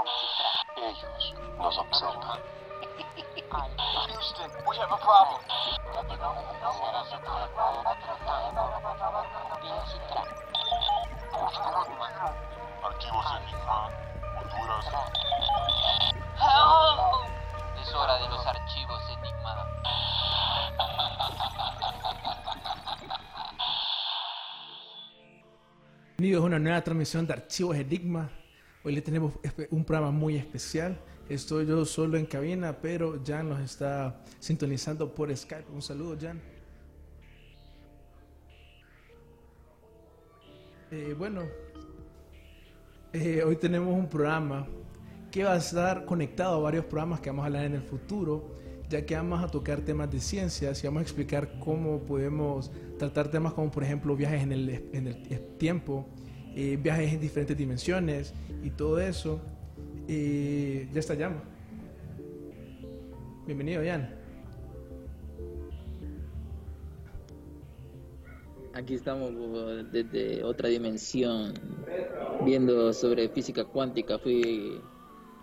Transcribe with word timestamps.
Ellos 0.00 1.34
nos 1.58 1.76
observan. 1.76 2.40
Houston, 4.08 4.50
we 4.66 4.76
have 4.78 4.90
a 4.90 4.96
problem. 4.96 5.40
Archivos 12.82 13.26
Enigma, 13.36 13.90
Honduras. 14.40 14.86
Es 17.82 17.94
hora 17.94 18.14
de 18.14 18.28
los 18.30 18.46
archivos 18.46 19.02
Enigma. 19.10 19.66
Bienvenidos 26.16 26.42
a 26.42 26.46
una 26.46 26.58
nueva 26.58 26.80
transmisión 26.80 27.26
de 27.26 27.34
Archivos 27.34 27.76
Enigma. 27.76 28.39
Hoy 28.82 28.94
le 28.94 29.02
tenemos 29.02 29.34
un 29.70 29.84
programa 29.84 30.10
muy 30.10 30.36
especial. 30.36 30.98
Estoy 31.28 31.66
yo 31.66 31.84
solo 31.84 32.16
en 32.16 32.24
cabina, 32.24 32.78
pero 32.80 33.20
Jan 33.22 33.50
nos 33.50 33.60
está 33.60 34.22
sintonizando 34.38 35.14
por 35.14 35.36
Skype. 35.36 35.70
Un 35.70 35.82
saludo, 35.82 36.16
Jan. 36.18 36.40
Eh, 40.90 41.14
bueno, 41.16 41.42
eh, 43.12 43.42
hoy 43.46 43.56
tenemos 43.56 43.94
un 43.94 44.08
programa 44.08 44.66
que 45.30 45.44
va 45.44 45.52
a 45.52 45.56
estar 45.58 46.06
conectado 46.06 46.56
a 46.56 46.60
varios 46.60 46.86
programas 46.86 47.20
que 47.20 47.28
vamos 47.28 47.42
a 47.42 47.46
hablar 47.48 47.66
en 47.66 47.74
el 47.74 47.82
futuro, 47.82 48.56
ya 48.88 49.04
que 49.04 49.14
vamos 49.14 49.44
a 49.44 49.48
tocar 49.48 49.82
temas 49.82 50.10
de 50.10 50.20
ciencias 50.20 50.82
y 50.82 50.86
vamos 50.86 51.00
a 51.00 51.02
explicar 51.02 51.58
cómo 51.60 52.00
podemos 52.00 52.70
tratar 52.98 53.30
temas 53.30 53.52
como, 53.52 53.70
por 53.70 53.84
ejemplo, 53.84 54.16
viajes 54.16 54.42
en 54.42 54.52
el, 54.52 54.88
en 54.94 55.06
el 55.06 55.56
tiempo, 55.58 56.08
eh, 56.56 56.78
viajes 56.82 57.12
en 57.12 57.20
diferentes 57.20 57.56
dimensiones 57.56 58.34
y 58.62 58.70
todo 58.70 59.00
eso. 59.00 59.40
Eh, 60.08 60.88
ya 60.92 61.00
está 61.00 61.16
Jan. 61.16 61.40
Bienvenido, 63.46 63.82
Jan. 63.84 64.14
Aquí 68.72 68.94
estamos 68.94 69.32
desde 69.90 70.44
otra 70.44 70.68
dimensión, 70.68 71.54
viendo 72.44 72.92
sobre 72.92 73.28
física 73.28 73.64
cuántica. 73.64 74.18
Fui 74.18 74.80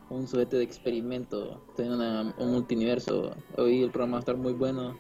un 0.10 0.26
sujeto 0.28 0.58
de 0.58 0.64
experimento, 0.64 1.62
estoy 1.70 1.88
en 1.88 1.92
una- 1.94 2.34
un 2.38 2.52
multiverso. 2.54 3.32
Hoy 3.58 3.84
el 3.84 3.92
programa 3.92 4.14
va 4.14 4.18
a 4.18 4.22
estar 4.22 4.38
muy 4.38 4.54
bueno. 4.54 4.98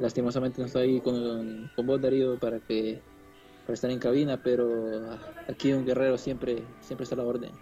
Lastimosamente 0.00 0.60
no 0.60 0.66
estoy 0.66 1.00
con, 1.00 1.70
con 1.76 1.86
vos, 1.86 2.00
Darío, 2.00 2.38
para 2.38 2.58
que 2.58 3.00
para 3.70 3.74
estar 3.76 3.90
en 3.92 4.00
cabina, 4.00 4.42
pero 4.42 5.16
aquí 5.48 5.72
un 5.72 5.86
guerrero 5.86 6.18
siempre 6.18 6.64
siempre 6.80 7.04
está 7.04 7.14
a 7.14 7.18
la 7.18 7.24
orden. 7.24 7.52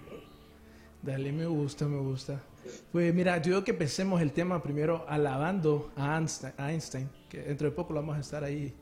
Dale, 1.02 1.32
me 1.32 1.44
gusta, 1.44 1.86
me 1.86 1.98
gusta. 1.98 2.42
Pues 2.90 3.12
mira, 3.12 3.36
yo 3.42 3.50
digo 3.50 3.64
que 3.64 3.72
empecemos 3.72 4.22
el 4.22 4.32
tema 4.32 4.62
primero 4.62 5.04
alabando 5.06 5.90
a 5.96 6.16
Einstein, 6.16 6.54
a 6.56 6.72
Einstein, 6.72 7.10
que 7.28 7.42
dentro 7.42 7.68
de 7.68 7.76
poco 7.76 7.92
lo 7.92 8.00
vamos 8.00 8.16
a 8.16 8.20
estar 8.20 8.42
ahí 8.42 8.72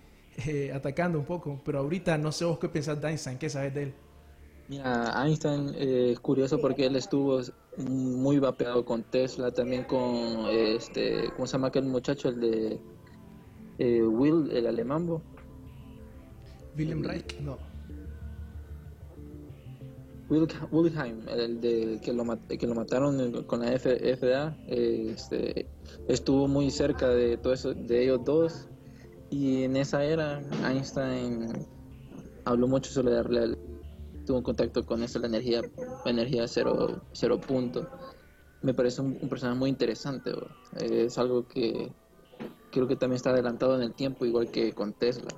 eh, 0.46 0.70
atacando 0.72 1.18
un 1.18 1.24
poco, 1.24 1.60
pero 1.64 1.80
ahorita 1.80 2.16
no 2.16 2.30
sé 2.30 2.44
vos 2.44 2.60
qué 2.60 2.68
pensás 2.68 3.00
de 3.00 3.08
Einstein, 3.08 3.38
qué 3.38 3.50
sabes 3.50 3.74
de 3.74 3.82
él. 3.82 3.94
Mira, 4.68 5.12
Einstein 5.24 5.70
eh, 5.74 6.12
es 6.12 6.20
curioso 6.20 6.60
porque 6.60 6.86
él 6.86 6.94
estuvo 6.94 7.40
muy 7.76 8.38
vapeado 8.38 8.84
con 8.84 9.02
Tesla, 9.02 9.50
también 9.50 9.82
con 9.82 10.46
este, 10.48 11.28
¿cómo 11.34 11.48
se 11.48 11.54
llama 11.54 11.68
aquel 11.68 11.86
muchacho? 11.86 12.28
El 12.28 12.40
de 12.40 12.80
eh, 13.78 14.02
Will, 14.02 14.48
el 14.52 14.68
alemán. 14.68 15.20
William 16.76 17.02
Reich, 17.02 17.38
no. 17.40 17.58
Wilhelm, 20.28 21.28
el 21.28 21.60
de 21.60 22.00
que 22.02 22.12
lo, 22.12 22.24
que 22.48 22.66
lo 22.66 22.74
mataron 22.74 23.44
con 23.44 23.60
la 23.60 23.72
FDA, 23.72 24.56
este, 24.66 25.68
estuvo 26.08 26.48
muy 26.48 26.70
cerca 26.70 27.08
de 27.08 27.36
todo 27.36 27.52
eso, 27.52 27.72
de 27.74 28.02
ellos 28.02 28.20
dos. 28.24 28.68
Y 29.30 29.62
en 29.62 29.76
esa 29.76 30.04
era, 30.04 30.40
Einstein 30.68 31.48
habló 32.44 32.66
mucho 32.66 32.90
sobre 32.90 33.12
la 33.14 33.22
real- 33.22 33.58
tuvo 34.24 34.38
un 34.38 34.42
contacto 34.42 34.84
con 34.84 35.02
eso, 35.04 35.20
la 35.20 35.28
energía, 35.28 35.62
energía 36.04 36.48
cero, 36.48 37.00
cero 37.12 37.40
punto. 37.40 37.88
Me 38.62 38.74
parece 38.74 39.02
un, 39.02 39.16
un 39.20 39.28
personaje 39.28 39.58
muy 39.58 39.70
interesante, 39.70 40.32
es 40.80 41.18
algo 41.18 41.46
que 41.46 41.92
creo 42.72 42.88
que 42.88 42.96
también 42.96 43.16
está 43.16 43.30
adelantado 43.30 43.76
en 43.76 43.82
el 43.82 43.94
tiempo, 43.94 44.26
igual 44.26 44.50
que 44.50 44.72
con 44.72 44.92
Tesla. 44.92 45.28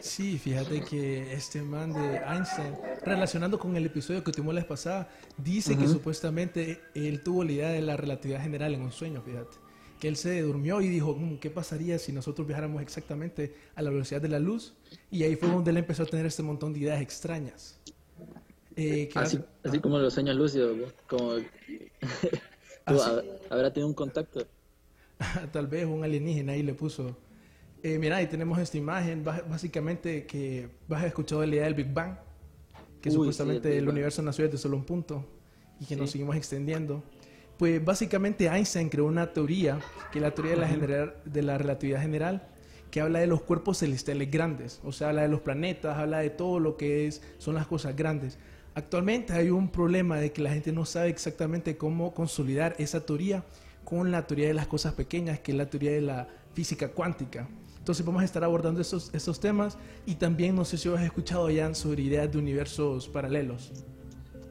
Sí, 0.00 0.38
fíjate 0.38 0.82
que 0.82 1.32
este 1.32 1.62
man 1.62 1.92
de 1.92 2.16
Einstein, 2.18 2.74
relacionando 3.04 3.58
con 3.58 3.76
el 3.76 3.86
episodio 3.86 4.24
que 4.24 4.32
tuvimos 4.32 4.54
la 4.54 4.60
vez 4.60 4.68
pasada, 4.68 5.08
dice 5.36 5.76
que 5.76 5.86
supuestamente 5.88 6.80
él 6.94 7.22
tuvo 7.22 7.44
la 7.44 7.52
idea 7.52 7.68
de 7.70 7.82
la 7.82 7.96
relatividad 7.96 8.42
general 8.42 8.74
en 8.74 8.82
un 8.82 8.92
sueño, 8.92 9.22
fíjate. 9.22 9.56
Que 10.00 10.08
él 10.08 10.16
se 10.16 10.40
durmió 10.40 10.80
y 10.80 10.88
dijo, 10.88 11.14
"Mm, 11.14 11.36
¿qué 11.38 11.50
pasaría 11.50 11.98
si 11.98 12.12
nosotros 12.12 12.46
viajáramos 12.46 12.80
exactamente 12.80 13.54
a 13.74 13.82
la 13.82 13.90
velocidad 13.90 14.22
de 14.22 14.28
la 14.28 14.38
luz? 14.38 14.74
Y 15.10 15.22
ahí 15.24 15.36
fue 15.36 15.48
donde 15.50 15.70
él 15.70 15.76
empezó 15.76 16.04
a 16.04 16.06
tener 16.06 16.24
este 16.24 16.42
montón 16.42 16.72
de 16.72 16.80
ideas 16.80 17.02
extrañas. 17.02 17.78
Eh, 18.76 19.10
Así, 19.14 19.38
así 19.62 19.78
como 19.80 19.98
los 19.98 20.14
sueños 20.14 20.36
lúcidos, 20.36 20.94
como. 21.06 21.32
Hab- 22.86 23.24
habrá 23.50 23.70
tenido 23.72 23.88
un 23.88 23.94
contacto. 23.94 24.46
tal 25.52 25.66
vez 25.66 25.84
un 25.84 26.02
alienígena 26.02 26.52
ahí 26.52 26.62
le 26.62 26.72
puso. 26.72 27.14
Eh, 27.82 27.98
mira, 27.98 28.16
ahí 28.16 28.26
tenemos 28.26 28.58
esta 28.58 28.76
imagen, 28.76 29.24
bá- 29.24 29.42
básicamente 29.48 30.26
que 30.26 30.68
vas 30.86 31.02
a 31.02 31.06
escuchado 31.06 31.40
la 31.46 31.54
idea 31.54 31.64
del 31.64 31.74
Big 31.74 31.92
Bang, 31.92 32.16
que 33.00 33.08
Uy, 33.08 33.12
sí, 33.12 33.16
supuestamente 33.16 33.68
el 33.68 33.72
Big 33.74 33.78
el 33.78 33.86
Bang. 33.86 33.94
universo 33.94 34.22
nació 34.22 34.44
desde 34.44 34.58
solo 34.58 34.76
un 34.76 34.84
punto 34.84 35.24
y 35.80 35.86
que 35.86 35.96
nos 35.96 36.10
Sí. 36.10 36.12
seguimos 36.18 36.36
extendiendo. 36.36 37.02
Pues 37.56 37.82
básicamente 37.82 38.46
Einstein 38.46 38.88
creó 38.90 39.06
una 39.06 39.32
teoría, 39.32 39.78
que 40.12 40.18
es 40.18 40.22
la 40.22 40.30
teoría 40.34 40.52
de 40.54 40.60
la, 40.60 40.68
general- 40.68 41.14
de 41.24 41.42
la 41.42 41.56
relatividad 41.58 42.00
general, 42.02 42.48
que 42.90 43.00
habla 43.00 43.20
de 43.20 43.26
los 43.26 43.42
cuerpos 43.42 43.78
celestiales 43.78 44.30
grandes, 44.30 44.80
o 44.84 44.92
sea, 44.92 45.08
habla 45.10 45.22
de 45.22 45.28
los 45.28 45.40
planetas, 45.40 45.96
habla 45.96 46.18
de 46.18 46.30
todo 46.30 46.58
lo 46.58 46.76
que 46.76 47.06
es, 47.06 47.22
son 47.38 47.54
las 47.54 47.66
cosas 47.66 47.94
grandes. 47.96 48.38
Actualmente 48.74 49.32
hay 49.32 49.50
un 49.50 49.68
problema 49.70 50.18
de 50.18 50.32
que 50.32 50.42
la 50.42 50.50
gente 50.52 50.72
no 50.72 50.84
sabe 50.84 51.08
exactamente 51.08 51.76
cómo 51.76 52.12
consolidar 52.14 52.74
esa 52.78 53.04
teoría 53.06 53.44
con 53.84 54.10
la 54.10 54.26
teoría 54.26 54.48
de 54.48 54.54
las 54.54 54.66
cosas 54.66 54.94
pequeñas, 54.94 55.38
que 55.40 55.52
es 55.52 55.58
la 55.58 55.70
teoría 55.70 55.92
de 55.92 56.00
la 56.02 56.28
física 56.54 56.88
cuántica. 56.88 57.48
Entonces 57.90 58.06
vamos 58.06 58.22
a 58.22 58.24
estar 58.24 58.44
abordando 58.44 58.80
estos, 58.80 59.12
estos 59.12 59.40
temas 59.40 59.76
y 60.06 60.14
también 60.14 60.54
no 60.54 60.64
sé 60.64 60.78
si 60.78 60.88
has 60.88 61.02
escuchado 61.02 61.50
ya 61.50 61.74
sobre 61.74 62.02
ideas 62.02 62.30
de 62.30 62.38
universos 62.38 63.08
paralelos. 63.08 63.72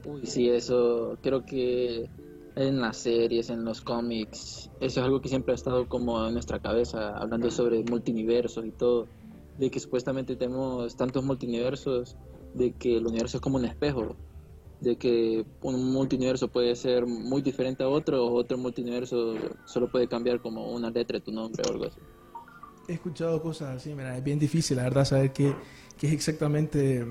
Uy, 0.04 0.26
sí, 0.26 0.50
eso 0.50 1.16
creo 1.22 1.46
que 1.46 2.10
en 2.56 2.82
las 2.82 2.98
series, 2.98 3.48
en 3.48 3.64
los 3.64 3.80
cómics, 3.80 4.70
eso 4.80 5.00
es 5.00 5.06
algo 5.06 5.22
que 5.22 5.30
siempre 5.30 5.52
ha 5.52 5.54
estado 5.54 5.88
como 5.88 6.26
en 6.26 6.34
nuestra 6.34 6.58
cabeza, 6.58 7.16
hablando 7.16 7.50
sobre 7.50 7.82
multiversos 7.82 8.66
y 8.66 8.72
todo, 8.72 9.06
de 9.56 9.70
que 9.70 9.80
supuestamente 9.80 10.36
tenemos 10.36 10.94
tantos 10.94 11.24
multiversos, 11.24 12.18
de 12.52 12.72
que 12.72 12.98
el 12.98 13.06
universo 13.06 13.38
es 13.38 13.40
como 13.40 13.56
un 13.56 13.64
espejo, 13.64 14.16
de 14.82 14.96
que 14.96 15.46
un 15.62 15.92
multiverso 15.94 16.48
puede 16.48 16.76
ser 16.76 17.06
muy 17.06 17.40
diferente 17.40 17.84
a 17.84 17.88
otro, 17.88 18.22
o 18.22 18.34
otro 18.34 18.58
multiverso 18.58 19.32
solo 19.64 19.90
puede 19.90 20.08
cambiar 20.08 20.42
como 20.42 20.70
una 20.70 20.90
letra 20.90 21.20
de 21.20 21.24
tu 21.24 21.32
nombre 21.32 21.62
o 21.66 21.72
algo 21.72 21.86
así. 21.86 22.00
He 22.90 22.94
escuchado 22.94 23.40
cosas 23.42 23.76
así, 23.76 23.94
mira, 23.94 24.16
es 24.16 24.24
bien 24.24 24.38
difícil, 24.38 24.76
la 24.76 24.84
verdad, 24.84 25.04
saber 25.04 25.32
qué, 25.32 25.54
qué 25.96 26.08
es 26.08 26.12
exactamente 26.12 27.06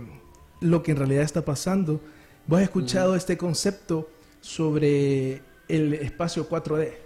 lo 0.61 0.83
que 0.83 0.91
en 0.91 0.97
realidad 0.97 1.23
está 1.23 1.43
pasando. 1.45 2.01
¿Vos 2.47 2.57
has 2.57 2.63
escuchado 2.63 3.15
este 3.15 3.37
concepto 3.37 4.09
sobre 4.41 5.41
el 5.69 5.93
espacio 5.93 6.47
4D, 6.49 6.97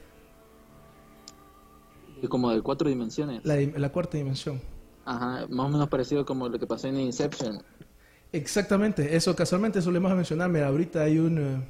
Y 2.21 2.27
como 2.27 2.51
de 2.51 2.61
cuatro 2.61 2.89
dimensiones. 2.89 3.43
la, 3.43 3.55
dim- 3.57 3.75
la 3.77 3.91
cuarta 3.91 4.17
dimensión? 4.17 4.61
Ajá, 5.05 5.47
más 5.49 5.67
o 5.67 5.69
menos 5.69 5.87
parecido 5.89 6.25
como 6.25 6.49
lo 6.49 6.59
que 6.59 6.67
pasó 6.67 6.87
en 6.87 6.99
Inception. 6.99 7.63
Exactamente, 8.31 9.15
eso 9.15 9.35
casualmente 9.35 9.81
solemos 9.81 10.13
mencionar. 10.15 10.49
Mira, 10.49 10.67
ahorita 10.67 11.03
hay 11.03 11.19
un. 11.19 11.37
eh, 11.37 11.63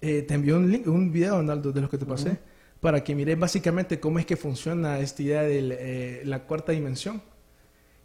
eh, 0.00 0.22
te 0.22 0.34
envió 0.34 0.56
un, 0.56 0.70
link, 0.70 0.86
un 0.86 1.10
video, 1.12 1.36
Donaldo, 1.36 1.72
de 1.72 1.80
los 1.80 1.90
que 1.90 1.98
te 1.98 2.06
pasé, 2.06 2.38
para 2.86 3.02
que 3.04 3.14
mires 3.14 3.38
básicamente 3.38 4.00
cómo 4.00 4.18
es 4.20 4.26
que 4.26 4.36
funciona 4.36 4.98
esta 5.00 5.22
idea 5.22 5.42
de 5.42 6.22
la 6.24 6.38
cuarta 6.48 6.72
dimensión. 6.72 7.22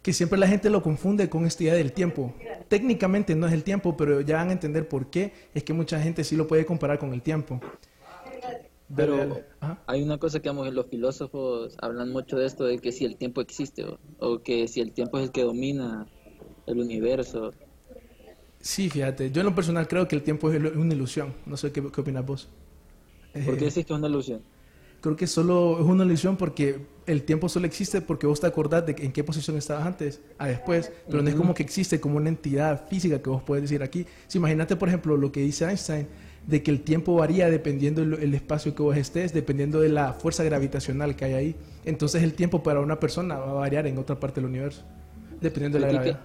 que 0.02 0.12
siempre 0.12 0.38
la 0.38 0.48
gente 0.48 0.70
lo 0.70 0.82
confunde 0.82 1.30
con 1.30 1.46
esta 1.46 1.62
idea 1.64 1.74
del 1.74 1.92
tiempo. 1.92 2.34
Técnicamente 2.68 3.34
no 3.36 3.46
es 3.48 3.52
el 3.54 3.64
tiempo, 3.64 3.96
pero 3.96 4.20
ya 4.22 4.36
van 4.38 4.50
a 4.50 4.52
entender 4.58 4.88
por 4.88 5.10
qué 5.10 5.32
es 5.54 5.64
que 5.64 5.74
mucha 5.74 6.00
gente 6.00 6.24
sí 6.24 6.36
lo 6.36 6.46
puede 6.48 6.66
comparar 6.66 6.98
con 6.98 7.12
el 7.14 7.22
tiempo. 7.22 7.60
Pero 8.94 9.14
Dale, 9.16 9.16
dale. 9.16 9.44
Ajá. 9.60 9.78
hay 9.86 10.02
una 10.02 10.18
cosa 10.18 10.40
que 10.40 10.52
los 10.52 10.88
filósofos 10.88 11.76
hablan 11.80 12.10
mucho 12.12 12.36
de 12.38 12.46
esto, 12.46 12.64
de 12.64 12.78
que 12.80 12.92
si 12.92 13.04
el 13.04 13.16
tiempo 13.18 13.40
existe 13.40 13.84
o, 13.84 14.00
o 14.18 14.42
que 14.42 14.68
si 14.68 14.80
el 14.80 14.92
tiempo 14.94 15.18
es 15.18 15.24
el 15.26 15.32
que 15.32 15.42
domina 15.44 16.10
el 16.66 16.78
universo. 16.80 17.56
Sí, 18.60 18.88
fíjate, 18.90 19.30
yo 19.32 19.40
en 19.40 19.46
lo 19.46 19.54
personal 19.54 19.88
creo 19.88 20.06
que 20.08 20.14
el 20.16 20.22
tiempo 20.22 20.50
es 20.52 20.60
una 20.76 20.94
ilusión. 20.94 21.34
No 21.46 21.56
sé 21.56 21.72
qué, 21.72 21.82
qué 21.90 22.00
opinas 22.00 22.24
vos. 22.24 22.48
¿Por 23.44 23.56
qué 23.56 23.64
Eh, 23.64 23.66
decís 23.66 23.84
que 23.86 23.92
es 23.92 23.98
una 23.98 24.08
ilusión? 24.08 24.44
Creo 25.02 25.16
que 25.16 25.26
solo 25.26 25.78
es 25.80 25.84
una 25.84 26.04
ilusión 26.04 26.36
porque 26.36 26.80
el 27.06 27.24
tiempo 27.24 27.48
solo 27.48 27.66
existe 27.66 28.00
porque 28.00 28.26
vos 28.26 28.38
te 28.40 28.46
acordás 28.46 28.86
de 28.86 28.94
en 28.98 29.12
qué 29.12 29.24
posición 29.24 29.56
estabas 29.58 29.84
antes 29.84 30.20
a 30.38 30.46
después, 30.46 30.90
pero 31.10 31.22
no 31.22 31.28
es 31.28 31.34
como 31.34 31.52
que 31.54 31.62
existe 31.64 32.00
como 32.00 32.16
una 32.18 32.28
entidad 32.28 32.86
física 32.88 33.20
que 33.20 33.28
vos 33.28 33.42
puedes 33.42 33.62
decir 33.62 33.82
aquí. 33.82 34.06
Si 34.28 34.38
imagínate, 34.38 34.76
por 34.76 34.86
ejemplo, 34.88 35.16
lo 35.16 35.32
que 35.32 35.40
dice 35.40 35.64
Einstein, 35.68 36.06
de 36.46 36.62
que 36.62 36.70
el 36.70 36.82
tiempo 36.82 37.14
varía 37.16 37.50
dependiendo 37.50 38.02
el, 38.02 38.14
el 38.14 38.32
espacio 38.34 38.74
que 38.76 38.82
vos 38.82 38.96
estés, 38.96 39.32
dependiendo 39.34 39.80
de 39.80 39.88
la 39.88 40.12
fuerza 40.12 40.44
gravitacional 40.44 41.16
que 41.16 41.24
hay 41.24 41.32
ahí. 41.34 41.56
Entonces 41.84 42.22
el 42.22 42.34
tiempo 42.34 42.62
para 42.62 42.78
una 42.80 43.00
persona 43.00 43.38
va 43.38 43.50
a 43.50 43.54
variar 43.54 43.86
en 43.88 43.98
otra 43.98 44.18
parte 44.20 44.40
del 44.40 44.48
universo, 44.50 44.82
dependiendo 45.40 45.78
de 45.78 45.84
la 45.84 45.88
¿Y 45.88 45.90
qué- 45.90 45.96
gravedad. 46.12 46.20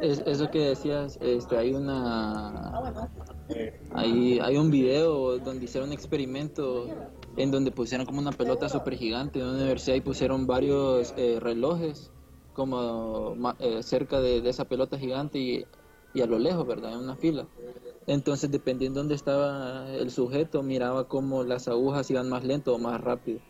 Es, 0.00 0.22
eso 0.26 0.48
que 0.50 0.60
decías, 0.60 1.18
este, 1.20 1.56
hay 1.58 1.74
una, 1.74 2.98
hay, 3.92 4.38
hay 4.38 4.56
un 4.56 4.70
video 4.70 5.38
donde 5.38 5.64
hicieron 5.64 5.90
un 5.90 5.92
experimento 5.92 6.86
en 7.38 7.50
donde 7.52 7.72
pusieron 7.72 8.06
como 8.06 8.20
una 8.20 8.32
pelota 8.36 8.68
super 8.68 8.96
gigante 8.96 9.40
en 9.40 9.46
una 9.46 9.56
universidad 9.56 9.96
y 9.96 10.00
pusieron 10.02 10.46
varios 10.46 11.14
eh, 11.16 11.38
relojes 11.40 12.12
como 12.52 13.36
eh, 13.60 13.82
cerca 13.82 14.20
de, 14.20 14.42
de 14.42 14.50
esa 14.50 14.66
pelota 14.66 14.98
gigante 14.98 15.38
y, 15.38 15.68
y 16.12 16.22
a 16.22 16.26
lo 16.26 16.38
lejos, 16.38 16.66
¿verdad? 16.66 16.94
En 16.94 17.00
una 17.00 17.16
fila. 17.16 17.48
Entonces, 18.06 18.50
dependiendo 18.50 19.00
de 19.00 19.02
dónde 19.04 19.14
estaba 19.16 19.94
el 19.94 20.10
sujeto, 20.10 20.62
miraba 20.62 21.08
cómo 21.08 21.44
las 21.44 21.68
agujas 21.68 22.10
iban 22.10 22.28
más 22.28 22.44
lento 22.44 22.74
o 22.74 22.78
más 22.78 23.00
rápido, 23.00 23.42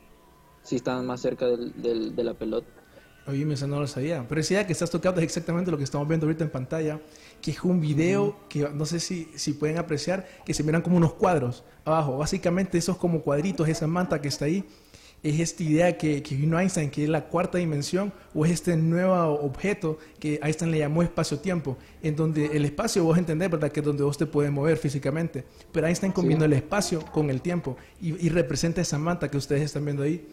si 0.63 0.77
estaban 0.77 1.07
más 1.07 1.21
cerca 1.23 1.47
del, 1.47 1.73
del- 1.83 2.17
de 2.17 2.25
la 2.25 2.35
pelota. 2.35 2.78
Oye, 3.29 3.47
eso 3.53 3.67
no 3.67 3.79
lo 3.79 3.87
sabía. 3.87 4.25
Pero 4.27 4.41
esa 4.41 4.55
idea 4.55 4.67
que 4.67 4.73
estás 4.73 4.91
tocando 4.91 5.21
es 5.21 5.25
exactamente 5.25 5.71
lo 5.71 5.77
que 5.77 5.85
estamos 5.85 6.09
viendo 6.09 6.27
ahorita 6.27 6.45
en 6.45 6.51
pantalla, 6.51 6.99
que 7.43 7.51
es 7.51 7.63
un 7.63 7.79
video 7.79 8.37
que 8.49 8.67
no 8.71 8.87
sé 8.87 9.01
si, 9.01 9.31
si 9.35 9.53
pueden 9.53 9.77
apreciar, 9.77 10.27
que 10.47 10.55
se 10.55 10.63
miran 10.63 10.81
como 10.81 10.97
unos 10.97 11.13
cuadros 11.13 11.63
abajo. 11.85 12.17
Básicamente 12.17 12.79
esos 12.79 12.97
como 12.97 13.21
cuadritos, 13.21 13.69
esa 13.69 13.87
manta 13.87 14.23
que 14.23 14.29
está 14.29 14.47
ahí, 14.47 14.65
es 15.23 15.41
esta 15.41 15.63
idea 15.63 15.99
que, 15.99 16.23
que 16.23 16.37
vino 16.37 16.59
Einstein, 16.59 16.89
que 16.89 17.03
es 17.03 17.11
la 17.11 17.27
cuarta 17.27 17.59
dimensión, 17.59 18.15
o 18.35 18.47
es 18.47 18.53
este 18.53 18.75
nuevo 18.77 19.15
objeto 19.41 19.99
que 20.19 20.41
Einstein 20.43 20.71
le 20.71 20.79
llamó 20.79 21.03
espacio-tiempo, 21.03 21.77
en 22.03 22.17
donde 22.17 22.47
el 22.47 22.65
espacio, 22.65 23.05
vos 23.05 23.19
entendés, 23.19 23.51
¿verdad? 23.51 23.71
Que 23.71 23.81
es 23.81 23.87
donde 23.87 24.05
vos 24.05 24.17
te 24.17 24.25
puedes 24.25 24.51
mover 24.51 24.79
físicamente. 24.79 25.45
Pero 25.71 25.87
Einstein 25.87 26.13
combinó 26.13 26.47
el 26.47 26.55
espacio 26.55 27.05
con 27.13 27.29
el 27.29 27.43
tiempo 27.43 27.77
y, 28.01 28.25
y 28.25 28.31
representa 28.31 28.81
esa 28.81 28.97
manta 28.97 29.31
que 29.31 29.37
ustedes 29.37 29.63
están 29.63 29.85
viendo 29.85 30.03
ahí 30.03 30.27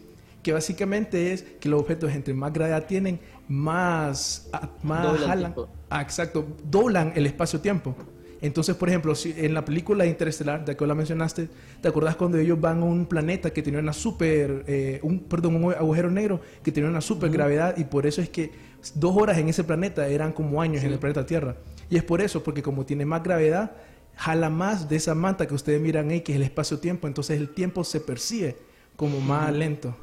que 0.46 0.52
básicamente 0.52 1.32
es 1.32 1.42
que 1.58 1.68
los 1.68 1.80
objetos 1.80 2.12
entre 2.12 2.32
más 2.32 2.52
gravedad 2.52 2.86
tienen, 2.86 3.18
más, 3.48 4.48
a- 4.52 4.68
más 4.84 5.02
Doblan 5.02 5.28
jalan. 5.28 5.54
Ah, 5.90 6.00
exacto, 6.02 6.46
doblan 6.70 7.12
el 7.16 7.26
espacio-tiempo. 7.26 7.96
Entonces, 8.40 8.76
por 8.76 8.88
ejemplo, 8.88 9.12
si 9.16 9.34
en 9.36 9.54
la 9.54 9.64
película 9.64 10.06
Interestelar, 10.06 10.64
de 10.64 10.76
que 10.76 10.86
la 10.86 10.94
mencionaste, 10.94 11.48
¿te 11.80 11.88
acordás 11.88 12.14
cuando 12.14 12.38
ellos 12.38 12.60
van 12.60 12.80
a 12.80 12.84
un 12.84 13.06
planeta 13.06 13.52
que 13.52 13.60
tenía 13.60 13.80
una 13.80 13.92
super, 13.92 14.62
eh, 14.68 15.00
un, 15.02 15.18
perdón, 15.18 15.64
un 15.64 15.72
agujero 15.72 16.12
negro 16.12 16.40
que 16.62 16.70
tenía 16.70 16.88
una 16.88 17.00
super 17.00 17.28
gravedad 17.28 17.76
y 17.76 17.82
por 17.82 18.06
eso 18.06 18.22
es 18.22 18.28
que 18.28 18.52
dos 18.94 19.16
horas 19.16 19.38
en 19.38 19.48
ese 19.48 19.64
planeta 19.64 20.06
eran 20.06 20.30
como 20.32 20.62
años 20.62 20.84
en 20.84 20.92
el 20.92 21.00
planeta 21.00 21.26
Tierra. 21.26 21.56
Y 21.90 21.96
es 21.96 22.04
por 22.04 22.20
eso, 22.20 22.44
porque 22.44 22.62
como 22.62 22.86
tiene 22.86 23.04
más 23.04 23.24
gravedad, 23.24 23.72
jala 24.14 24.48
más 24.48 24.88
de 24.88 24.94
esa 24.94 25.16
manta 25.16 25.48
que 25.48 25.54
ustedes 25.54 25.80
miran 25.80 26.08
ahí, 26.10 26.20
que 26.20 26.30
es 26.30 26.36
el 26.36 26.44
espacio-tiempo, 26.44 27.08
entonces 27.08 27.36
el 27.40 27.48
tiempo 27.48 27.82
se 27.82 27.98
percibe 27.98 28.56
como 28.94 29.20
más 29.20 29.52
lento. 29.52 29.96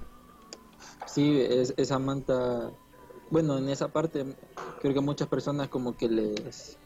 Sí, 1.13 1.39
es, 1.39 1.74
esa 1.77 2.00
manta, 2.00 2.75
bueno, 3.30 3.57
en 3.60 3.69
esa 3.69 3.92
parte 3.92 4.36
creo 4.80 4.94
que 4.94 5.00
muchas 5.01 5.27
personas 5.30 5.69
como 5.69 5.95
que 5.95 6.10
les 6.10 6.80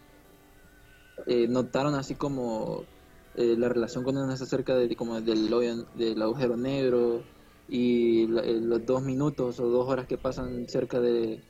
eh, 1.25 1.47
notaron 1.47 1.95
así 1.95 2.15
como 2.15 2.89
eh, 3.33 3.55
la 3.57 3.69
relación 3.69 4.03
cuando 4.03 4.23
uno 4.23 4.33
está 4.33 4.45
cerca 4.45 4.75
de, 4.75 4.95
como 4.95 5.21
del, 5.21 5.49
del 5.93 6.21
agujero 6.21 6.57
negro 6.57 7.29
y 7.67 8.27
la- 8.27 8.41
eh, 8.43 8.59
los 8.61 8.85
dos 8.85 9.03
minutos 9.03 9.59
o 9.59 9.67
dos 9.69 9.87
horas 9.89 10.07
que 10.07 10.17
pasan 10.17 10.67
cerca 10.67 10.99
de, 10.99 11.43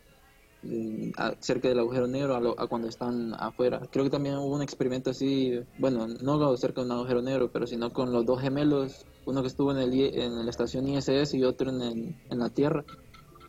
cerca 1.39 1.67
del 1.69 1.79
agujero 1.79 2.07
negro 2.07 2.35
a, 2.35 2.39
lo- 2.41 2.59
a 2.59 2.67
cuando 2.67 2.87
están 2.87 3.33
afuera. 3.39 3.81
Creo 3.91 4.03
que 4.05 4.09
también 4.11 4.35
hubo 4.35 4.55
un 4.55 4.61
experimento 4.61 5.11
así, 5.11 5.59
bueno, 5.79 6.07
no 6.07 6.57
cerca 6.57 6.81
de 6.81 6.87
un 6.87 6.91
agujero 6.93 7.21
negro, 7.21 7.49
pero 7.51 7.67
sino 7.67 7.91
con 7.91 8.11
los 8.11 8.25
dos 8.25 8.41
gemelos, 8.41 9.05
uno 9.25 9.41
que 9.41 9.47
estuvo 9.47 9.71
en, 9.71 9.77
el, 9.77 9.93
en 9.93 10.43
la 10.45 10.49
estación 10.49 10.87
ISS 10.87 11.33
y 11.37 11.43
otro 11.43 11.69
en, 11.69 11.81
el- 11.81 12.15
en 12.29 12.39
la 12.39 12.49
Tierra, 12.49 12.83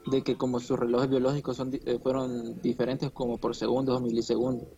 de 0.07 0.23
que 0.23 0.37
como 0.37 0.61
sus 0.61 0.79
relojes 0.79 1.11
biológicos 1.11 1.57
son, 1.57 1.73
eh, 1.75 1.99
fueron 2.03 2.61
diferentes 2.63 3.11
como 3.11 3.39
por 3.39 3.55
segundos 3.55 3.97
o 3.97 4.01
milisegundos. 4.01 4.69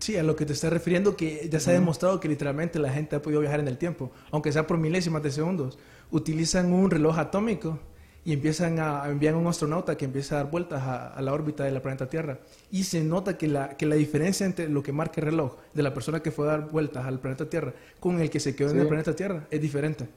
Sí, 0.00 0.16
a 0.16 0.22
lo 0.22 0.36
que 0.36 0.46
te 0.46 0.52
estás 0.52 0.72
refiriendo, 0.72 1.16
que 1.16 1.48
ya 1.50 1.58
se 1.58 1.70
ha 1.70 1.74
demostrado 1.74 2.20
que 2.20 2.28
literalmente 2.28 2.78
la 2.78 2.92
gente 2.92 3.16
ha 3.16 3.20
podido 3.22 3.40
viajar 3.40 3.58
en 3.58 3.66
el 3.66 3.78
tiempo, 3.78 4.12
aunque 4.30 4.52
sea 4.52 4.64
por 4.66 4.78
milésimas 4.78 5.22
de 5.24 5.32
segundos. 5.32 5.76
Utilizan 6.12 6.72
un 6.72 6.88
reloj 6.88 7.18
atómico 7.18 7.80
y 8.24 8.32
empiezan 8.32 8.78
a 8.78 9.04
a 9.04 9.10
enviar 9.10 9.34
un 9.36 9.46
astronauta 9.46 9.96
que 9.96 10.04
empieza 10.04 10.34
a 10.34 10.42
dar 10.44 10.50
vueltas 10.50 10.82
a, 10.82 11.08
a 11.14 11.22
la 11.22 11.32
órbita 11.32 11.64
de 11.64 11.70
la 11.72 11.80
planeta 11.82 12.08
Tierra. 12.10 12.40
Y 12.70 12.84
se 12.84 13.02
nota 13.02 13.38
que 13.38 13.48
la, 13.48 13.76
que 13.76 13.86
la 13.86 13.94
diferencia 13.94 14.44
entre 14.44 14.68
lo 14.68 14.82
que 14.82 14.92
marca 14.92 15.20
el 15.20 15.26
reloj 15.28 15.56
de 15.72 15.82
la 15.82 15.94
persona 15.94 16.20
que 16.20 16.30
fue 16.30 16.46
a 16.46 16.50
dar 16.50 16.68
vueltas 16.70 17.06
al 17.06 17.20
planeta 17.20 17.48
Tierra 17.48 17.72
con 18.00 18.20
el 18.20 18.28
que 18.30 18.40
se 18.40 18.54
quedó 18.54 18.68
en 18.70 18.74
Sí. 18.76 18.80
el 18.82 18.88
planeta 18.88 19.14
Tierra 19.16 19.46
es 19.50 19.60
diferente. 19.60 20.08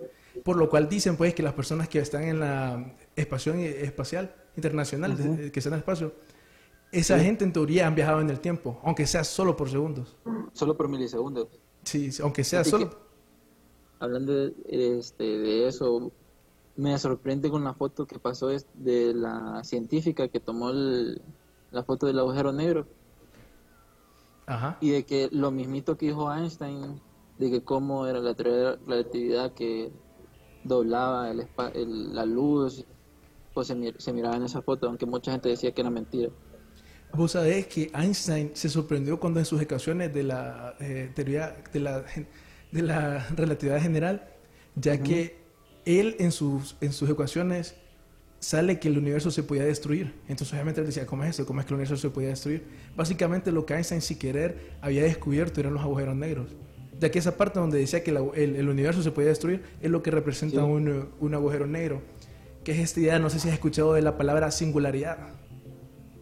Por 0.43 0.57
lo 0.57 0.69
cual 0.69 0.89
dicen 0.89 1.15
pues 1.17 1.33
que 1.33 1.43
las 1.43 1.53
personas 1.53 1.87
que 1.87 1.99
están 1.99 2.23
en 2.23 2.39
la 2.39 2.93
estación 3.15 3.59
espacial 3.59 4.33
internacional, 4.55 5.15
de- 5.17 5.51
que 5.51 5.59
están 5.59 5.71
en 5.73 5.75
el 5.75 5.79
espacio, 5.79 6.13
esa 6.91 7.17
Sí. 7.19 7.23
gente 7.25 7.45
en 7.45 7.53
teoría 7.53 7.87
han 7.87 7.95
viajado 7.95 8.19
en 8.21 8.29
el 8.29 8.39
tiempo, 8.39 8.79
aunque 8.83 9.05
sea 9.07 9.23
solo 9.23 9.55
por 9.55 9.69
segundos. 9.69 10.17
Solo 10.53 10.75
por 10.75 10.89
milisegundos. 10.89 11.47
Sí, 11.83 12.11
sí, 12.11 12.21
aunque 12.21 12.43
sea 12.43 12.61
Así 12.61 12.71
solo. 12.71 12.89
que- 12.89 12.95
Hablando 13.99 14.33
de, 14.33 14.97
este, 14.97 15.23
de 15.23 15.67
eso, 15.67 16.11
me 16.75 16.97
sorprende 16.97 17.49
con 17.49 17.63
la 17.63 17.73
foto 17.73 18.05
que 18.07 18.19
pasó 18.19 18.47
de 18.47 19.13
la 19.13 19.63
científica 19.63 20.27
que 20.29 20.39
tomó 20.39 20.69
el- 20.71 21.21
la 21.71 21.83
foto 21.83 22.07
del 22.07 22.19
agujero 22.19 22.51
negro 22.51 22.87
Ajá. 24.47 24.77
y 24.81 24.89
de 24.91 25.05
que 25.05 25.29
lo 25.31 25.51
mismito 25.51 25.97
que 25.97 26.07
dijo 26.07 26.33
Einstein, 26.33 26.99
de 27.37 27.51
que 27.51 27.63
cómo 27.63 28.07
era 28.07 28.19
la 28.19 28.33
teoría 28.35 28.55
de 28.57 28.63
la 28.63 28.75
relatividad 28.85 29.53
que 29.53 29.91
doblaba 30.63 31.31
el, 31.31 31.47
el- 31.73 32.13
la 32.15 32.25
luz, 32.25 32.85
pues 33.53 33.67
se, 33.67 33.75
mir- 33.75 33.97
se 33.99 34.13
miraba 34.13 34.35
en 34.35 34.43
esa 34.43 34.61
foto, 34.61 34.87
aunque 34.87 35.05
mucha 35.05 35.31
gente 35.31 35.49
decía 35.49 35.71
que 35.73 35.81
era 35.81 35.89
mentira. 35.89 36.29
Vos 37.13 37.31
sabés 37.33 37.67
que 37.67 37.91
Einstein 37.93 38.51
se 38.53 38.69
sorprendió 38.69 39.19
cuando 39.19 39.39
en 39.39 39.45
sus 39.45 39.61
ecuaciones 39.61 40.13
de 40.13 40.23
la 40.23 40.75
eh, 40.79 41.11
teoría 41.13 41.61
de 41.73 41.79
la, 41.79 42.05
de 42.71 42.81
la 42.81 43.27
relatividad 43.35 43.81
general, 43.81 44.29
ya 44.75 45.01
que 45.01 45.40
él 45.85 46.15
en 46.19 46.31
sus, 46.31 46.75
en 46.81 46.93
sus 46.93 47.09
ecuaciones 47.09 47.75
sale 48.39 48.79
que 48.79 48.87
el 48.87 48.97
universo 48.97 49.29
se 49.31 49.43
podía 49.43 49.63
destruir. 49.65 50.13
Entonces 50.27 50.53
obviamente 50.53 50.81
él 50.81 50.87
decía, 50.87 51.05
¿cómo 51.05 51.23
es 51.23 51.31
eso? 51.31 51.45
¿Cómo 51.45 51.59
es 51.59 51.65
que 51.65 51.73
el 51.73 51.75
universo 51.79 51.95
se 51.97 52.09
podía 52.09 52.29
destruir? 52.29 52.63
Básicamente 52.95 53.51
lo 53.51 53.65
que 53.65 53.75
Einstein 53.75 54.01
sin 54.01 54.17
querer 54.17 54.71
había 54.81 55.03
descubierto 55.03 55.59
eran 55.59 55.73
los 55.73 55.83
agujeros 55.83 56.15
negros. 56.15 56.55
Ya 56.99 57.09
que 57.11 57.19
esa 57.19 57.37
parte 57.37 57.59
donde 57.59 57.79
decía 57.79 58.03
que 58.03 58.11
el, 58.11 58.17
el- 58.35 58.55
el 58.55 58.69
universo 58.69 59.01
se 59.03 59.11
podía 59.11 59.29
destruir 59.29 59.63
es 59.81 59.89
lo 59.91 60.01
que 60.03 60.11
representa 60.11 60.57
Sí. 60.57 60.63
un, 60.63 61.09
un 61.19 61.33
agujero 61.35 61.67
negro. 61.67 62.01
Que 62.63 62.73
es 62.73 62.79
esta 62.79 62.99
idea, 62.99 63.19
no 63.19 63.29
sé 63.29 63.39
si 63.39 63.47
has 63.47 63.55
escuchado 63.55 63.93
de 63.93 64.01
la 64.03 64.17
palabra 64.17 64.51
singularidad. 64.51 65.17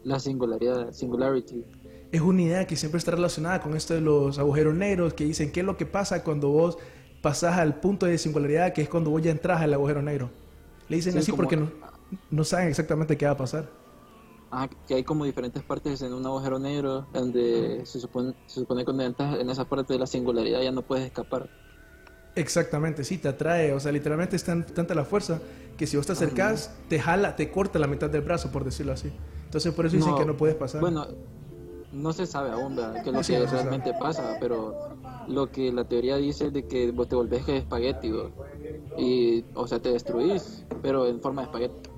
La 0.03 0.19
singularidad, 0.19 0.91
singularity. 0.93 1.65
es 2.11 2.21
una 2.21 2.41
idea 2.41 2.65
que 2.67 2.75
siempre 2.77 2.97
está 2.97 3.11
relacionada 3.11 3.61
con 3.61 3.75
esto 3.75 3.93
de 3.93 4.01
los 4.01 4.39
agujeros 4.39 4.73
negros, 4.73 5.13
que 5.13 5.25
dicen 5.25 5.51
qué 5.51 5.59
es 5.59 5.65
lo 5.65 5.75
que 5.77 5.85
pasa 5.85 6.23
cuando 6.23 6.49
vos 6.49 6.77
pasás 7.21 7.57
al 7.57 7.79
punto 7.79 8.05
de 8.05 8.17
singularidad, 8.17 8.73
que 8.73 8.81
es 8.81 8.89
cuando 8.89 9.09
vos 9.11 9.21
ya 9.21 9.31
entras 9.31 9.61
al 9.61 9.73
agujero 9.73 10.01
negro. 10.01 10.31
Le 10.89 10.95
dicen 10.97 11.17
Sí, 11.17 11.19
así 11.19 11.33
porque 11.33 11.57
no, 11.57 11.71
no 12.31 12.43
saben 12.43 12.67
exactamente 12.69 13.17
qué 13.17 13.25
va 13.25 13.31
a 13.33 13.37
pasar. 13.37 13.69
Ah, 14.51 14.67
que 14.87 14.95
hay 14.95 15.03
como 15.03 15.25
diferentes 15.25 15.63
partes 15.63 16.01
en 16.01 16.13
un 16.13 16.25
agujero 16.25 16.57
negro 16.59 17.07
donde 17.13 17.85
se 17.85 17.99
supone, 17.99 18.33
se 18.47 18.61
supone 18.61 18.81
que 18.81 18.85
cuando 18.85 19.03
entras 19.03 19.39
en 19.39 19.49
esa 19.49 19.65
parte 19.65 19.93
de 19.93 19.99
la 19.99 20.07
singularidad 20.07 20.61
ya 20.63 20.71
no 20.71 20.85
puedes 20.85 21.05
escapar. 21.05 21.51
Exactamente, 22.35 23.03
sí, 23.03 23.17
te 23.17 23.27
atrae, 23.27 23.73
o 23.73 23.79
sea, 23.79 23.91
literalmente 23.91 24.35
es 24.35 24.43
tan- 24.43 24.65
tanta 24.65 24.93
la 24.95 25.03
fuerza 25.03 25.41
que 25.77 25.87
si 25.87 25.97
vos 25.97 26.05
te 26.05 26.13
acercás, 26.13 26.71
te 26.87 26.99
jala, 26.99 27.35
te 27.35 27.51
corta 27.51 27.79
la 27.79 27.87
mitad 27.87 28.09
del 28.09 28.21
brazo, 28.21 28.51
por 28.51 28.63
decirlo 28.63 28.93
así. 28.93 29.11
Entonces 29.45 29.73
por 29.73 29.85
eso 29.85 29.95
dicen 29.95 30.15
que 30.15 30.25
no 30.25 30.37
puedes 30.37 30.55
pasar. 30.55 30.85
Bueno, 30.85 31.05
no 31.91 32.13
se 32.13 32.25
sabe 32.27 32.51
aún 32.51 32.75
¿verdad? 32.75 33.01
qué 33.03 33.09
es 33.09 33.15
lo 33.15 33.23
Sí, 33.23 33.35
que 33.35 33.45
realmente 33.47 33.93
pasa, 33.93 34.37
pero 34.39 34.75
lo 35.29 35.51
que 35.51 35.71
la 35.71 35.87
teoría 35.87 36.17
dice 36.17 36.47
es 36.47 36.53
de 36.53 36.65
que 36.65 36.91
vos 36.91 37.07
te 37.07 37.15
volvés 37.15 37.45
que 37.45 37.57
espagueti, 37.57 38.09
¿no? 38.09 38.31
y, 38.97 39.45
o 39.53 39.67
sea, 39.67 39.79
te 39.79 39.89
destruís, 39.89 40.65
pero 40.81 41.07
en 41.07 41.21
forma 41.21 41.41
de 41.41 41.45
espagueti. 41.45 41.89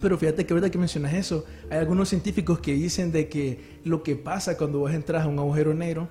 Pero 0.00 0.16
fíjate 0.16 0.46
que 0.46 0.52
ahorita 0.52 0.70
que 0.70 0.78
mencionas 0.78 1.12
eso, 1.14 1.44
hay 1.70 1.78
algunos 1.78 2.08
científicos 2.08 2.60
que 2.60 2.72
dicen 2.72 3.10
de 3.10 3.28
que 3.28 3.80
lo 3.84 4.02
que 4.02 4.14
pasa 4.14 4.56
cuando 4.56 4.78
vos 4.78 4.92
entras 4.92 5.24
a 5.24 5.28
un 5.28 5.38
agujero 5.38 5.74
negro 5.74 6.08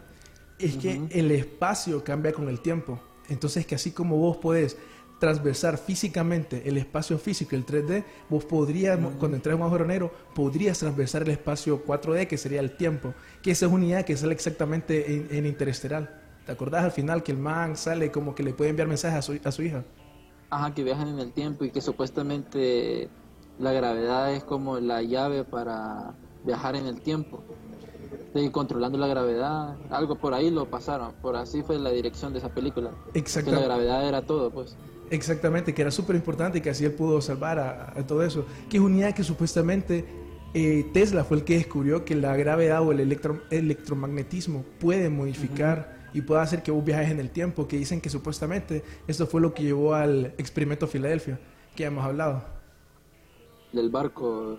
es 0.59 0.75
que 0.75 1.01
el 1.12 1.31
espacio 1.31 2.03
cambia 2.03 2.33
con 2.33 2.50
el 2.50 2.59
tiempo. 2.59 3.00
Entonces 3.29 3.65
que 3.65 3.75
así 3.75 3.91
como 3.91 4.17
vos 4.17 4.38
podés 4.38 4.77
transversar 5.19 5.77
físicamente 5.77 6.63
el 6.65 6.77
espacio 6.77 7.17
físico, 7.17 7.55
el 7.55 7.65
3D, 7.65 8.03
vos 8.29 8.45
podrías, 8.45 9.00
cuando 9.17 9.38
entras 9.38 9.53
a 9.53 9.55
un 9.55 9.63
agujero 9.63 9.86
negro, 9.86 10.12
podrías 10.36 10.79
transversar 10.79 11.24
el 11.24 11.29
espacio 11.29 11.83
4D, 11.86 12.27
que 12.27 12.38
sería 12.38 12.59
el 12.59 12.75
tiempo, 12.75 13.13
que 13.41 13.51
esa 13.51 13.65
es 13.65 13.71
una 13.71 13.83
unidad 13.83 14.05
que 14.05 14.17
sale 14.17 14.33
exactamente 14.33 15.13
en, 15.13 15.27
en 15.31 15.45
Interestelar. 15.45 16.16
¿Te 16.47 16.53
acordás 16.53 16.85
al 16.85 16.91
final 16.91 17.21
que 17.23 17.33
el 17.33 17.37
man 17.37 17.75
sale 17.75 18.09
como 18.09 18.33
que 18.33 18.41
le 18.41 18.53
puede 18.53 18.69
enviar 18.71 18.87
mensajes 18.87 19.19
a 19.19 19.21
su, 19.21 19.37
a 19.43 19.51
su 19.51 19.61
hija? 19.63 19.83
Ajá, 20.49 20.73
que 20.73 20.81
viajan 20.83 21.09
en 21.09 21.19
el 21.19 21.33
tiempo 21.33 21.65
y 21.65 21.71
que 21.71 21.81
supuestamente 21.81 23.09
la 23.59 23.73
gravedad 23.73 24.33
es 24.33 24.45
como 24.45 24.79
la 24.79 25.01
llave 25.03 25.43
para 25.43 26.13
viajar 26.45 26.77
en 26.77 26.85
el 26.85 27.01
tiempo. 27.01 27.43
Y 28.33 28.49
controlando 28.49 28.97
la 28.97 29.07
gravedad, 29.07 29.75
algo 29.89 30.15
por 30.15 30.33
ahí 30.33 30.49
lo 30.49 30.69
pasaron, 30.69 31.11
por 31.21 31.35
así 31.35 31.63
fue 31.63 31.77
la 31.79 31.89
dirección 31.89 32.31
de 32.31 32.39
esa 32.39 32.49
película. 32.49 32.91
Que 33.11 33.19
Exacto. 33.19 33.51
la 33.51 33.59
gravedad 33.59 34.07
era 34.07 34.21
todo, 34.21 34.49
pues. 34.49 34.77
Exactamente, 35.09 35.73
que 35.73 35.81
era 35.81 35.91
súper 35.91 36.15
importante 36.15 36.59
y 36.59 36.61
que 36.61 36.69
así 36.69 36.85
él 36.85 36.93
pudo 36.93 37.19
salvar 37.19 37.59
a, 37.59 37.91
a 37.99 38.07
todo 38.07 38.23
eso. 38.23 38.45
Que 38.69 38.77
es 38.77 38.83
unidad 38.83 39.13
que 39.13 39.23
supuestamente 39.25 40.05
eh, 40.53 40.89
Tesla 40.93 41.25
fue 41.25 41.37
el 41.37 41.43
que 41.43 41.55
descubrió 41.55 42.05
que 42.05 42.15
la 42.15 42.37
gravedad 42.37 42.81
o 42.87 42.93
el 42.93 43.01
electro- 43.01 43.41
electromagnetismo 43.49 44.63
puede 44.79 45.09
modificar 45.09 45.96
y 46.13 46.21
puede 46.21 46.41
hacer 46.41 46.63
que 46.63 46.71
vos 46.71 46.83
viajes 46.83 47.09
en 47.11 47.19
el 47.19 47.29
tiempo. 47.29 47.67
Que 47.67 47.77
dicen 47.77 48.01
que 48.01 48.09
supuestamente 48.09 48.83
esto 49.07 49.27
fue 49.27 49.41
lo 49.41 49.53
que 49.53 49.63
llevó 49.63 49.93
al 49.93 50.33
experimento 50.37 50.87
Filadelfia, 50.87 51.39
que 51.75 51.83
ya 51.83 51.87
hemos 51.87 52.05
hablado. 52.05 52.43
Del 53.73 53.89
barco 53.89 54.57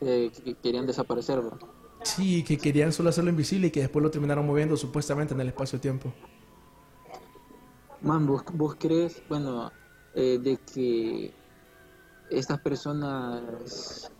eh, 0.00 0.30
que 0.44 0.54
querían 0.54 0.86
desaparecer, 0.86 1.40
¿verdad? 1.42 1.58
Sí, 2.02 2.42
que 2.44 2.56
querían 2.56 2.92
solo 2.92 3.10
hacerlo 3.10 3.30
invisible 3.30 3.66
y 3.66 3.70
que 3.70 3.80
después 3.80 4.02
lo 4.02 4.10
terminaron 4.10 4.46
moviendo 4.46 4.76
supuestamente 4.76 5.34
en 5.34 5.40
el 5.40 5.48
espacio-tiempo. 5.48 6.12
Man, 8.00 8.26
¿vos, 8.26 8.42
vos 8.54 8.76
crees, 8.78 9.22
bueno, 9.28 9.70
eh, 10.14 10.38
de 10.42 10.56
que 10.56 11.34
estas 12.30 12.58
personas 12.60 14.10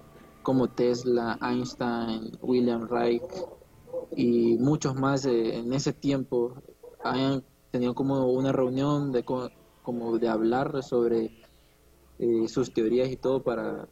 como 0.43 0.69
Tesla, 0.69 1.39
Einstein, 1.43 2.37
William 2.43 2.87
Reich 2.89 3.23
y 4.13 4.59
muchos 4.59 4.95
más 4.97 5.25
eh, 5.27 5.57
en 5.59 5.73
ese 5.73 5.93
tiempo 5.93 6.63
hayan 7.03 7.45
tenido 7.71 7.95
como 7.95 8.27
una 8.33 8.53
reunión 8.53 9.13
de 9.13 9.25
co- 9.25 9.51
como 9.83 10.19
de 10.19 10.29
hablar 10.29 10.83
sobre 10.83 11.31
eh, 12.19 12.49
sus 12.49 12.73
teorías 12.73 13.11
y 13.11 13.17
todo 13.17 13.43
para 13.43 13.89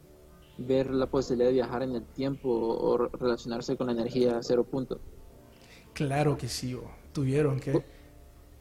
ver 0.57 0.91
la 0.91 1.07
posibilidad 1.07 1.49
de 1.49 1.53
viajar 1.55 1.83
en 1.83 1.95
el 1.95 2.05
tiempo 2.07 2.49
o, 2.49 2.97
relacionarse 2.97 3.77
con 3.77 3.87
la 3.87 3.93
energía 3.93 4.37
a 4.37 4.43
cero 4.43 4.65
punto? 4.65 5.01
Claro 5.93 6.37
que 6.37 6.47
sí, 6.47 6.73
oh, 6.73 6.89
tuvieron 7.13 7.59
que... 7.59 7.83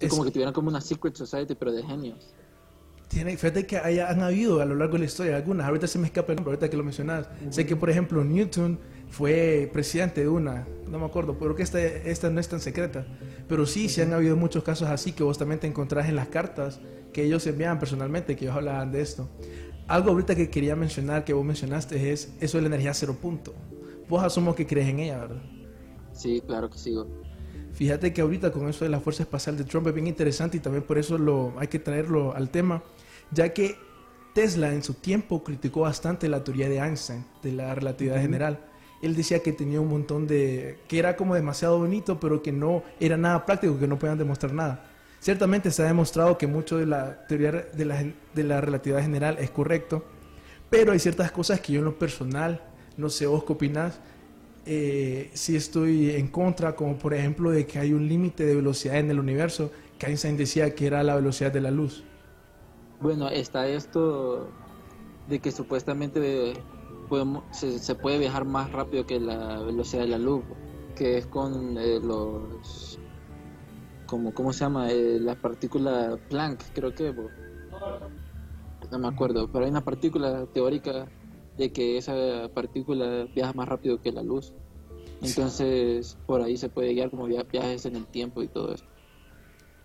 Es 0.01 0.11
como 0.11 0.25
que 0.25 0.31
tuvieran 0.31 0.55
como 0.55 0.69
una 0.69 0.81
secret 0.81 1.17
society 1.17 1.55
pero 1.55 1.73
de 1.73 1.83
genios. 1.83 2.35
Tiene, 3.09 3.37
fíjate 3.37 3.67
que 3.67 3.79
hay- 3.79 4.01
han 4.01 4.21
habido 4.21 4.61
a 4.61 4.67
lo 4.67 4.75
largo 4.75 4.95
de 4.95 4.99
la 5.01 5.05
historia 5.07 5.37
algunas, 5.37 5.67
ahorita 5.67 5.87
se 5.87 5.99
me 5.99 6.07
escapa 6.07 6.33
el 6.33 6.37
nombre, 6.37 6.53
ahorita 6.53 6.69
que 6.69 6.77
lo 6.77 6.85
mencionas. 6.85 7.27
Sé 7.51 7.65
que, 7.65 7.75
por 7.75 7.89
ejemplo, 7.89 8.23
Newton 8.23 8.79
fue 9.09 9.71
presidente 9.73 10.21
de 10.21 10.29
una, 10.29 10.67
no 10.89 10.99
me 10.99 11.07
acuerdo, 11.07 11.39
pero 11.39 11.55
que 11.55 11.63
esta, 11.63 11.81
esta 11.81 12.31
no 12.31 12.41
es 12.41 12.49
tan 12.49 12.61
secreta. 12.61 13.07
Pero 13.49 13.67
sí, 13.67 13.89
sí 13.89 14.01
han 14.01 14.13
habido 14.13 14.37
muchos 14.37 14.63
casos 14.63 14.89
así 14.89 15.13
que 15.13 15.23
vos 15.23 15.39
también 15.39 15.61
te 15.61 15.67
encontrás 15.67 16.09
en 16.09 16.17
las 16.17 16.29
cartas 16.29 16.81
que 17.13 17.25
ellos 17.25 17.47
enviaban 17.47 17.79
personalmente, 17.79 18.37
que 18.37 18.45
ellos 18.45 18.57
hablaban 18.57 18.93
de 18.93 19.01
esto. 19.01 19.29
Algo 19.87 20.11
ahorita 20.11 20.35
que 20.35 20.51
quería 20.51 20.77
mencionar, 20.77 21.25
que 21.25 21.33
vos 21.33 21.45
mencionaste, 21.45 22.13
es 22.13 22.35
eso 22.41 22.59
de 22.59 22.63
la 22.63 22.69
energía 22.69 22.93
cero 22.93 23.17
punto. 23.21 23.55
Vos 24.09 24.23
asumo 24.23 24.55
que 24.55 24.67
crees 24.67 24.89
en 24.89 25.01
ella, 25.01 25.19
¿verdad? 25.19 25.43
Sí, 26.13 26.43
claro 26.47 26.69
que 26.69 26.79
sigo. 26.79 27.07
Fíjate 27.73 28.13
que 28.13 28.21
ahorita 28.21 28.51
con 28.51 28.69
eso 28.69 28.85
de 28.85 28.91
la 28.91 29.01
Fuerza 29.01 29.23
Espacial 29.23 29.57
de 29.57 29.65
Trump 29.65 29.87
es 29.87 29.95
bien 29.95 30.07
interesante 30.07 30.57
y 30.57 30.61
también 30.61 30.83
por 30.83 30.99
eso 30.99 31.17
lo, 31.17 31.55
hay 31.59 31.69
que 31.69 31.79
traerlo 31.79 32.35
al 32.35 32.51
tema, 32.51 32.83
ya 33.31 33.53
que 33.55 33.77
Tesla 34.35 34.73
en 34.73 34.83
su 34.83 34.95
tiempo 34.95 35.43
criticó 35.43 35.83
bastante 35.83 36.29
la 36.29 36.45
teoría 36.45 36.69
de 36.69 36.79
Einstein, 36.79 37.25
de 37.43 37.53
la 37.53 37.75
relatividad 37.75 38.21
general. 38.21 38.68
Él 39.03 39.15
decía 39.15 39.41
que 39.43 39.53
tenía 39.53 39.81
un 39.81 39.89
montón 39.89 40.27
de... 40.27 40.79
que 40.89 40.99
era 40.99 41.17
como 41.17 41.35
demasiado 41.35 41.79
bonito, 41.79 42.19
pero 42.19 42.43
que 42.43 42.53
no 42.53 42.83
era 42.99 43.17
nada 43.17 43.47
práctico, 43.47 43.79
que 43.79 43.87
no 43.87 43.99
podían 43.99 44.19
demostrar 44.19 44.53
nada. 44.53 44.85
Ciertamente 45.21 45.71
se 45.71 45.83
ha 45.83 45.87
demostrado 45.87 46.39
que 46.39 46.47
mucho 46.47 46.79
de 46.79 46.87
la 46.87 47.27
teoría 47.27 47.53
de 47.53 47.85
la, 47.85 48.05
de 48.35 48.45
la 48.45 48.61
relatividad 48.61 49.03
general 49.03 49.37
es 49.41 49.51
correcto, 49.51 50.05
pero 50.71 50.93
hay 50.93 50.99
ciertas 50.99 51.33
cosas 51.33 51.61
que 51.61 51.73
yo 51.73 51.81
en 51.81 51.87
lo 51.87 51.99
personal, 51.99 52.63
no 52.97 53.09
sé 53.09 53.27
vos 53.27 53.45
qué 53.45 53.53
opinás, 53.53 54.01
eh, 54.67 55.31
sí 55.33 55.57
estoy 55.57 56.11
en 56.11 56.29
contra, 56.29 56.77
como 56.77 56.99
por 56.99 57.15
ejemplo 57.15 57.51
de 57.51 57.67
que 57.67 57.79
hay 57.79 57.95
un 57.95 58.07
límite 58.07 58.45
de 58.45 58.55
velocidad 58.55 58.99
en 58.99 59.11
el 59.11 59.19
universo, 59.19 59.73
que 59.99 60.07
Einstein 60.07 60.37
decía 60.37 60.75
que 60.75 60.87
era 60.87 61.03
la 61.03 61.17
velocidad 61.17 61.51
de 61.51 61.61
la 61.61 61.71
luz. 61.71 62.05
Bueno, 63.01 63.29
está 63.29 63.67
esto 63.67 64.51
de 65.29 65.39
que 65.39 65.51
supuestamente 65.53 66.53
podemos, 67.09 67.45
se, 67.51 67.79
se 67.79 67.95
puede 67.95 68.19
viajar 68.19 68.45
más 68.45 68.71
rápido 68.73 69.07
que 69.07 69.19
la 69.19 69.61
velocidad 69.63 70.03
de 70.03 70.09
la 70.09 70.19
luz, 70.19 70.43
que 70.95 71.19
es 71.19 71.27
con 71.27 71.77
eh, 71.79 71.99
los... 72.01 72.99
Como, 74.07 74.33
¿Cómo 74.33 74.53
se 74.53 74.61
llama? 74.61 74.91
Eh, 74.91 75.19
la 75.21 75.35
partícula 75.35 76.19
Planck, 76.29 76.63
creo 76.75 76.95
que... 76.95 77.11
bo. 77.11 77.29
No 78.91 78.99
me 78.99 79.09
acuerdo, 79.09 79.51
pero 79.53 79.65
hay 79.65 79.71
una 79.71 79.85
partícula 79.85 80.47
teórica 80.47 81.07
de 81.59 81.73
que 81.73 81.99
esa 81.99 82.15
partícula 82.55 83.27
viaja 83.35 83.53
más 83.53 83.69
rápido 83.69 84.01
que 84.01 84.13
la 84.13 84.23
luz. 84.23 84.55
Entonces, 85.21 86.17
por 86.27 86.41
ahí 86.41 86.57
se 86.57 86.69
puede 86.69 86.95
guiar 86.95 87.11
como 87.11 87.27
via- 87.27 87.43
viajes 87.43 87.85
en 87.87 87.97
el 87.97 88.07
tiempo 88.07 88.43
y 88.43 88.49
todo 88.49 88.73
eso. 88.73 88.85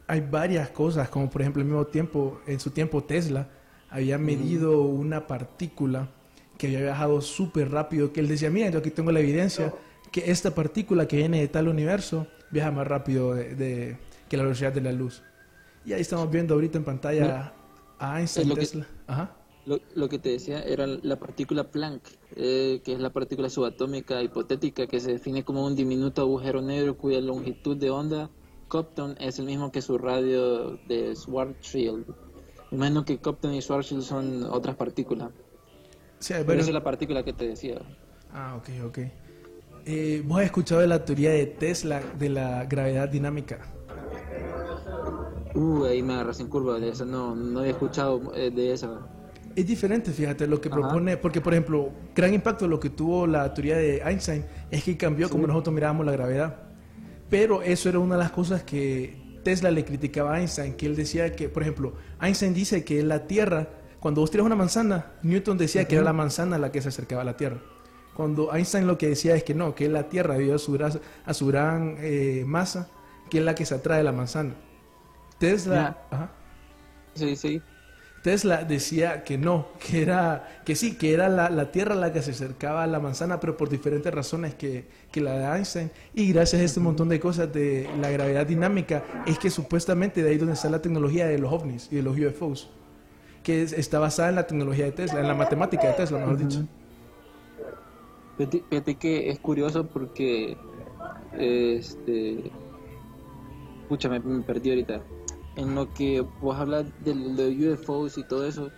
Hay 0.08 0.22
varias 0.22 0.70
cosas, 0.70 1.10
como 1.10 1.30
por 1.30 1.42
ejemplo, 1.42 1.62
al 1.62 1.68
mismo 1.68 1.86
tiempo, 1.86 2.40
en 2.46 2.60
su 2.60 2.70
tiempo 2.70 3.04
Tesla 3.04 3.50
había 3.90 4.18
medido 4.18 4.82
una 4.84 5.28
partícula 5.28 6.10
que 6.58 6.68
había 6.68 6.82
viajado 6.82 7.22
súper 7.22 7.72
rápido, 7.72 8.14
que 8.14 8.20
él 8.20 8.28
decía, 8.28 8.50
mira, 8.50 8.70
yo 8.70 8.80
aquí 8.80 8.92
tengo 8.92 9.12
la 9.12 9.20
evidencia 9.20 9.74
que 10.12 10.32
esta 10.32 10.54
partícula 10.54 11.08
que 11.08 11.18
viene 11.18 11.40
de 11.42 11.48
tal 11.48 11.68
universo 11.68 12.28
viaja 12.52 12.72
más 12.72 12.88
rápido 12.88 13.34
de, 13.34 13.56
de- 13.56 13.98
que 14.30 14.38
la 14.38 14.44
velocidad 14.44 14.72
de 14.72 14.82
la 14.82 14.92
luz. 14.92 15.24
Y 15.86 15.94
ahí 15.94 16.02
estamos 16.02 16.30
viendo 16.32 16.54
ahorita 16.54 16.78
en 16.78 16.84
pantalla 16.84 17.54
a 18.00 18.20
Einstein, 18.20 18.50
lo 18.50 18.56
que- 18.56 18.62
Tesla. 18.62 18.88
Ajá. 19.08 19.36
Lo, 19.66 19.80
lo 19.96 20.10
que 20.10 20.20
te 20.20 20.30
decía 20.30 20.60
era 20.62 20.86
la 20.88 21.18
partícula 21.18 21.72
Planck, 21.72 22.04
eh, 22.36 22.82
que 22.84 22.94
es 22.94 23.00
la 23.00 23.12
partícula 23.12 23.50
subatómica 23.50 24.22
hipotética 24.22 24.88
que 24.88 25.00
se 25.00 25.14
define 25.14 25.44
como 25.46 25.66
un 25.66 25.74
diminuto 25.76 26.22
agujero 26.22 26.62
negro 26.62 26.98
cuya 26.98 27.22
longitud 27.22 27.78
de 27.78 27.90
onda 27.90 28.30
Compton 28.68 29.16
es 29.22 29.40
el 29.40 29.46
mismo 29.46 29.72
que 29.72 29.82
su 29.82 29.98
radio 29.98 30.78
de 30.88 31.16
Schwarzschild. 31.16 32.06
Imagino 32.72 33.06
que 33.06 33.20
Compton 33.20 33.54
y 33.54 33.62
Schwarzschild 33.62 34.02
son 34.02 34.44
otras 34.44 34.76
partículas. 34.76 35.30
Sí, 36.24 36.34
Pero 36.48 36.62
esa 36.62 36.70
es 36.70 36.74
la 36.74 36.84
partícula 36.84 37.22
que 37.22 37.34
te 37.34 37.50
decía. 37.50 37.82
Ah, 38.32 38.56
ok, 38.56 38.70
ok. 38.86 39.00
Eh, 39.86 40.24
¿Vos 40.26 40.40
has 40.40 40.46
escuchado 40.46 40.80
de 40.80 40.88
la 40.88 41.04
teoría 41.04 41.32
de 41.32 41.46
Tesla 41.48 42.02
de 42.18 42.30
la 42.30 42.64
gravedad 42.64 43.10
dinámica? 43.10 43.60
Uh, 45.54 45.84
ahí 45.84 46.02
me 46.02 46.14
agarras 46.14 46.40
en 46.40 46.48
curva 46.48 46.80
de 46.80 46.88
esa. 46.88 47.04
No, 47.04 47.36
no 47.36 47.60
había 47.60 47.72
escuchado 47.72 48.32
eh, 48.38 48.50
de 48.52 48.72
esa. 48.72 49.02
Es 49.54 49.68
diferente, 49.68 50.12
fíjate, 50.12 50.48
lo 50.48 50.62
que 50.62 50.70
Ajá. 50.70 50.80
propone, 50.80 51.18
porque 51.18 51.42
por 51.42 51.52
ejemplo, 51.52 51.92
gran 52.16 52.34
impacto 52.34 52.70
lo 52.70 52.80
que 52.80 52.90
tuvo 52.90 53.28
la 53.28 53.54
teoría 53.54 53.76
de 53.76 53.98
Einstein 53.98 54.46
es 54.72 54.82
que 54.86 54.96
cambió 54.96 55.30
como 55.30 55.46
nosotros 55.46 55.76
mirábamos 55.76 56.06
la 56.06 56.14
gravedad. 56.14 56.56
Pero 57.30 57.62
eso 57.62 57.90
era 57.90 58.00
una 58.00 58.16
de 58.16 58.24
las 58.24 58.32
cosas 58.32 58.64
que 58.64 59.42
Tesla 59.44 59.72
le 59.72 59.84
criticaba 59.84 60.36
a 60.36 60.40
Einstein, 60.40 60.76
que 60.76 60.86
él 60.86 60.96
decía 60.96 61.34
que, 61.34 61.50
por 61.50 61.64
ejemplo, 61.64 61.96
Einstein 62.22 62.54
dice 62.54 62.86
que 62.86 63.04
la 63.04 63.28
Tierra, 63.28 63.68
cuando 64.04 64.22
vos 64.22 64.30
tiras 64.32 64.46
una 64.46 64.56
manzana, 64.58 65.14
Newton 65.24 65.58
decía 65.58 65.88
que 65.88 65.96
era 65.96 66.04
la 66.04 66.14
manzana 66.14 66.58
la 66.58 66.72
que 66.72 66.82
se 66.82 66.90
acercaba 66.90 67.22
a 67.22 67.26
la 67.26 67.38
Tierra. 67.38 67.62
Cuando 68.14 68.54
Einstein 68.54 68.86
lo 68.86 68.98
que 68.98 69.08
decía 69.08 69.34
es 69.36 69.44
que 69.44 69.54
no, 69.56 69.74
que 69.76 69.86
es 69.86 69.92
la 69.92 70.10
Tierra 70.10 70.36
debido 70.36 70.56
a 70.56 70.60
su, 70.60 70.74
gran- 70.74 71.00
a 71.26 71.34
su 71.34 71.48
gran 71.48 71.96
eh, 72.00 72.44
masa, 72.46 72.90
que 73.30 73.40
es 73.40 73.44
la 73.46 73.56
que 73.56 73.66
se 73.66 73.76
atrae 73.76 74.02
a 74.02 74.04
la 74.04 74.12
manzana. 74.12 74.56
Tesla, 75.40 75.98
Ya. 76.12 76.16
ajá. 76.16 76.32
Sí, 77.16 77.36
sí. 77.36 77.62
Tesla 78.24 78.64
decía 78.64 79.24
que 79.26 79.38
no, 79.38 79.68
que 79.80 80.02
era 80.02 80.62
que 80.66 80.76
sí, 80.76 80.98
que 80.98 81.14
era 81.14 81.28
la, 81.30 81.50
la 81.50 81.72
Tierra 81.72 81.96
la 81.96 82.14
que 82.14 82.22
se 82.22 82.32
acercaba 82.32 82.84
a 82.84 82.88
la 82.88 83.00
manzana, 83.00 83.40
pero 83.40 83.58
por 83.58 83.70
diferentes 83.70 84.14
razones 84.14 84.56
que, 84.56 84.88
que 85.12 85.22
la 85.22 85.34
de 85.38 85.46
Einstein. 85.58 85.92
Y 86.14 86.32
gracias 86.32 86.62
a 86.62 86.66
este 86.66 86.80
montón 86.80 87.10
de 87.10 87.20
cosas 87.20 87.52
de 87.54 87.90
la 88.02 88.10
gravedad 88.12 88.46
dinámica, 88.48 89.04
es 89.26 89.40
que 89.40 89.50
supuestamente 89.50 90.24
de 90.24 90.30
ahí 90.30 90.38
donde 90.38 90.54
está 90.54 90.70
la 90.70 90.82
tecnología 90.82 91.28
de 91.28 91.38
los 91.40 91.52
ovnis 91.52 91.90
y 91.92 91.98
de 91.98 92.04
los 92.04 92.18
UFOs, 92.18 92.70
que 93.44 93.62
es- 93.64 93.74
está 93.74 94.00
basada 94.00 94.30
en 94.30 94.36
la 94.36 94.48
tecnología 94.48 94.86
de 94.86 94.92
Tesla, 94.94 95.20
en 95.20 95.28
la 95.28 95.34
matemática 95.34 95.88
de 95.88 95.94
Tesla, 95.94 96.20
mejor 96.20 96.38
dicho. 96.38 96.60
Fíjate, 98.38 98.64
fíjate 98.70 98.96
que 98.96 99.30
es 99.30 99.40
curioso 99.40 99.86
porque 99.86 100.58
este 101.38 102.52
pucha 103.90 104.10
me, 104.10 104.20
me 104.20 104.42
perdí 104.44 104.70
ahorita 104.70 105.02
en 105.58 105.76
lo 105.76 105.94
que 105.94 106.22
vos 106.42 106.58
hablas 106.58 106.86
de 107.04 107.14
los 107.16 107.80
UFOs 107.80 108.18
y 108.18 108.24
todo 108.24 108.48
eso 108.48 108.70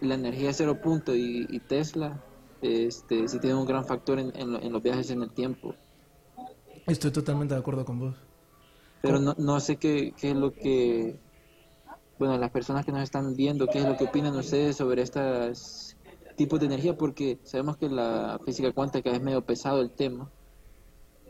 la 0.00 0.14
energía 0.14 0.48
de 0.48 0.54
cero 0.54 0.78
punto 0.82 1.14
y, 1.14 1.46
y 1.50 1.60
Tesla 1.60 2.18
este, 2.62 3.28
sí 3.28 3.38
tienen 3.40 3.58
un 3.58 3.66
gran 3.66 3.84
factor 3.84 4.18
en, 4.18 4.32
en 4.36 4.52
lo- 4.52 4.62
en 4.62 4.72
los 4.72 4.82
viajes 4.82 5.10
en 5.10 5.22
el 5.22 5.30
tiempo. 5.30 5.74
Estoy 6.86 7.10
totalmente 7.10 7.54
de 7.54 7.60
acuerdo 7.60 7.84
con 7.84 7.98
vos. 7.98 8.16
Pero 9.02 9.18
no, 9.18 9.34
no 9.38 9.60
sé 9.60 9.76
qué, 9.76 10.14
qué 10.18 10.30
es 10.30 10.36
lo 10.36 10.52
que, 10.54 11.16
bueno, 12.18 12.38
las 12.38 12.50
personas 12.50 12.84
que 12.84 12.92
nos 12.92 13.02
están 13.02 13.34
viendo, 13.36 13.68
qué 13.68 13.80
es 13.80 13.86
lo 13.86 13.96
que 13.96 14.04
opinan 14.04 14.36
ustedes 14.36 14.76
sobre 14.76 15.02
estos 15.02 15.96
tipos 16.36 16.60
de 16.60 16.66
energía, 16.66 16.96
porque 16.96 17.40
sabemos 17.44 17.76
que 17.76 17.88
la 17.88 18.40
física 18.44 18.72
cuántica 18.72 19.10
es 19.10 19.20
medio 19.22 19.44
pesado 19.44 19.80
el 19.80 19.92
tema, 19.94 20.32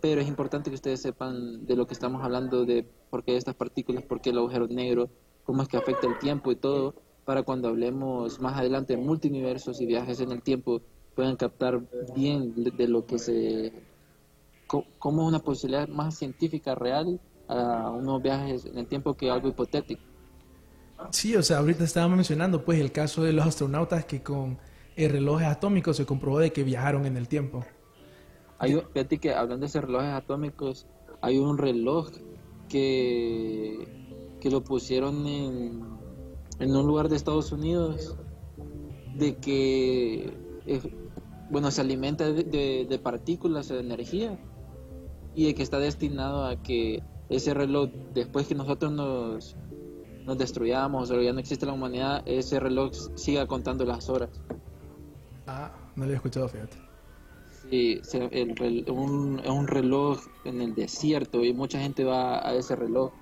pero 0.00 0.20
es 0.20 0.28
importante 0.28 0.70
que 0.70 0.74
ustedes 0.76 1.00
sepan 1.02 1.64
de 1.66 1.76
lo 1.76 1.86
que 1.86 1.94
estamos 1.94 2.22
hablando, 2.22 2.64
de 2.66 2.84
por 3.10 3.24
qué 3.24 3.36
estas 3.36 3.54
partículas, 3.56 4.04
por 4.04 4.20
qué 4.20 4.30
el 4.30 4.38
agujero 4.38 4.66
negro, 4.68 5.10
cómo 5.42 5.62
es 5.62 5.68
que 5.68 5.76
afecta 5.78 6.06
el 6.06 6.18
tiempo 6.18 6.52
y 6.52 6.56
todo, 6.56 6.94
para 7.24 7.42
cuando 7.42 7.68
hablemos 7.68 8.38
más 8.40 8.58
adelante 8.58 8.96
de 8.96 9.02
multiversos 9.02 9.80
y 9.80 9.86
viajes 9.86 10.20
en 10.20 10.32
el 10.32 10.42
tiempo, 10.42 10.82
puedan 11.14 11.36
captar 11.36 11.88
bien 12.14 12.54
de, 12.54 12.88
lo 12.88 13.06
que 13.06 13.18
se 13.18 13.72
co- 14.66 14.86
como 14.98 15.26
una 15.26 15.40
posibilidad 15.40 15.88
más 15.88 16.18
científica 16.18 16.74
real 16.74 17.20
a 17.48 17.90
unos 17.92 18.22
viajes 18.22 18.66
en 18.66 18.78
el 18.78 18.88
tiempo 18.88 19.16
que 19.16 19.30
algo 19.30 19.48
hipotético. 19.48 20.13
Sí, 21.10 21.36
o 21.36 21.42
sea, 21.42 21.58
ahorita 21.58 21.84
estábamos 21.84 22.16
mencionando 22.16 22.64
pues 22.64 22.80
el 22.80 22.92
caso 22.92 23.22
de 23.22 23.32
los 23.32 23.46
astronautas 23.46 24.04
que 24.04 24.22
con 24.22 24.58
eh, 24.96 25.08
relojes 25.08 25.46
atómicos 25.46 25.96
se 25.96 26.06
comprobó 26.06 26.38
de 26.38 26.52
que 26.52 26.62
viajaron 26.64 27.06
en 27.06 27.16
el 27.16 27.28
tiempo. 27.28 27.64
Hay, 28.58 28.74
un- 28.74 28.82
fíjate 28.92 29.18
que 29.18 29.32
hablando 29.34 29.60
de 29.64 29.66
esos 29.66 29.82
relojes 29.84 30.12
atómicos, 30.12 30.86
hay 31.20 31.38
un 31.38 31.58
reloj 31.58 32.10
que, 32.68 33.88
que 34.40 34.50
lo 34.50 34.62
pusieron 34.62 35.26
en, 35.26 35.82
en 36.60 36.76
un 36.76 36.86
lugar 36.86 37.08
de 37.08 37.16
Estados 37.16 37.52
Unidos 37.52 38.16
de 39.16 39.36
que, 39.36 40.32
eh, 40.66 40.80
bueno, 41.50 41.70
se 41.70 41.80
alimenta 41.80 42.24
de, 42.32 42.44
de- 42.44 42.86
de 42.88 42.98
partículas 42.98 43.68
de 43.68 43.80
energía 43.80 44.38
y 45.34 45.46
de 45.46 45.54
que 45.54 45.62
está 45.62 45.78
destinado 45.78 46.46
a 46.46 46.56
que 46.56 47.02
ese 47.28 47.54
reloj, 47.54 47.90
después 48.14 48.46
que 48.46 48.54
nosotros 48.54 48.92
nos, 48.92 49.56
nos 50.24 50.38
destruyamos 50.38 51.10
o 51.10 51.20
ya 51.20 51.32
no 51.32 51.40
existe 51.40 51.66
la 51.66 51.72
humanidad, 51.72 52.22
ese 52.26 52.58
reloj 52.58 52.92
siga 53.14 53.46
contando 53.46 53.84
las 53.84 54.08
horas. 54.08 54.30
Ah, 55.46 55.72
no 55.94 56.02
lo 56.02 56.04
había 56.04 56.16
escuchado, 56.16 56.48
fíjate. 56.48 56.76
Sí, 57.70 58.00
el 58.30 58.84
un, 58.90 59.40
es 59.42 59.50
un 59.50 59.66
reloj 59.66 60.20
en 60.44 60.60
el 60.60 60.74
desierto 60.74 61.42
y 61.44 61.52
mucha 61.52 61.78
gente 61.78 62.04
va 62.04 62.46
a 62.46 62.54
ese 62.54 62.76
reloj. 62.76 63.12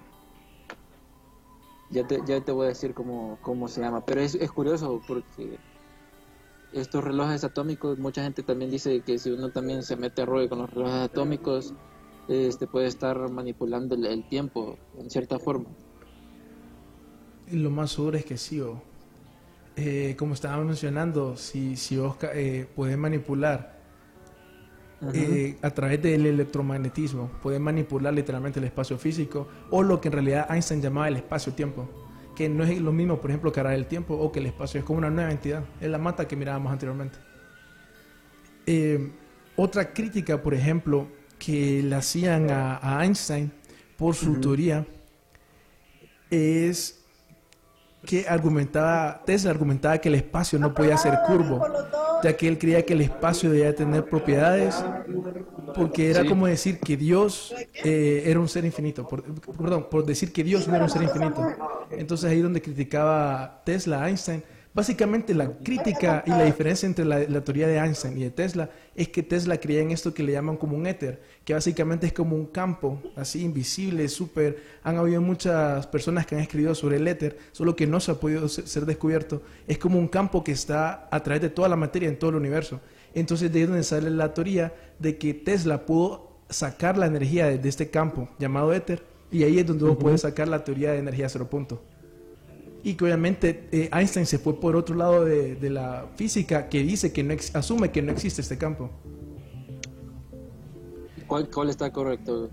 Ya 1.90 2.06
te, 2.06 2.21
ya 2.26 2.40
te 2.40 2.52
voy 2.52 2.66
a 2.66 2.68
decir 2.68 2.94
cómo, 2.94 3.38
cómo 3.42 3.68
se 3.68 3.80
llama, 3.80 4.04
pero 4.04 4.21
es, 4.21 4.35
es 4.35 4.50
curioso 4.50 5.00
porque 5.06 5.59
estos 6.73 7.04
relojes 7.04 7.44
atómicos, 7.44 7.99
mucha 7.99 8.23
gente 8.23 8.42
también 8.42 8.71
dice 8.71 9.02
que 9.02 9.18
si 9.18 9.30
uno 9.30 9.50
también 9.50 9.82
se 9.82 9.97
mete 9.97 10.23
a 10.23 10.26
rollo 10.26 10.49
con 10.49 10.61
los 10.61 10.71
relojes 10.71 11.02
atómicos, 11.02 11.75
este 12.28 12.66
puede 12.66 12.87
estar 12.87 13.30
manipulando 13.30 13.94
el, 13.94 14.06
el 14.06 14.26
tiempo 14.28 14.78
en 14.99 15.11
cierta 15.11 15.38
forma. 15.38 15.66
Lo 17.50 17.70
más 17.70 17.90
seguro 17.90 18.16
es 18.16 18.25
que 18.25 18.37
sí, 18.38 18.61
o, 18.61 18.80
eh, 19.76 20.14
como 20.18 20.34
estábamos 20.34 20.66
mencionando, 20.66 21.37
si, 21.37 21.76
si 21.76 21.96
vos 21.96 22.16
ca- 22.16 22.30
eh, 22.34 22.66
puedes 22.75 22.96
manipular 22.96 23.80
eh, 25.12 25.56
a 25.62 25.70
través 25.70 26.00
del 26.00 26.26
electromagnetismo, 26.26 27.28
puedes 27.42 27.61
manipular 27.61 28.14
literalmente 28.14 28.61
el 28.61 28.66
espacio 28.66 28.96
físico 28.96 29.49
o 29.70 29.82
lo 29.82 30.00
que 30.00 30.08
en 30.08 30.12
realidad 30.12 30.46
Einstein 30.50 30.80
llamaba 30.80 31.08
el 31.08 31.16
espacio-tiempo, 31.16 31.88
que 32.37 32.49
no 32.49 32.62
es 32.64 32.80
lo 32.80 32.92
mismo, 32.92 33.20
por 33.20 33.30
ejemplo, 33.30 33.52
que 33.52 33.61
ahora 33.61 33.75
el 33.75 33.87
tiempo 33.87 34.14
o 34.14 34.30
que 34.30 34.38
el 34.40 34.46
espacio 34.46 34.78
es 34.78 34.84
como 34.87 34.99
una 34.99 35.11
nueva 35.11 35.30
entidad, 35.32 35.64
es 35.80 35.90
la 35.90 35.99
mata 35.99 36.26
que 36.28 36.37
mirábamos 36.37 36.72
anteriormente. 36.72 37.18
Eh, 38.64 39.11
otra 39.56 39.92
crítica, 39.92 40.40
por 40.40 40.54
ejemplo, 40.54 41.08
que 41.38 41.82
le 41.82 41.96
hacían 41.96 42.50
a, 42.50 42.78
a 43.00 43.04
Einstein 43.04 43.50
por 43.99 44.14
su 44.14 44.40
teoría 44.40 44.87
es 46.30 47.01
que 48.04 48.27
argumentaba, 48.29 49.22
Tesla 49.24 49.50
argumentaba 49.50 49.98
que 49.98 50.09
el 50.09 50.16
espacio 50.16 50.59
no 50.59 50.74
podía 50.74 50.96
ser 50.96 51.18
curvo, 51.27 51.64
ya 52.22 52.37
que 52.37 52.48
él 52.48 52.59
creía 52.59 52.85
que 52.85 52.94
el 52.94 53.00
espacio 53.03 53.50
debía 53.50 53.74
tener 53.74 54.05
propiedades, 54.05 54.85
porque 55.74 56.11
era 56.11 56.22
Sí. 56.22 56.29
como 56.29 56.46
decir 56.46 56.79
que 56.81 56.96
Dios 56.96 57.55
eh, 57.85 58.24
era 58.27 58.40
un 58.40 58.48
ser 58.48 58.64
infinito, 58.64 59.07
por, 59.07 59.22
perdón, 59.22 59.87
por 59.90 60.05
decir 60.05 60.33
que 60.33 60.42
Dios 60.44 60.66
no 60.68 60.74
era 60.74 60.85
un 60.85 60.90
ser 60.90 61.03
infinito. 61.03 61.46
Entonces 61.90 62.31
ahí 62.31 62.40
donde 62.40 62.61
criticaba 62.61 63.62
Tesla 63.64 64.03
a 64.03 64.09
Einstein, 64.09 64.42
básicamente 64.74 65.35
la 65.35 65.50
crítica 65.58 66.22
y 66.26 66.30
la 66.30 66.44
diferencia 66.44 66.87
entre 66.87 67.04
la, 67.04 67.18
la 67.20 67.42
teoría 67.44 67.66
de 67.68 67.76
Einstein 67.76 68.16
y 68.16 68.22
de 68.24 68.30
Tesla 68.30 68.70
es 68.94 69.08
que 69.08 69.22
Tesla 69.22 69.58
creía 69.58 69.80
en 69.80 69.90
esto 69.90 70.14
que 70.14 70.22
le 70.22 70.32
llaman 70.32 70.56
como 70.56 70.76
un 70.76 70.87
éter, 70.87 71.20
que 71.44 71.54
básicamente 71.54 72.06
es 72.06 72.12
como 72.12 72.37
un 72.37 72.46
campo 72.46 73.02
así 73.16 73.42
invisible, 73.42 74.08
súper... 74.08 74.62
Han 74.85 74.96
habido 74.96 75.20
muchas 75.20 75.87
personas 75.87 76.26
que 76.26 76.35
han 76.35 76.40
escrito 76.40 76.74
sobre 76.74 76.96
el 76.96 77.06
éter, 77.08 77.38
solo 77.52 77.76
que 77.76 77.87
no 77.87 78.00
se 78.00 78.11
ha 78.12 78.14
podido 78.14 78.48
se- 78.48 78.66
ser 78.66 78.87
descubierto. 78.87 79.42
Es 79.66 79.78
como 79.78 79.98
un 79.98 80.08
campo 80.08 80.42
que 80.42 80.52
está 80.52 81.08
a 81.11 81.22
través 81.22 81.42
de 81.42 81.50
toda 81.50 81.68
la 81.68 81.76
materia 81.76 82.08
en 82.08 82.18
todo 82.18 82.30
el 82.30 82.37
universo. 82.37 82.80
Entonces 83.14 83.52
de 83.52 83.58
ahí 83.58 83.62
es 83.64 83.68
donde 83.68 83.85
sale 83.85 84.11
la 84.11 84.32
teoría 84.32 84.72
de 84.98 85.18
que 85.18 85.35
Tesla 85.35 85.85
pudo 85.85 86.32
sacar 86.48 86.96
la 86.98 87.06
energía 87.06 87.46
de, 87.46 87.58
de 87.58 87.68
este 87.68 87.90
campo 87.90 88.28
llamado 88.38 88.72
éter 88.72 89.02
y 89.30 89.44
ahí 89.44 89.58
es 89.58 89.66
donde 89.66 89.85
uno 89.85 89.98
puede 89.98 90.18
sacar 90.18 90.48
la 90.48 90.64
teoría 90.64 90.92
de 90.92 90.98
energía 90.98 91.28
cero 91.28 91.48
punto. 91.48 91.82
Y 92.85 92.95
que 92.95 93.05
obviamente 93.05 93.68
eh, 93.71 93.88
Einstein 93.92 94.27
se 94.27 94.38
fue 94.38 94.59
por 94.59 94.75
otro 94.75 94.97
lado 94.97 95.25
de, 95.25 95.55
de 95.55 95.71
la 95.71 96.07
física 96.16 96.68
que 96.68 96.83
dice 96.83 97.12
que 97.12 97.23
no 97.23 97.33
ex- 97.33 97.55
asume 97.55 97.90
que 97.92 98.03
no 98.03 98.11
existe 98.11 98.42
este 98.42 98.59
campo. 98.59 98.90
¿Cuál, 101.27 101.49
cuál 101.49 101.71
está 101.71 101.92
correcto? 101.92 102.51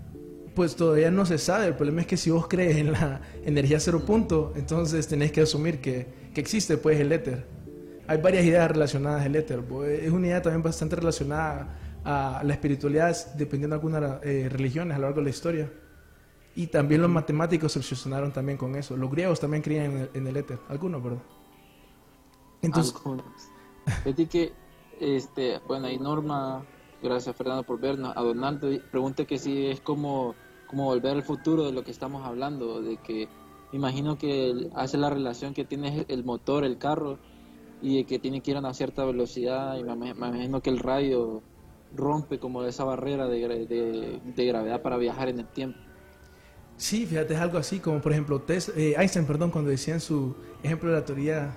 Pues 0.54 0.76
todavía 0.76 1.10
no 1.10 1.26
se 1.26 1.36
sabe. 1.38 1.66
El 1.66 1.74
problema 1.74 2.02
es 2.02 2.06
que 2.06 2.16
si 2.16 2.30
vos 2.30 2.46
crees 2.48 2.76
en 2.76 2.92
la 2.92 3.20
energía 3.44 3.80
cero 3.80 4.04
punto, 4.06 4.52
entonces 4.56 5.06
tenés 5.08 5.32
que 5.32 5.40
asumir 5.40 5.80
que, 5.80 6.06
que 6.32 6.40
existe 6.40 6.76
pues 6.76 7.00
el 7.00 7.10
éter. 7.12 7.46
Hay 8.06 8.18
varias 8.18 8.44
ideas 8.44 8.70
relacionadas 8.70 9.24
al 9.24 9.34
éter. 9.36 9.60
pues, 9.62 10.02
Es 10.02 10.10
una 10.10 10.28
idea 10.28 10.42
también 10.42 10.62
bastante 10.62 10.96
relacionada 10.96 11.76
a 12.04 12.42
la 12.44 12.52
espiritualidad, 12.52 13.16
dependiendo 13.34 13.74
de 13.76 13.80
algunas 13.80 14.22
eh, 14.24 14.48
religiones 14.50 14.96
a 14.96 14.98
lo 14.98 15.06
largo 15.06 15.20
de 15.20 15.24
la 15.24 15.30
historia. 15.30 15.72
Y 16.54 16.66
también 16.66 17.02
los 17.02 17.10
matemáticos 17.10 17.72
se 17.72 17.78
obsesionaron 17.78 18.32
también 18.32 18.58
con 18.58 18.74
eso. 18.74 18.96
Los 18.96 19.10
griegos 19.10 19.40
también 19.40 19.62
creían 19.62 19.92
en 19.92 19.96
el, 19.98 20.10
en 20.14 20.26
el 20.26 20.36
éter. 20.36 20.58
Algunos, 20.68 21.02
¿verdad? 21.02 21.22
Entonces, 22.62 22.94
Algunos. 22.96 23.24
Fíjate 24.04 24.26
que, 24.26 24.52
este, 25.00 25.60
bueno, 25.66 25.86
hay 25.86 25.98
Norma, 25.98 26.64
gracias 27.02 27.34
Fernando 27.36 27.62
por 27.64 27.80
vernos, 27.80 28.16
a 28.16 28.22
Donaldo 28.22 28.68
pregunta 28.90 29.24
que 29.24 29.38
si 29.38 29.66
es 29.66 29.80
como, 29.80 30.34
como 30.66 30.84
volver 30.84 31.16
al 31.16 31.22
futuro 31.22 31.64
de 31.64 31.72
lo 31.72 31.82
que 31.82 31.90
estamos 31.90 32.26
hablando, 32.26 32.82
de 32.82 32.98
que 32.98 33.28
imagino 33.72 34.18
que 34.18 34.70
hace 34.74 34.98
la 34.98 35.10
relación 35.10 35.54
que 35.54 35.64
tiene 35.64 36.04
el 36.08 36.24
motor, 36.24 36.64
el 36.64 36.78
carro, 36.78 37.18
y 37.82 37.96
de 37.96 38.04
que 38.04 38.18
tiene 38.18 38.42
que 38.42 38.50
ir 38.50 38.58
a 38.58 38.60
una 38.60 38.74
cierta 38.74 39.04
velocidad, 39.04 39.78
y 39.78 39.84
me, 39.84 40.10
imagino 40.10 40.60
que 40.60 40.70
el 40.70 40.78
radio 40.78 41.42
rompe 41.96 42.38
como 42.38 42.62
esa 42.64 42.84
barrera 42.84 43.26
de 43.26 44.44
gravedad 44.46 44.82
para 44.82 44.98
viajar 44.98 45.28
en 45.28 45.40
el 45.40 45.46
tiempo. 45.48 45.78
Sí, 46.80 47.04
fíjate, 47.04 47.34
es 47.34 47.40
algo 47.40 47.58
así 47.58 47.78
como 47.78 48.00
por 48.00 48.10
ejemplo 48.12 48.40
Tes- 48.40 48.72
eh, 48.74 48.94
Einstein, 48.96 49.26
perdón, 49.26 49.50
cuando 49.50 49.70
decía 49.70 49.92
en 49.92 50.00
su 50.00 50.34
ejemplo 50.62 50.88
de 50.88 50.96
la 50.96 51.04
teoría 51.04 51.50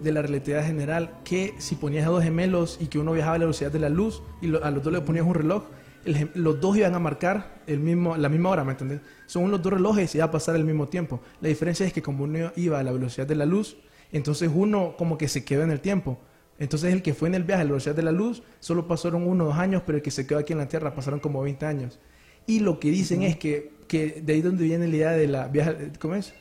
de 0.00 0.12
la 0.12 0.22
relatividad 0.22 0.64
general 0.64 1.18
que 1.24 1.54
si 1.58 1.74
ponías 1.74 2.06
a 2.06 2.10
dos 2.10 2.22
gemelos 2.22 2.78
y 2.80 2.86
que 2.86 3.00
uno 3.00 3.12
viajaba 3.12 3.34
a 3.34 3.38
la 3.38 3.44
velocidad 3.46 3.72
de 3.72 3.80
la 3.80 3.88
luz 3.88 4.22
y 4.40 4.46
lo- 4.46 4.62
a 4.64 4.70
los 4.70 4.84
dos 4.84 4.92
le 4.92 5.00
ponías 5.00 5.26
un 5.26 5.34
reloj, 5.34 5.64
el 6.04 6.30
los 6.34 6.60
dos 6.60 6.76
iban 6.76 6.94
a 6.94 7.00
marcar 7.00 7.60
el 7.66 7.80
mismo, 7.80 8.16
la 8.16 8.28
misma 8.28 8.50
hora, 8.50 8.62
¿me 8.64 8.70
entiendes? 8.72 9.00
Son 9.26 9.50
los 9.50 9.60
dos 9.62 9.72
relojes 9.72 10.14
y 10.14 10.18
iba 10.18 10.26
a 10.26 10.30
pasar 10.30 10.54
el 10.54 10.64
mismo 10.64 10.86
tiempo. 10.88 11.20
La 11.40 11.48
diferencia 11.48 11.84
es 11.84 11.92
que 11.92 12.00
como 12.02 12.22
uno 12.22 12.52
iba 12.54 12.78
a 12.78 12.84
la 12.84 12.92
velocidad 12.92 13.26
de 13.26 13.34
la 13.34 13.46
luz, 13.46 13.76
entonces 14.12 14.48
uno 14.54 14.94
como 14.96 15.18
que 15.18 15.26
se 15.26 15.44
quedó 15.44 15.64
en 15.64 15.72
el 15.72 15.80
tiempo. 15.80 16.20
Entonces 16.60 16.92
el 16.92 17.02
que 17.02 17.14
fue 17.14 17.26
en 17.28 17.34
el 17.34 17.42
viaje 17.42 17.62
a 17.62 17.64
la 17.64 17.70
velocidad 17.72 17.96
de 17.96 18.02
la 18.04 18.12
luz, 18.12 18.44
solo 18.60 18.86
pasaron 18.86 19.26
uno 19.26 19.42
o 19.42 19.46
dos 19.48 19.56
años, 19.58 19.82
pero 19.84 19.98
el 19.98 20.02
que 20.02 20.12
se 20.12 20.24
quedó 20.24 20.38
aquí 20.38 20.52
en 20.52 20.60
la 20.60 20.68
Tierra 20.68 20.94
pasaron 20.94 21.18
como 21.18 21.42
20 21.42 21.66
años. 21.66 21.98
Y 22.46 22.60
lo 22.60 22.78
que 22.80 22.90
dicen 22.90 23.22
es 23.22 23.36
que, 23.36 23.70
que 23.92 24.22
de 24.22 24.32
ahí 24.32 24.40
donde 24.42 24.64
viene 24.64 24.88
la 24.88 24.96
idea 24.96 25.10
de 25.12 25.28
la 25.28 25.48
viaje, 25.48 25.90
¿cómo 26.00 26.14
es? 26.14 26.32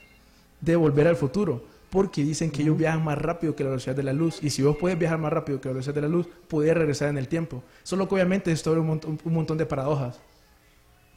De 0.61 0.75
volver 0.77 1.07
al 1.07 1.15
futuro. 1.17 1.63
Porque 1.89 2.23
dicen 2.23 2.49
que 2.51 2.61
ellos 2.61 2.77
viajan 2.77 3.03
más 3.03 3.17
rápido 3.17 3.53
que 3.53 3.63
la 3.65 3.71
velocidad 3.71 3.93
de 3.95 4.03
la 4.03 4.13
luz. 4.13 4.41
Y 4.41 4.49
si 4.49 4.61
vos 4.63 4.77
puedes 4.79 4.97
viajar 4.97 5.17
más 5.19 5.33
rápido 5.33 5.59
que 5.59 5.67
la 5.67 5.73
velocidad 5.73 5.95
de 5.95 6.01
la 6.01 6.07
luz, 6.07 6.25
podés 6.47 6.73
regresar 6.73 7.09
en 7.09 7.17
el 7.17 7.27
tiempo. 7.27 7.63
Solo 7.83 8.07
que 8.07 8.15
obviamente 8.15 8.49
esto 8.53 8.69
abre 8.69 8.79
un 8.79 8.87
montón, 8.87 9.19
un 9.23 9.33
montón 9.33 9.57
de 9.57 9.65
paradojas. 9.65 10.19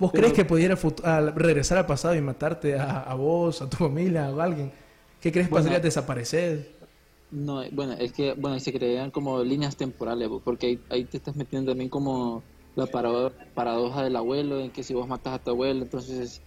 ¿Vos 0.00 0.10
Pero- 0.10 0.22
crees 0.22 0.32
que 0.34 0.44
pudiera 0.44 0.76
al- 1.04 1.34
regresar 1.36 1.78
al 1.78 1.86
pasado 1.86 2.16
y 2.16 2.20
matarte 2.20 2.76
a, 2.76 3.02
a 3.02 3.14
vos, 3.14 3.62
a 3.62 3.70
tu 3.70 3.76
familia 3.76 4.28
o 4.30 4.40
a 4.40 4.44
alguien? 4.44 4.72
¿Qué 5.20 5.30
crees 5.30 5.46
que 5.46 5.52
Bueno. 5.52 5.66
pasaría? 5.66 5.80
¿Desaparecer? 5.80 6.72
No, 7.30 7.62
bueno, 7.70 7.92
es 7.92 8.12
que, 8.12 8.32
bueno, 8.34 8.58
se 8.58 8.72
crean 8.72 9.12
como 9.12 9.42
líneas 9.44 9.76
temporales, 9.76 10.28
porque 10.44 10.66
ahí, 10.66 10.80
ahí 10.90 11.04
te 11.04 11.16
estás 11.18 11.36
metiendo 11.36 11.70
también 11.70 11.88
como 11.88 12.42
la 12.76 12.86
parado- 12.86 13.34
paradoja 13.54 14.02
del 14.02 14.16
abuelo, 14.16 14.60
en 14.60 14.70
que 14.70 14.82
si 14.82 14.94
vos 14.94 15.06
matas 15.08 15.34
a 15.34 15.38
tu 15.42 15.50
abuelo, 15.50 15.82
entonces 15.82 16.42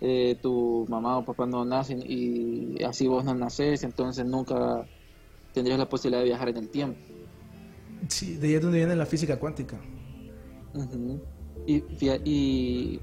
eh, 0.00 0.36
tu 0.40 0.86
mamá 0.88 1.18
o 1.18 1.24
papá 1.24 1.46
no 1.46 1.64
nacen 1.64 2.02
y 2.04 2.82
así 2.84 3.06
vos 3.06 3.24
no 3.24 3.34
nacés, 3.34 3.82
entonces 3.84 4.24
nunca 4.26 4.88
tendrías 5.52 5.78
la 5.78 5.88
posibilidad 5.88 6.20
de 6.20 6.28
viajar 6.28 6.48
en 6.50 6.56
el 6.58 6.68
tiempo. 6.68 7.00
Sí, 8.08 8.36
de 8.36 8.48
ahí 8.48 8.54
es 8.54 8.62
donde 8.62 8.78
viene 8.78 8.96
la 8.96 9.06
física 9.06 9.38
cuántica. 9.38 9.80
Y, 11.66 11.82
y, 12.24 13.00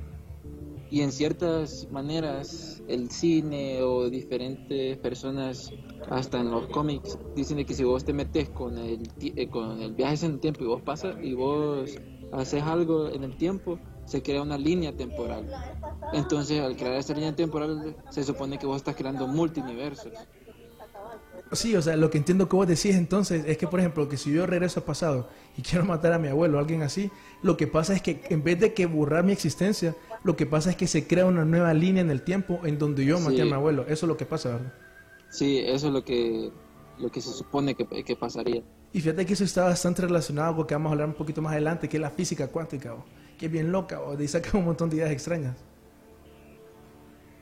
y 0.90 1.02
en 1.02 1.12
ciertas 1.12 1.88
maneras 1.92 2.82
el 2.88 3.10
cine 3.12 3.82
o 3.82 4.10
diferentes 4.10 4.98
personas, 5.00 5.72
hasta 6.10 6.40
en 6.40 6.52
los 6.52 6.68
cómics, 6.68 7.18
dicen 7.36 7.64
que 7.66 7.74
si 7.74 7.84
vos 7.84 8.06
te 8.06 8.14
metes 8.14 8.50
con 8.50 8.78
el, 8.78 9.12
eh, 9.20 9.50
con 9.50 9.82
el 9.82 9.94
viaje 9.94 10.26
en 10.26 10.34
el 10.34 10.40
tiempo 10.40 10.64
y 10.64 10.68
vos 10.68 10.82
pasas 10.84 11.16
y 11.22 11.34
vos 11.34 11.96
haces 12.38 12.64
algo 12.64 13.10
en 13.10 13.24
el 13.24 13.38
tiempo, 13.38 13.80
se 14.06 14.22
crea 14.22 14.42
una 14.42 14.58
línea 14.58 14.96
temporal. 14.96 15.48
Entonces, 16.14 16.62
al 16.62 16.76
crear 16.76 16.94
esa 16.96 17.14
línea 17.14 17.36
temporal, 17.36 17.96
se 18.10 18.24
supone 18.24 18.58
que 18.58 18.66
vos 18.66 18.78
estás 18.78 18.96
creando 18.96 19.28
multiversos. 19.28 20.12
Sí, 21.52 21.76
o 21.76 21.82
sea, 21.82 21.96
lo 21.96 22.10
que 22.10 22.18
entiendo 22.18 22.50
que 22.50 22.56
vos 22.56 22.68
decís 22.68 22.96
entonces 22.96 23.46
es 23.46 23.58
que, 23.58 23.68
por 23.68 23.80
ejemplo, 23.80 24.10
que 24.10 24.18
si 24.18 24.34
yo 24.34 24.46
regreso 24.48 24.80
al 24.80 24.86
pasado 24.86 25.30
y 25.58 25.62
quiero 25.62 25.86
matar 25.86 26.12
a 26.14 26.20
mi 26.20 26.28
abuelo 26.28 26.58
o 26.58 26.60
alguien 26.60 26.82
así, 26.82 27.12
lo 27.44 27.56
que 27.56 27.68
pasa 27.68 27.94
es 27.94 28.02
que 28.02 28.22
en 28.30 28.44
vez 28.44 28.60
de 28.60 28.74
que 28.74 28.88
borrar 28.88 29.24
mi 29.24 29.32
existencia, 29.32 29.96
lo 30.24 30.36
que 30.36 30.46
pasa 30.48 30.72
es 30.72 30.76
que 30.76 30.88
se 30.88 31.08
crea 31.08 31.26
una 31.26 31.46
nueva 31.46 31.74
línea 31.74 32.02
en 32.02 32.10
el 32.10 32.24
tiempo 32.24 32.62
en 32.64 32.80
donde 32.80 33.06
yo 33.06 33.20
maté 33.20 33.36
Sí. 33.38 33.42
a 33.42 33.46
mi 33.46 33.52
abuelo. 33.54 33.84
Eso 33.84 34.06
es 34.06 34.08
lo 34.08 34.18
que 34.18 34.26
pasa, 34.26 34.50
¿verdad? 34.50 34.74
Sí, 35.30 35.60
eso 35.60 35.88
es 35.88 35.94
lo 35.94 36.04
que, 36.04 36.52
lo 36.98 37.10
que 37.10 37.22
se 37.22 37.32
supone 37.32 37.76
que, 37.76 38.04
que 38.04 38.16
pasaría. 38.16 38.64
Y 38.96 39.02
fíjate 39.02 39.26
que 39.26 39.34
eso 39.34 39.44
está 39.44 39.66
bastante 39.66 40.04
relacionado 40.04 40.54
con 40.54 40.60
lo 40.62 40.68
que 40.68 40.76
vamos 40.76 40.90
a 40.90 40.94
hablar 40.94 41.10
un 41.10 41.16
poquito 41.16 41.42
más 41.42 41.52
adelante, 41.52 41.90
que 41.90 41.98
es 41.98 42.02
la 42.02 42.12
física 42.12 42.48
cuántica, 42.48 42.94
o, 42.94 43.04
que 43.38 43.48
es 43.48 43.52
bien 43.52 43.70
loca, 43.70 44.00
o 44.02 44.16
de 44.16 44.26
saca 44.26 44.58
un 44.58 44.64
montón 44.64 44.90
de 44.90 44.96
ideas 44.96 45.12
extrañas. 45.12 45.58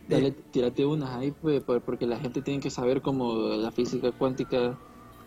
Dale, 0.09 0.31
tírate 0.31 0.83
unas 0.83 1.11
ahí, 1.11 1.31
pues, 1.31 1.63
por- 1.63 1.79
porque 1.83 2.07
la 2.07 2.17
gente 2.19 2.41
tiene 2.41 2.59
que 2.59 2.71
saber 2.71 3.03
cómo 3.03 3.35
la 3.49 3.71
física 3.71 4.11
cuántica, 4.11 4.79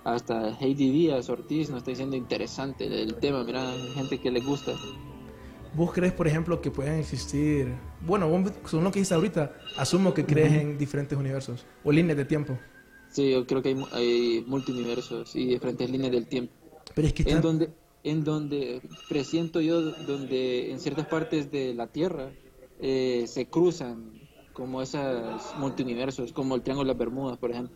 hasta 0.03 0.51
Heidi 0.59 0.91
Díaz 0.91 1.29
Ortiz 1.31 1.71
nos 1.71 1.79
está 1.79 1.93
diciendo 1.93 2.17
interesante 2.17 2.87
el 2.87 3.15
tema, 3.15 3.45
mira, 3.45 3.71
hay 3.71 3.91
gente 3.95 4.19
que 4.19 4.33
le 4.33 4.41
gusta. 4.41 4.73
¿Vos 5.77 5.93
crees, 5.93 6.13
por 6.13 6.27
ejemplo, 6.27 6.61
que 6.61 6.73
pueden 6.73 6.99
existir... 6.99 7.73
Bueno, 8.01 8.27
según 8.65 8.83
lo 8.83 8.91
que 8.91 8.99
dices 8.99 9.13
ahorita, 9.13 9.55
asumo 9.77 10.13
que 10.13 10.25
crees 10.27 10.55
en 10.55 10.77
diferentes 10.77 11.17
universos 11.17 11.65
o 11.85 11.93
líneas 11.93 12.17
de 12.17 12.25
tiempo. 12.25 12.59
Sí, 13.17 13.31
yo 13.31 13.47
creo 13.47 13.63
que 13.63 13.71
hay, 13.71 13.85
hay 13.93 14.45
multiversos 14.47 15.35
y 15.35 15.47
diferentes 15.47 15.89
líneas 15.89 16.13
del 16.13 16.27
tiempo. 16.27 16.53
Pero 16.95 17.09
es 17.09 17.15
que... 17.15 17.23
En 17.23 17.41
donde, 17.41 17.71
en 18.05 18.25
donde 18.25 18.83
presiento 19.09 19.63
yo, 19.63 19.81
donde 19.81 20.71
en 20.71 20.79
ciertas 20.79 21.07
partes 21.07 21.51
de 21.51 21.73
la 21.73 21.87
Tierra 21.87 22.31
eh, 22.79 23.25
se 23.27 23.47
cruzan 23.47 24.21
como 24.53 24.83
esos 24.83 25.57
multiversos, 25.57 26.31
como 26.35 26.57
el 26.57 26.61
Triángulo 26.61 26.89
de 26.89 26.93
las 26.93 26.99
Bermudas, 26.99 27.39
por 27.39 27.53
ejemplo. 27.53 27.75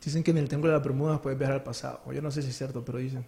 Dicen 0.00 0.22
que 0.22 0.30
en 0.30 0.38
el 0.38 0.46
Triángulo 0.46 0.72
de 0.72 0.78
las 0.78 0.86
Bermudas 0.86 1.18
puedes 1.18 1.36
viajar 1.36 1.56
al 1.56 1.64
pasado. 1.64 2.00
Yo 2.12 2.22
no 2.22 2.30
sé 2.30 2.42
si 2.42 2.50
es 2.50 2.56
cierto, 2.56 2.84
pero 2.84 2.98
dicen. 2.98 3.26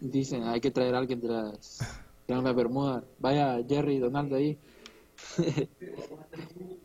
Dicen, 0.00 0.44
hay 0.44 0.62
que 0.62 0.70
traer 0.70 0.94
a 0.94 1.00
alguien 1.00 1.20
de 1.20 1.28
las 1.28 1.80
de 2.26 2.34
las 2.34 2.56
Bermudas. 2.56 3.04
Vaya 3.18 3.62
Jerry 3.68 3.96
y 3.96 3.98
Donaldo 3.98 4.36
ahí. 4.36 4.58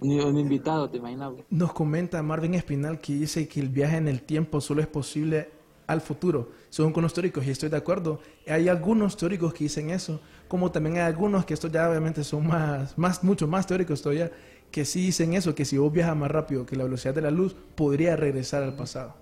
un, 0.00 0.20
un 0.20 0.38
invitado, 0.38 0.88
¿te 0.90 0.98
imaginas? 0.98 1.32
Nos 1.50 1.72
comenta 1.72 2.22
Marvin 2.22 2.54
Espinal 2.54 3.00
que 3.00 3.14
dice 3.14 3.48
que 3.48 3.60
el 3.60 3.68
viaje 3.68 3.96
en 3.96 4.08
el 4.08 4.22
tiempo 4.22 4.60
solo 4.60 4.80
es 4.80 4.86
posible 4.86 5.50
al 5.86 6.00
futuro, 6.00 6.50
según 6.68 6.92
con 6.92 7.02
los 7.02 7.14
teóricos, 7.14 7.46
y 7.46 7.50
estoy 7.50 7.68
de 7.68 7.76
acuerdo. 7.76 8.20
Hay 8.48 8.68
algunos 8.68 9.16
teóricos 9.16 9.54
que 9.54 9.64
dicen 9.64 9.90
eso, 9.90 10.20
como 10.48 10.70
también 10.70 10.96
hay 10.96 11.02
algunos 11.02 11.44
que 11.44 11.54
estos 11.54 11.70
ya 11.70 11.88
obviamente 11.88 12.24
son 12.24 12.46
más, 12.46 12.96
más 12.98 13.22
mucho 13.22 13.46
más 13.46 13.66
teóricos 13.66 14.02
todavía, 14.02 14.30
que 14.70 14.84
sí 14.84 15.06
dicen 15.06 15.34
eso, 15.34 15.54
que 15.54 15.64
si 15.64 15.78
vos 15.78 15.92
viajas 15.92 16.16
más 16.16 16.30
rápido 16.30 16.66
que 16.66 16.76
la 16.76 16.84
velocidad 16.84 17.14
de 17.14 17.22
la 17.22 17.30
luz, 17.30 17.54
podría 17.74 18.16
regresar 18.16 18.62
al 18.62 18.74
pasado. 18.74 19.14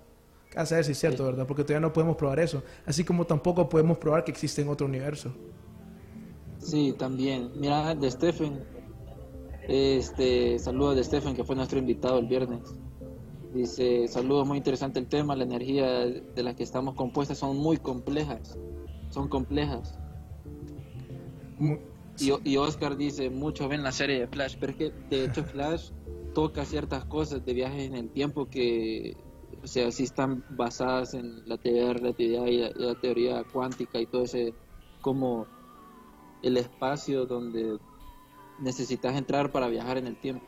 A 0.55 0.65
saber 0.65 0.85
si 0.85 0.93
es 0.93 0.99
cierto, 0.99 1.25
¿verdad? 1.25 1.45
Porque 1.45 1.63
todavía 1.63 1.81
no 1.81 1.93
podemos 1.93 2.15
probar 2.15 2.39
eso, 2.39 2.63
así 2.85 3.03
como 3.03 3.25
tampoco 3.25 3.69
podemos 3.69 3.97
probar 3.97 4.23
que 4.23 4.31
existe 4.31 4.61
en 4.61 4.69
otro 4.69 4.87
universo. 4.87 5.31
Sí, 6.59 6.95
también. 6.97 7.51
Mira, 7.55 7.93
de 7.93 8.09
Stephen. 8.09 8.74
Este, 9.67 10.59
saludos 10.59 10.95
de 10.95 11.03
Stephen, 11.03 11.35
que 11.35 11.43
fue 11.43 11.55
nuestro 11.55 11.79
invitado 11.79 12.19
el 12.19 12.27
viernes. 12.27 12.75
Dice, 13.53 14.07
saludos, 14.07 14.47
muy 14.47 14.57
interesante 14.57 14.99
el 14.99 15.07
tema. 15.07 15.35
La 15.35 15.43
energía 15.43 16.05
de 16.05 16.43
las 16.43 16.55
que 16.55 16.63
estamos 16.63 16.95
compuestas 16.95 17.37
son 17.37 17.57
muy 17.57 17.77
complejas. 17.77 18.57
Son 19.09 19.27
complejas. 19.27 19.97
Y, 22.19 22.31
y 22.43 22.57
Oscar 22.57 22.97
dice, 22.97 23.29
muchos 23.29 23.67
ven 23.69 23.81
la 23.81 23.91
serie 23.91 24.19
de 24.19 24.27
Flash, 24.27 24.57
pero 24.59 24.73
es 24.73 24.77
que 24.77 24.91
de 25.09 25.25
hecho 25.25 25.43
Flash 25.43 25.91
toca 26.33 26.65
ciertas 26.65 27.05
cosas 27.05 27.45
de 27.45 27.53
viajes 27.53 27.87
en 27.87 27.95
el 27.95 28.09
tiempo 28.09 28.47
que, 28.49 29.15
o 29.63 29.67
sea, 29.67 29.89
sí 29.91 30.03
están 30.03 30.43
basadas 30.49 31.13
en 31.13 31.47
la 31.47 31.57
teoría 31.57 31.83
de 31.83 31.87
la 31.87 31.93
relatividad 31.93 32.45
y 32.45 32.57
la, 32.57 32.69
y 32.69 32.73
la 32.75 32.95
teoría 32.99 33.43
cuántica 33.51 33.99
y 33.99 34.05
todo 34.05 34.23
ese, 34.23 34.53
como 35.01 35.47
el 36.43 36.57
espacio 36.57 37.25
donde 37.25 37.79
necesitas 38.57 39.15
entrar 39.15 39.51
para 39.51 39.67
viajar 39.67 39.97
en 39.97 40.07
el 40.07 40.17
tiempo, 40.17 40.45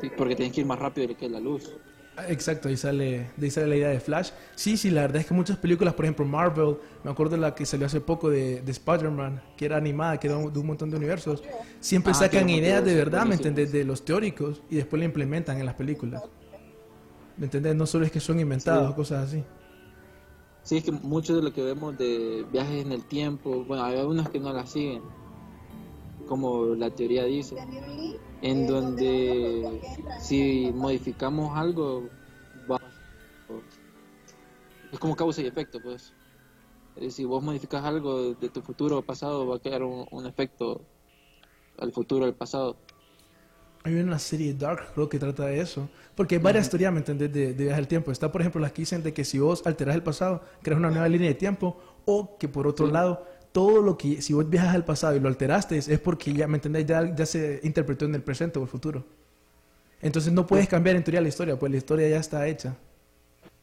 Sí, 0.00 0.10
porque 0.10 0.36
tienes 0.36 0.54
que 0.54 0.60
ir 0.62 0.66
más 0.66 0.78
rápido 0.78 1.16
que 1.16 1.28
la 1.28 1.40
luz. 1.40 1.78
Exacto, 2.28 2.68
ahí 2.68 2.76
sale, 2.76 3.30
de 3.36 3.46
ahí 3.46 3.50
sale 3.50 3.66
la 3.68 3.76
idea 3.76 3.88
de 3.88 3.98
Flash. 3.98 4.32
Sí, 4.54 4.76
sí, 4.76 4.90
la 4.90 5.00
verdad 5.02 5.22
es 5.22 5.26
que 5.26 5.32
muchas 5.34 5.56
películas, 5.56 5.94
por 5.94 6.04
ejemplo 6.04 6.26
Marvel, 6.26 6.76
me 7.02 7.10
acuerdo 7.10 7.38
la 7.38 7.54
que 7.54 7.64
salió 7.64 7.86
hace 7.86 8.02
poco 8.02 8.28
de, 8.28 8.60
de 8.60 8.70
Spider-Man, 8.70 9.42
que 9.56 9.64
era 9.64 9.78
animada, 9.78 10.20
que 10.20 10.26
era 10.26 10.36
de 10.36 10.58
un 10.58 10.66
montón 10.66 10.90
de 10.90 10.98
universos, 10.98 11.42
siempre 11.80 12.12
Ah, 12.12 12.14
sacan 12.14 12.50
ideas 12.50 12.84
de 12.84 12.94
verdad, 12.94 13.24
¿me 13.24 13.34
entendés? 13.34 13.72
De 13.72 13.84
los 13.84 14.04
teóricos 14.04 14.62
y 14.68 14.76
después 14.76 14.98
la 15.00 15.06
implementan 15.06 15.58
en 15.58 15.64
las 15.64 15.74
películas. 15.74 16.22
¿Me 17.36 17.44
entendés? 17.46 17.74
No 17.76 17.86
solo 17.86 18.04
es 18.06 18.12
que 18.12 18.20
son 18.20 18.40
inventadas 18.40 18.94
Sí. 18.94 18.94
cosas 18.94 19.28
así. 19.28 19.44
Sí, 20.62 20.76
es 20.76 20.84
que 20.84 20.92
mucho 20.92 21.34
de 21.36 21.42
lo 21.42 21.52
que 21.52 21.62
vemos 21.62 21.96
de 21.96 22.44
viajes 22.48 22.84
en 22.84 22.92
el 22.92 23.06
tiempo, 23.06 23.64
bueno, 23.64 23.84
hay 23.84 23.98
algunos 23.98 24.30
que 24.30 24.38
no 24.40 24.52
la 24.52 24.66
siguen, 24.66 25.12
como 26.32 26.74
la 26.74 26.88
teoría 26.90 27.24
dice, 27.24 27.56
en 28.40 28.66
donde 28.66 29.82
si 30.18 30.72
modificamos 30.74 31.54
algo, 31.58 32.08
va 32.70 32.78
es 34.90 34.98
como 34.98 35.14
causa 35.14 35.42
y 35.42 35.46
efecto, 35.46 35.78
pues. 35.80 36.14
Eh, 36.96 37.10
Si 37.10 37.24
vos 37.26 37.42
modificas 37.42 37.84
algo 37.84 38.32
de 38.34 38.48
tu 38.48 38.62
futuro 38.62 38.98
o 38.98 39.02
pasado, 39.02 39.46
va 39.46 39.56
a 39.56 39.58
quedar 39.58 39.82
un, 39.82 40.06
un 40.10 40.24
efecto 40.26 40.80
al 41.78 41.92
futuro, 41.92 42.24
al 42.24 42.34
pasado. 42.34 42.76
Hay 43.84 43.94
una 43.96 44.18
serie 44.18 44.54
Dark, 44.54 44.92
creo 44.94 45.08
que 45.08 45.18
trata 45.18 45.46
de 45.46 45.60
eso. 45.60 45.88
Porque 46.14 46.36
hay 46.36 46.40
varias 46.42 46.70
teorías, 46.70 46.92
¿me 46.92 47.00
entendés? 47.00 47.32
De, 47.32 47.52
de 47.52 47.64
viaje 47.64 47.78
al 47.78 47.88
tiempo. 47.88 48.10
Está, 48.12 48.30
por 48.30 48.40
ejemplo, 48.40 48.60
las 48.60 48.72
que 48.72 48.82
dicen 48.82 49.02
de 49.02 49.12
que 49.12 49.24
si 49.24 49.38
vos 49.38 49.66
alteras 49.66 49.94
el 49.96 50.02
pasado, 50.02 50.42
creas 50.62 50.78
una 50.78 50.90
nueva 50.90 51.08
línea 51.08 51.28
de 51.28 51.34
tiempo. 51.34 51.76
O 52.04 52.36
que 52.38 52.48
por 52.48 52.66
otro 52.66 52.86
Sí. 52.86 52.92
lado, 52.92 53.26
todo 53.52 53.82
lo 53.82 53.96
que, 53.98 54.22
si 54.22 54.32
vos 54.32 54.48
viajas 54.48 54.74
al 54.74 54.84
pasado 54.84 55.16
y 55.16 55.20
lo 55.20 55.28
alteraste, 55.28 55.76
es 55.76 56.00
porque 56.00 56.32
ya, 56.32 56.48
¿me 56.48 56.56
entendés? 56.56 56.86
Ya, 56.86 57.14
ya 57.14 57.26
se 57.26 57.60
interpretó 57.62 58.06
en 58.06 58.14
el 58.14 58.22
presente 58.22 58.58
o 58.58 58.62
el 58.62 58.68
futuro. 58.68 59.04
Entonces 60.00 60.32
no 60.32 60.46
puedes 60.46 60.68
cambiar 60.68 60.96
en 60.96 61.04
teoría 61.04 61.20
la 61.20 61.28
historia, 61.28 61.58
pues 61.58 61.70
la 61.70 61.78
historia 61.78 62.08
ya 62.08 62.18
está 62.18 62.48
hecha. 62.48 62.76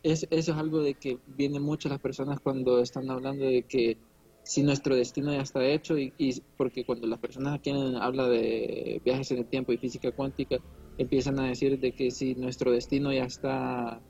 Es, 0.04 0.26
eso 0.30 0.52
es 0.54 0.58
algo 0.58 0.82
de 0.82 0.94
que 0.94 1.18
vienen 1.28 1.62
muchas 1.62 1.92
las 1.92 2.00
personas 2.00 2.40
cuando 2.40 2.80
están 2.82 3.10
hablando 3.10 3.44
de 3.44 3.64
que 3.64 3.98
si 4.44 4.64
nuestro 4.64 4.96
destino 4.96 5.34
ya 5.34 5.42
está 5.42 5.66
hecho 5.66 5.98
y, 5.98 6.14
porque 6.56 6.86
cuando 6.86 7.06
las 7.08 7.20
personas 7.20 7.60
quieren 7.60 7.98
habla 7.98 8.28
de 8.28 9.02
viajes 9.04 9.32
en 9.32 9.40
el 9.40 9.46
tiempo 9.46 9.74
y 9.74 9.78
física 9.78 10.12
cuántica 10.12 10.58
empiezan 10.98 11.40
a 11.40 11.48
decir 11.48 11.80
de 11.80 11.92
que 11.92 12.10
si 12.10 12.36
nuestro 12.36 12.72
destino 12.72 13.12
ya 13.12 13.26
está 13.26 14.02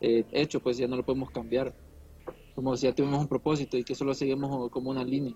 eh, 0.00 0.24
hecho 0.32 0.60
pues 0.60 0.76
ya 0.76 0.86
no 0.86 0.96
lo 0.96 1.04
podemos 1.04 1.30
cambiar 1.30 1.74
como 2.60 2.76
si 2.76 2.86
ya 2.86 2.94
tuvimos 2.94 3.20
un 3.20 3.28
propósito 3.28 3.78
y 3.78 3.84
que 3.84 3.94
solo 3.94 4.14
seguimos 4.14 4.70
como 4.70 4.90
una 4.90 5.04
línea 5.04 5.34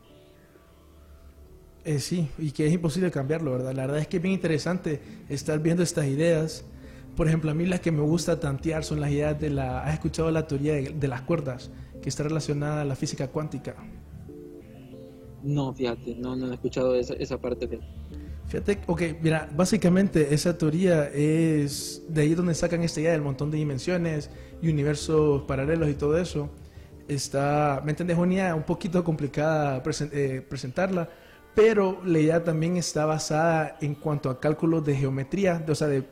Eh, 1.84 1.98
sí, 2.00 2.28
y 2.38 2.52
que 2.52 2.66
es 2.66 2.72
imposible 2.72 3.10
cambiarlo, 3.10 3.52
¿verdad? 3.52 3.74
La 3.74 3.82
verdad 3.82 3.98
es 4.00 4.08
que 4.08 4.16
es 4.16 4.22
bien 4.22 4.34
interesante 4.34 5.02
estar 5.28 5.60
viendo 5.60 5.82
estas 5.82 6.06
ideas. 6.06 6.64
Por 7.16 7.28
ejemplo, 7.28 7.50
a 7.50 7.54
mí 7.54 7.66
las 7.66 7.80
que 7.80 7.92
me 7.92 8.02
gusta 8.02 8.40
tantear 8.40 8.84
son 8.84 9.00
las 9.00 9.10
ideas 9.10 9.38
de 9.40 9.50
la... 9.50 9.84
¿Has 9.84 9.94
escuchado 9.94 10.30
la 10.30 10.46
teoría 10.46 10.74
de, 10.74 10.90
de 10.90 11.08
las 11.08 11.22
cuerdas? 11.22 11.70
Que 12.02 12.08
está 12.08 12.22
relacionada 12.24 12.82
a 12.82 12.84
la 12.84 12.96
física 12.96 13.28
cuántica. 13.30 13.76
no 15.42 15.72
fíjate 15.74 16.14
no 16.16 16.34
no 16.36 16.50
he 16.50 16.54
escuchado 16.54 16.94
esa, 16.96 17.14
esa 17.14 17.40
parte 17.40 17.66
de 17.66 17.80
Fíjate, 18.46 18.82
ok, 18.86 19.02
mira, 19.22 19.48
básicamente 19.56 20.34
esa 20.34 20.56
teoría 20.58 21.06
es 21.08 22.04
de 22.08 22.22
ahí 22.22 22.34
donde 22.34 22.54
sacan 22.54 22.82
esta 22.82 23.00
idea 23.00 23.12
del 23.12 23.22
montón 23.22 23.50
de 23.50 23.56
dimensiones 23.56 24.30
y 24.60 24.68
universos 24.68 25.42
paralelos 25.44 25.88
y 25.88 25.94
todo 25.94 26.18
eso. 26.18 26.50
Está, 27.08 27.82
¿me 27.84 27.90
entiendes? 27.92 28.16
Una 28.16 28.54
un 28.54 28.62
poquito 28.62 29.04
complicada 29.04 29.82
presen- 29.82 30.10
eh, 30.12 30.44
presentarla, 30.48 31.08
pero 31.54 32.00
la 32.04 32.18
idea 32.18 32.42
también 32.42 32.76
está 32.76 33.04
basada 33.04 33.76
en 33.80 33.94
cuanto 33.94 34.30
a 34.30 34.40
cálculos 34.40 34.84
de 34.84 34.96
geometría, 34.96 35.58
de- 35.58 35.72
o 35.72 35.74
sea, 35.74 35.86
de, 35.88 36.04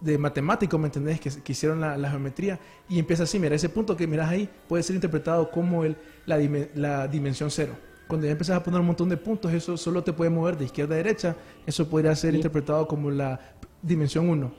de 0.00 0.18
matemáticos, 0.18 0.78
¿me 0.80 0.86
entendés? 0.86 1.20
Que, 1.20 1.30
que 1.30 1.52
hicieron 1.52 1.80
la, 1.80 1.96
la 1.96 2.10
geometría 2.10 2.58
y 2.88 2.98
empieza 2.98 3.22
así, 3.22 3.38
mira, 3.38 3.54
ese 3.54 3.68
punto 3.68 3.96
que 3.96 4.06
miras 4.06 4.28
ahí 4.28 4.48
puede 4.68 4.82
ser 4.82 4.96
interpretado 4.96 5.50
como 5.50 5.84
el, 5.84 5.96
la, 6.26 6.36
dime- 6.38 6.70
la 6.74 7.06
dimensión 7.06 7.50
cero. 7.50 7.74
Cuando 8.08 8.26
ya 8.26 8.32
empiezas 8.32 8.56
a 8.56 8.62
poner 8.64 8.80
un 8.80 8.86
montón 8.86 9.08
de 9.08 9.16
puntos, 9.18 9.52
eso 9.52 9.76
solo 9.76 10.02
te 10.02 10.12
puede 10.12 10.30
mover 10.30 10.56
de 10.56 10.64
izquierda 10.64 10.94
a 10.94 10.98
derecha, 10.98 11.36
eso 11.66 11.88
podría 11.88 12.16
ser 12.16 12.30
Sí. 12.32 12.36
interpretado 12.36 12.88
como 12.88 13.10
la 13.10 13.38
dimensión 13.82 14.28
1. 14.28 14.50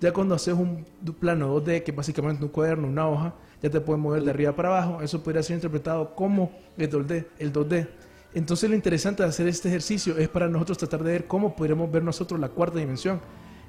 Ya 0.00 0.12
cuando 0.12 0.34
haces 0.34 0.54
un 0.54 0.84
plano 1.20 1.54
2D, 1.54 1.82
que 1.84 1.90
es 1.92 1.96
básicamente 1.96 2.42
un 2.44 2.50
cuaderno, 2.50 2.88
una 2.88 3.06
hoja, 3.08 3.34
ya 3.62 3.70
te 3.70 3.80
puedes 3.80 4.00
mover 4.00 4.22
de 4.22 4.30
arriba 4.30 4.54
para 4.54 4.68
abajo. 4.68 5.02
Eso 5.02 5.22
podría 5.22 5.42
ser 5.42 5.54
interpretado 5.54 6.14
como 6.14 6.52
el 6.76 6.90
2D. 6.90 7.26
El 7.38 7.52
2D. 7.52 7.88
Entonces 8.32 8.70
lo 8.70 8.76
interesante 8.76 9.22
de 9.22 9.28
hacer 9.28 9.48
este 9.48 9.68
ejercicio 9.68 10.16
es 10.16 10.28
para 10.28 10.48
nosotros 10.48 10.78
tratar 10.78 11.02
de 11.02 11.12
ver 11.12 11.26
cómo 11.26 11.56
podremos 11.56 11.90
ver 11.90 12.02
nosotros 12.02 12.38
la 12.38 12.48
cuarta 12.48 12.78
dimensión. 12.78 13.20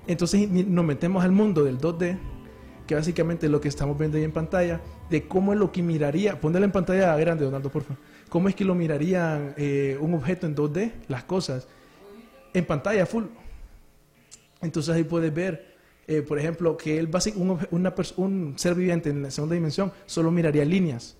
Entonces 0.07 0.49
nos 0.49 0.85
metemos 0.85 1.23
al 1.23 1.31
mundo 1.31 1.63
del 1.63 1.79
2D, 1.79 2.17
que 2.85 2.95
básicamente 2.95 3.47
es 3.47 3.51
lo 3.51 3.61
que 3.61 3.67
estamos 3.67 3.97
viendo 3.97 4.17
ahí 4.17 4.23
en 4.23 4.31
pantalla, 4.31 4.81
de 5.09 5.27
cómo 5.27 5.53
es 5.53 5.59
lo 5.59 5.71
que 5.71 5.81
miraría, 5.81 6.39
ponelo 6.39 6.65
en 6.65 6.71
pantalla 6.71 7.15
grande, 7.17 7.45
Donaldo, 7.45 7.71
por 7.71 7.83
favor, 7.83 7.97
cómo 8.29 8.49
es 8.49 8.55
que 8.55 8.65
lo 8.65 8.75
mirarían 8.75 9.53
eh, 9.57 9.97
un 9.99 10.13
objeto 10.13 10.45
en 10.47 10.55
2D, 10.55 10.91
las 11.07 11.23
cosas, 11.23 11.67
en 12.53 12.65
pantalla 12.65 13.05
full. 13.05 13.25
Entonces 14.61 14.93
ahí 14.93 15.03
puedes 15.03 15.33
ver, 15.33 15.70
eh, 16.11 16.21
por 16.21 16.37
ejemplo, 16.37 16.75
que 16.75 16.99
el 16.99 17.07
básico, 17.07 17.39
un, 17.39 17.57
una 17.71 17.95
un 18.17 18.53
ser 18.57 18.75
viviente 18.75 19.09
en 19.09 19.23
la 19.23 19.31
segunda 19.31 19.55
dimensión 19.55 19.93
solo 20.05 20.29
miraría 20.29 20.65
líneas. 20.65 21.15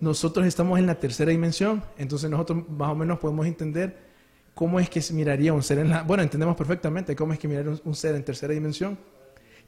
Nosotros 0.00 0.46
estamos 0.46 0.80
en 0.80 0.86
la 0.86 0.98
tercera 0.98 1.30
dimensión, 1.30 1.84
entonces 1.96 2.28
nosotros 2.28 2.68
más 2.68 2.90
o 2.90 2.96
menos 2.96 3.20
podemos 3.20 3.46
entender 3.46 3.96
cómo 4.52 4.80
es 4.80 4.90
que 4.90 5.00
miraría 5.12 5.52
un 5.52 5.62
ser 5.62 5.78
en 5.78 5.90
la... 5.90 6.02
Bueno, 6.02 6.24
entendemos 6.24 6.56
perfectamente 6.56 7.14
cómo 7.14 7.32
es 7.34 7.38
que 7.38 7.46
miraría 7.46 7.78
un, 7.84 7.94
ser 7.94 8.16
en 8.16 8.24
tercera 8.24 8.52
dimensión, 8.52 8.98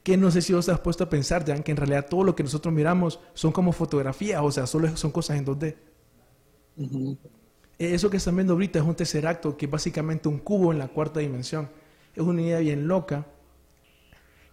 que 0.03 0.17
no 0.17 0.29
sé 0.29 0.41
si 0.41 0.51
vos 0.51 0.67
has 0.67 0.81
puesto 0.81 1.05
a 1.05 1.09
pensar, 1.09 1.45
ya 1.45 1.55
que 1.63 1.71
en 1.71 1.77
realidad 1.77 2.07
todo 2.09 2.25
lo 2.25 2.35
que 2.35 2.43
nosotros 2.43 2.73
miramos 2.73 3.21
son 3.33 3.53
como 3.53 3.71
fotografías, 3.71 4.41
o 4.43 4.51
sea, 4.51 4.67
solo 4.67 4.97
son 4.97 5.11
cosas 5.11 5.37
en 5.37 5.45
2D. 5.45 5.75
Eso 7.77 8.09
que 8.09 8.17
están 8.17 8.35
viendo 8.35 8.51
ahorita 8.51 8.79
es 8.79 8.85
un 8.85 8.95
tercer 8.95 9.25
acto, 9.25 9.55
que 9.55 9.67
es 9.67 9.71
básicamente 9.71 10.27
un 10.27 10.39
cubo 10.39 10.73
en 10.73 10.79
la 10.79 10.89
cuarta 10.89 11.21
dimensión. 11.21 11.69
Es 12.13 12.23
una 12.23 12.41
idea 12.41 12.59
bien 12.59 12.89
loca, 12.89 13.25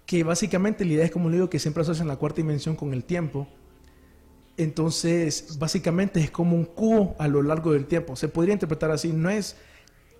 que 0.09 0.25
básicamente 0.25 0.87
la 0.87 0.93
idea 0.95 1.05
es 1.05 1.11
como 1.11 1.29
le 1.29 1.35
digo, 1.35 1.51
que 1.51 1.59
siempre 1.59 1.83
asocian 1.83 2.09
la 2.09 2.17
cuarta 2.17 2.37
dimensión 2.39 2.75
con 2.75 2.95
el 2.95 3.05
tiempo. 3.05 3.47
Entonces, 4.57 5.59
básicamente 5.59 6.19
es 6.19 6.31
como 6.31 6.57
un 6.57 6.65
cubo 6.65 7.15
a 7.19 7.29
lo 7.29 7.43
largo 7.43 7.75
del 7.75 7.85
tiempo. 7.85 8.17
Se 8.17 8.27
podría 8.27 8.55
interpretar 8.55 8.91
así, 8.91 9.13
no 9.13 9.29
es 9.29 9.55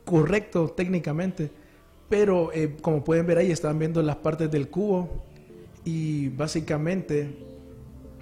correcto 0.05 0.69
técnicamente, 0.69 1.51
pero 2.11 2.53
eh, 2.53 2.77
como 2.83 3.03
pueden 3.03 3.27
ver 3.27 3.39
ahí, 3.39 3.51
están 3.51 3.79
viendo 3.79 4.03
las 4.03 4.17
partes 4.17 4.51
del 4.51 4.69
cubo 4.69 5.25
y 5.87 6.29
básicamente 6.29 7.39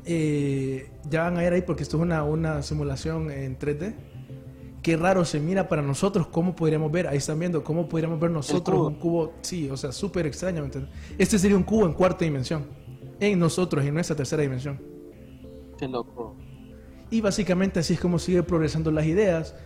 eh, 0.05 0.89
ya 1.11 1.25
van 1.25 1.37
a 1.37 1.45
ir 1.45 1.53
ahí 1.53 1.63
porque 1.63 1.83
esto 1.83 1.97
es 1.97 2.03
una, 2.05 2.23
una 2.23 2.63
simulación 2.63 3.29
en 3.33 3.59
3D 3.59 3.93
qué 4.87 4.97
raro 4.97 5.25
se 5.25 5.41
mira 5.41 5.69
para 5.69 5.83
nosotros, 5.83 6.29
cómo 6.29 6.55
podríamos 6.55 6.93
ver, 6.93 7.09
ahí 7.09 7.17
están 7.17 7.41
viendo, 7.41 7.65
cómo 7.65 7.89
podríamos 7.89 8.21
ver 8.21 8.31
nosotros 8.31 8.87
un 8.87 8.95
cubo, 8.95 9.33
sí, 9.41 9.69
o 9.69 9.77
sea, 9.77 9.91
súper 9.91 10.29
extraño, 10.29 10.65
Este 11.19 11.41
sería 11.41 11.57
un 11.57 11.65
cubo 11.65 11.87
en 11.87 11.93
cuarta 11.93 12.25
dimensión, 12.25 12.69
en 13.19 13.37
nosotros, 13.37 13.85
en 13.85 13.95
nuestra 13.95 14.15
tercera 14.15 14.43
dimensión. 14.43 14.81
Qué 15.77 15.89
loco. 15.89 16.37
Y 17.11 17.21
básicamente 17.21 17.81
así 17.81 17.95
es 17.95 18.01
como 18.01 18.21
sigue 18.21 18.45
progresando 18.45 18.93
las 18.93 19.07
ideas, 19.07 19.57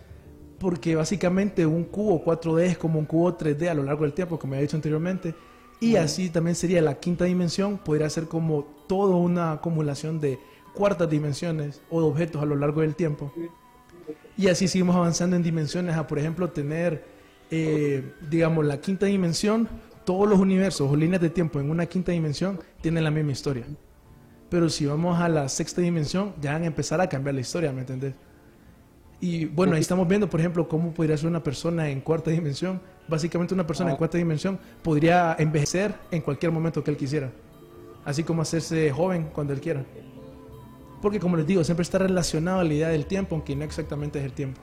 porque 0.57 0.95
básicamente 0.95 1.67
un 1.67 1.83
cubo 1.83 2.25
4D 2.25 2.61
es 2.63 2.79
como 2.79 2.97
un 2.97 3.05
cubo 3.05 3.37
3D 3.37 3.69
a 3.69 3.75
lo 3.75 3.83
largo 3.83 4.05
del 4.05 4.13
tiempo, 4.13 4.39
como 4.39 4.55
he 4.55 4.61
dicho 4.61 4.75
anteriormente, 4.75 5.35
y 5.79 5.97
así 5.97 6.31
también 6.31 6.55
sería 6.55 6.81
la 6.81 6.99
quinta 6.99 7.25
dimensión, 7.25 7.77
podría 7.77 8.09
ser 8.09 8.25
como 8.25 8.63
toda 8.87 9.15
una 9.17 9.51
acumulación 9.51 10.19
de 10.19 10.39
cuartas 10.73 11.07
dimensiones 11.07 11.79
o 11.91 12.01
de 12.01 12.07
objetos 12.07 12.41
a 12.41 12.45
lo 12.45 12.55
largo 12.55 12.81
del 12.81 12.95
tiempo. 12.95 13.31
Y 14.37 14.47
así 14.47 14.67
seguimos 14.67 14.95
avanzando 14.95 15.35
en 15.35 15.43
dimensiones 15.43 15.95
a, 15.95 16.07
por 16.07 16.19
ejemplo, 16.19 16.49
tener, 16.49 17.03
eh, 17.49 18.13
digamos, 18.29 18.65
la 18.65 18.79
quinta 18.79 19.05
dimensión, 19.05 19.67
todos 20.05 20.27
los 20.27 20.39
universos 20.39 20.89
o 20.89 20.95
líneas 20.95 21.21
de 21.21 21.29
tiempo 21.29 21.59
en 21.59 21.69
una 21.69 21.85
quinta 21.85 22.11
dimensión 22.11 22.59
tienen 22.81 23.03
la 23.03 23.11
misma 23.11 23.31
historia. 23.31 23.65
Pero 24.49 24.69
si 24.69 24.85
vamos 24.85 25.19
a 25.19 25.29
la 25.29 25.47
sexta 25.47 25.81
dimensión, 25.81 26.33
ya 26.41 26.53
van 26.53 26.63
a 26.63 26.65
empezar 26.65 26.99
a 26.99 27.07
cambiar 27.07 27.35
la 27.35 27.41
historia, 27.41 27.71
¿me 27.71 27.81
entendés? 27.81 28.13
Y 29.21 29.45
bueno, 29.45 29.75
ahí 29.75 29.81
estamos 29.81 30.07
viendo, 30.07 30.27
por 30.29 30.39
ejemplo, 30.39 30.67
cómo 30.67 30.91
podría 30.93 31.15
ser 31.15 31.27
una 31.27 31.43
persona 31.43 31.89
en 31.89 32.01
cuarta 32.01 32.31
dimensión. 32.31 32.81
Básicamente 33.07 33.53
una 33.53 33.67
persona 33.67 33.91
en 33.91 33.97
cuarta 33.97 34.17
dimensión 34.17 34.59
podría 34.81 35.35
envejecer 35.37 35.93
en 36.09 36.21
cualquier 36.21 36.51
momento 36.51 36.83
que 36.83 36.89
él 36.89 36.97
quisiera. 36.97 37.31
Así 38.03 38.23
como 38.23 38.41
hacerse 38.41 38.91
joven 38.91 39.29
cuando 39.31 39.53
él 39.53 39.61
quiera. 39.61 39.85
Porque 41.01 41.19
como 41.19 41.35
les 41.35 41.47
digo, 41.47 41.63
siempre 41.63 41.83
está 41.83 41.97
relacionado 41.97 42.59
a 42.59 42.63
la 42.63 42.73
idea 42.73 42.89
del 42.89 43.05
tiempo, 43.05 43.35
aunque 43.35 43.55
no 43.55 43.63
exactamente 43.63 44.19
es 44.19 44.25
el 44.25 44.33
tiempo. 44.33 44.61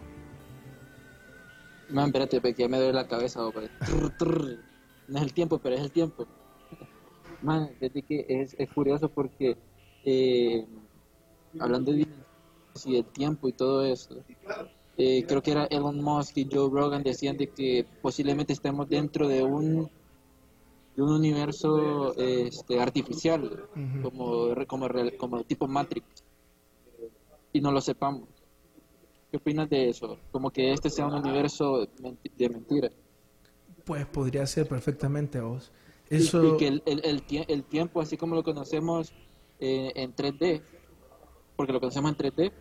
Man, 1.90 2.07
espérate, 2.07 2.40
ya 2.57 2.68
me 2.68 2.77
duele 2.77 2.92
la 2.92 3.09
cabeza. 3.09 3.40
No 3.40 5.16
es 5.18 5.22
el 5.22 5.33
tiempo, 5.33 5.59
pero 5.59 5.74
es 5.74 5.81
el 5.81 5.90
tiempo. 5.90 6.27
Man, 7.42 7.70
desde 7.81 8.03
que 8.03 8.27
es, 8.29 8.55
es 8.59 8.68
curioso 8.70 9.09
porque 9.09 9.57
eh, 10.05 10.66
hablando 11.59 11.92
de 11.92 12.07
y 12.85 12.96
el 12.96 13.05
tiempo 13.07 13.48
y 13.48 13.53
todo 13.53 13.85
eso, 13.85 14.22
eh, 14.96 15.24
creo 15.27 15.42
que 15.42 15.51
era 15.51 15.64
Elon 15.64 16.01
Musk 16.01 16.37
y 16.37 16.48
Joe 16.51 16.70
Rogan 16.70 17.03
decían 17.03 17.37
de 17.37 17.48
que 17.48 17.85
posiblemente 18.01 18.53
estemos 18.53 18.88
dentro 18.88 19.27
de 19.27 19.42
un 19.42 19.90
de 20.94 21.03
un 21.03 21.12
universo 21.12 22.14
este, 22.16 22.81
artificial 22.81 23.64
como, 24.03 24.55
como, 24.66 24.88
como 25.16 25.44
tipo 25.44 25.66
Matrix 25.66 26.24
y 27.53 27.61
no 27.61 27.73
lo 27.73 27.81
sepamos. 27.81 28.29
¿Qué 29.31 29.37
opinas 29.37 29.69
de 29.69 29.91
eso? 29.91 30.19
Como 30.31 30.51
que 30.51 30.73
este 30.73 30.89
sea 30.89 31.07
un 31.07 31.15
universo 31.15 31.87
de 32.37 32.49
mentira. 32.49 32.91
Pues 33.85 34.07
podría 34.07 34.47
ser 34.47 34.67
perfectamente 34.67 35.41
vos. 35.41 35.71
Eso... 36.09 36.55
Y, 36.55 36.57
que 36.57 36.69
el, 36.69 36.83
el, 36.87 37.25
el, 37.49 37.65
tiempo, 37.65 38.01
así 38.01 38.17
como 38.17 38.35
lo 38.35 38.43
conocemos 38.43 39.13
eh, 39.61 39.93
en 39.95 40.15
3D, 40.15 40.63
porque 41.57 41.73
lo 41.73 41.81
conocemos 41.81 42.13
en 42.13 42.17
3D, 42.17 42.53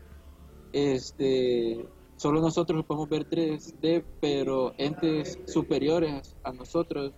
este, 0.74 1.86
solo 2.18 2.42
nosotros 2.42 2.84
podemos 2.86 3.08
ver 3.08 3.30
3D, 3.30 4.04
pero 4.20 4.74
entes 4.78 5.40
superiores 5.46 6.36
a 6.44 6.52
nosotros, 6.52 7.14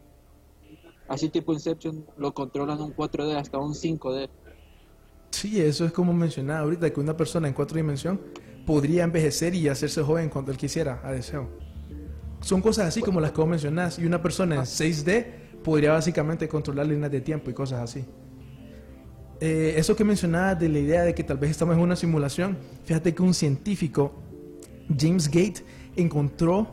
así 1.07 1.29
tipo 1.29 1.53
Inception, 1.53 2.05
lo 2.17 2.33
controlan 2.33 2.81
un 2.81 2.95
4D 2.95 3.35
hasta 3.35 3.57
un 3.57 3.73
5D. 3.73 4.29
Sí, 5.31 5.61
eso 5.61 5.85
es 5.85 5.91
como 5.91 6.13
mencionaba 6.13 6.61
ahorita, 6.61 6.89
que 6.89 6.99
una 6.99 7.15
persona 7.15 7.47
en 7.47 7.53
cuatro 7.53 7.77
dimensiones 7.77 8.21
podría 8.65 9.03
envejecer 9.03 9.55
y 9.55 9.67
hacerse 9.67 10.01
joven 10.01 10.29
cuando 10.29 10.51
él 10.51 10.57
quisiera, 10.57 11.01
a 11.03 11.11
deseo. 11.11 11.49
Son 12.41 12.61
cosas 12.61 12.87
así 12.87 13.01
como 13.01 13.19
las 13.19 13.31
que 13.31 13.41
vos 13.41 13.49
mencionás. 13.49 13.99
Y 13.99 14.05
una 14.05 14.21
persona 14.21 14.55
en 14.55 14.61
6D 14.61 15.25
podría 15.63 15.91
básicamente 15.91 16.47
controlar 16.47 16.87
líneas 16.87 17.11
de 17.11 17.21
tiempo 17.21 17.49
y 17.49 17.53
cosas 17.53 17.81
así. 17.81 18.05
Eh, 19.41 19.75
eso 19.77 19.95
que 19.95 20.03
mencionabas 20.03 20.59
de 20.59 20.67
la 20.69 20.79
idea 20.79 21.03
de 21.03 21.15
que 21.15 21.23
tal 21.23 21.37
vez 21.37 21.51
estamos 21.51 21.75
en 21.75 21.81
una 21.81 21.95
simulación, 21.95 22.57
fíjate 22.83 23.15
que 23.15 23.21
un 23.21 23.33
científico, 23.33 24.13
James 24.97 25.27
Gate, 25.27 25.63
encontró 25.95 26.67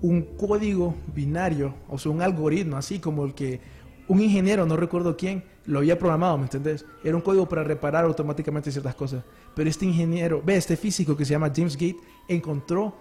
un 0.00 0.22
código 0.36 0.96
binario, 1.14 1.74
o 1.88 1.98
sea, 1.98 2.10
un 2.10 2.20
algoritmo 2.22 2.76
así 2.76 2.98
como 2.98 3.24
el 3.24 3.34
que 3.34 3.60
un 4.08 4.20
ingeniero, 4.20 4.66
no 4.66 4.76
recuerdo 4.76 5.16
quién, 5.16 5.44
lo 5.66 5.78
había 5.78 5.98
programado, 5.98 6.36
¿me 6.38 6.44
entendés? 6.44 6.84
Era 7.04 7.14
un 7.14 7.22
código 7.22 7.48
para 7.48 7.62
reparar 7.62 8.04
automáticamente 8.04 8.72
ciertas 8.72 8.94
cosas. 8.94 9.24
Pero 9.54 9.70
este 9.70 9.86
ingeniero, 9.86 10.42
ve, 10.44 10.56
este 10.56 10.76
físico 10.76 11.16
que 11.16 11.24
se 11.24 11.32
llama 11.32 11.52
James 11.54 11.76
Gate, 11.76 11.98
encontró 12.28 12.94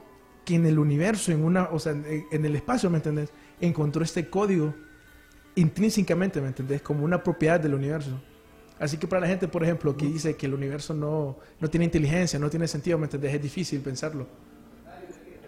que 0.46 0.56
en 0.56 0.66
el 0.66 0.80
universo, 0.80 1.32
en 1.32 1.44
una, 1.44 1.70
o 1.72 1.80
sea, 1.80 1.94
en, 1.94 2.46
el 2.46 2.56
espacio, 2.56 2.90
¿me 2.90 2.98
entendés? 2.98 3.32
Encontró 3.60 4.04
este 4.04 4.30
código 4.30 4.74
intrínsecamente, 5.56 6.42
¿me 6.42 6.48
entendés? 6.48 6.82
Como 6.82 7.04
una 7.04 7.22
propiedad 7.22 7.60
del 7.60 7.74
universo. 7.74 8.20
Así 8.80 8.98
que 8.98 9.08
para 9.08 9.22
la 9.22 9.28
gente, 9.28 9.48
por 9.48 9.64
ejemplo, 9.64 9.96
que 9.96 10.06
dice 10.06 10.36
que 10.36 10.48
el 10.48 10.54
universo 10.54 10.94
no, 10.94 11.38
no 11.60 11.70
tiene 11.70 11.86
inteligencia, 11.86 12.40
no 12.40 12.50
tiene 12.50 12.68
sentido, 12.68 12.98
¿me 12.98 13.06
entendés? 13.06 13.34
Es 13.34 13.42
difícil 13.42 13.80
pensarlo. 13.82 14.28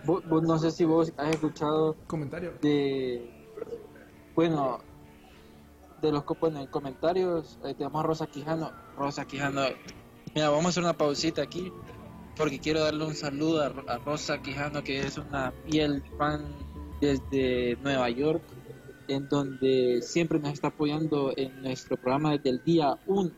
no 0.06 0.60
sé 0.60 0.71
si 0.71 0.86
vos 0.86 1.12
has 1.17 1.32
escuchado... 1.32 1.95
Comentario. 2.06 2.54
De... 2.62 3.30
Bueno, 4.36 4.80
de 6.04 6.12
los 6.12 6.26
bueno, 6.39 6.60
en 6.60 6.68
comentarios 6.68 7.58
eh, 7.63 7.74
tenemos 7.74 8.04
a 8.04 8.08
Rosa 8.08 8.28
Quijano. 8.28 8.72
Rosa 8.98 9.26
Quijano, 9.26 9.62
mira, 10.36 10.50
vamos 10.50 10.66
a 10.66 10.70
hacer 10.70 10.84
una 10.84 10.98
pausita 10.98 11.42
aquí 11.42 11.72
porque 12.36 12.60
quiero 12.60 12.82
darle 12.82 13.06
un 13.06 13.16
saludo 13.16 13.62
a, 13.63 13.98
Rosa 14.00 14.42
Quijano, 14.42 14.84
que 14.84 15.00
es 15.00 15.18
una 15.18 15.54
fiel 15.66 16.04
fan 16.18 16.44
desde 17.00 17.78
Nueva 17.82 18.10
York, 18.10 18.44
en 19.08 19.30
donde 19.30 20.02
siempre 20.02 20.39
nos 20.39 20.54
está 20.54 20.68
apoyando 20.68 21.34
en 21.38 21.62
nuestro 21.62 21.96
programa 21.96 22.32
desde 22.32 22.50
el 22.50 22.63
día 22.63 22.98
1 23.08 23.32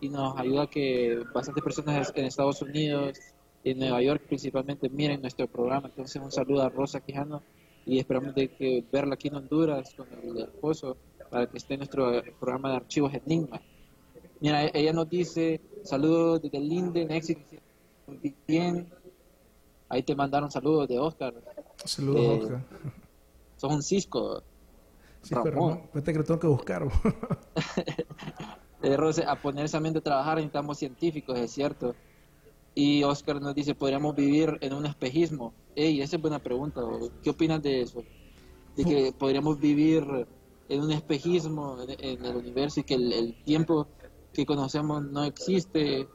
y 0.00 0.08
nos 0.10 0.36
ayuda 0.36 0.64
a 0.64 0.66
que 0.66 1.24
bastantes 1.32 1.64
personas 1.64 2.12
en 2.14 2.26
Estados 2.26 2.60
Unidos, 2.60 3.18
en 3.64 3.78
Nueva 3.78 4.02
York 4.02 4.22
principalmente, 4.26 4.90
miren 4.90 5.22
nuestro 5.22 5.46
programa. 5.48 5.88
Entonces, 5.88 6.20
un 6.20 6.30
saludo 6.30 6.62
a 6.62 6.68
Rosa 6.68 7.00
Quijano 7.00 7.42
y 7.86 7.98
esperamos 7.98 8.34
de 8.34 8.48
que 8.48 8.84
verla 8.92 9.14
aquí 9.14 9.28
en 9.28 9.36
Honduras 9.36 9.94
con 9.94 10.08
el 10.22 10.38
esposo 10.38 10.98
para 11.28 11.48
que 11.48 11.58
esté 11.58 11.74
en 11.74 11.80
nuestro 11.80 12.22
programa 12.38 12.70
de 12.70 12.76
archivos 12.76 13.12
Enigma. 13.14 13.60
Mira, 14.40 14.64
e-, 14.64 14.70
ella 14.74 14.92
nos 14.92 15.08
dice, 15.08 15.60
saludos 15.84 16.42
desde 16.42 16.60
Linden, 16.60 17.10
éxito, 17.10 17.40
bien. 18.46 18.88
Ahí 19.88 20.02
te 20.02 20.14
mandaron 20.14 20.50
saludos 20.50 20.88
de 20.88 20.98
Oscar. 20.98 21.34
Saludos, 21.84 22.20
eh, 22.20 22.42
Oscar. 22.42 22.64
Sos 23.56 23.72
un 23.72 23.82
cisco. 23.82 24.42
Sí, 25.22 25.34
pero 25.34 25.44
Ramón. 25.44 25.70
no, 25.70 25.88
fíjate 25.92 26.12
que 26.12 26.18
lo 26.18 26.24
tengo 26.24 26.40
que 26.40 26.46
buscar. 26.46 26.86
Eh, 28.82 28.94
Rose, 28.94 29.24
a 29.26 29.34
poner 29.40 29.64
esa 29.64 29.80
mente 29.80 29.98
a 30.00 30.02
trabajar 30.02 30.36
necesitamos 30.36 30.78
científicos, 30.78 31.36
es 31.38 31.50
cierto. 31.50 31.94
Y 32.74 33.02
Oscar 33.04 33.40
nos 33.40 33.54
dice, 33.54 33.74
podríamos 33.74 34.14
vivir 34.14 34.58
en 34.60 34.74
un 34.74 34.84
espejismo. 34.84 35.54
Ey, 35.74 36.02
esa 36.02 36.16
es 36.16 36.22
buena 36.22 36.38
pregunta. 36.38 36.82
¿Qué 37.22 37.30
opinas 37.30 37.62
de 37.62 37.80
eso? 37.80 38.04
De 38.76 38.84
que 38.84 39.14
podríamos 39.18 39.58
vivir 39.58 40.04
en 40.68 40.82
un 40.82 40.92
espejismo 40.92 41.78
en, 41.86 42.24
el 42.24 42.36
universo 42.36 42.80
y 42.80 42.84
que 42.84 42.94
el, 42.94 43.12
el 43.12 43.44
tiempo 43.44 43.88
que 44.32 44.44
conocemos 44.44 45.02
no 45.02 45.24
existe, 45.24 46.06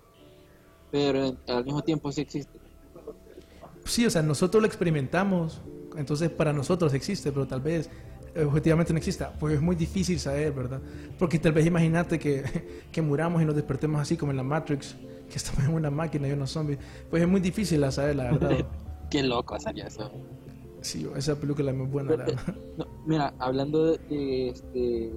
pero 0.91 1.35
al 1.47 1.65
mismo 1.65 1.81
tiempo 1.81 2.11
sí 2.11 2.21
existe. 2.21 2.59
Sí, 3.85 4.05
o 4.05 4.09
sea, 4.09 4.21
nosotros 4.21 4.61
lo 4.61 4.67
experimentamos, 4.67 5.61
entonces 5.97 6.29
para 6.29 6.53
nosotros 6.53 6.93
existe, 6.93 7.31
pero 7.31 7.47
tal 7.47 7.61
vez 7.61 7.89
eh, 8.35 8.43
objetivamente 8.43 8.93
no 8.93 8.97
exista. 8.97 9.33
Pues 9.39 9.55
es 9.55 9.61
muy 9.61 9.75
difícil 9.75 10.19
saber, 10.19 10.51
¿verdad? 10.53 10.79
Porque 11.17 11.39
tal 11.39 11.51
vez 11.51 11.65
imagínate 11.65 12.19
que, 12.19 12.43
que 12.91 13.01
muramos 13.01 13.41
y 13.41 13.45
nos 13.45 13.55
despertemos 13.55 14.01
así 14.01 14.17
como 14.17 14.31
en 14.31 14.37
la 14.37 14.43
Matrix, 14.43 14.95
que 15.29 15.35
estamos 15.35 15.63
en 15.63 15.73
una 15.73 15.89
máquina 15.89 16.27
y 16.27 16.31
unos 16.31 16.51
zombies. 16.51 16.79
Pues 17.09 17.23
es 17.23 17.29
muy 17.29 17.41
difícil 17.41 17.89
saber, 17.91 18.15
la 18.15 18.31
verdad. 18.31 18.65
Qué 19.09 19.23
loco 19.23 19.59
sería 19.59 19.87
eso. 19.87 20.09
Sí, 20.81 21.07
esa 21.15 21.35
película 21.39 21.71
es 21.71 21.77
muy 21.77 21.87
buena, 21.87 22.11
la 22.17 22.25
verdad. 22.25 22.55
No, 22.77 22.85
mira, 23.05 23.33
hablando 23.39 23.85
de, 23.85 23.97
de, 24.09 24.49
este. 24.49 25.11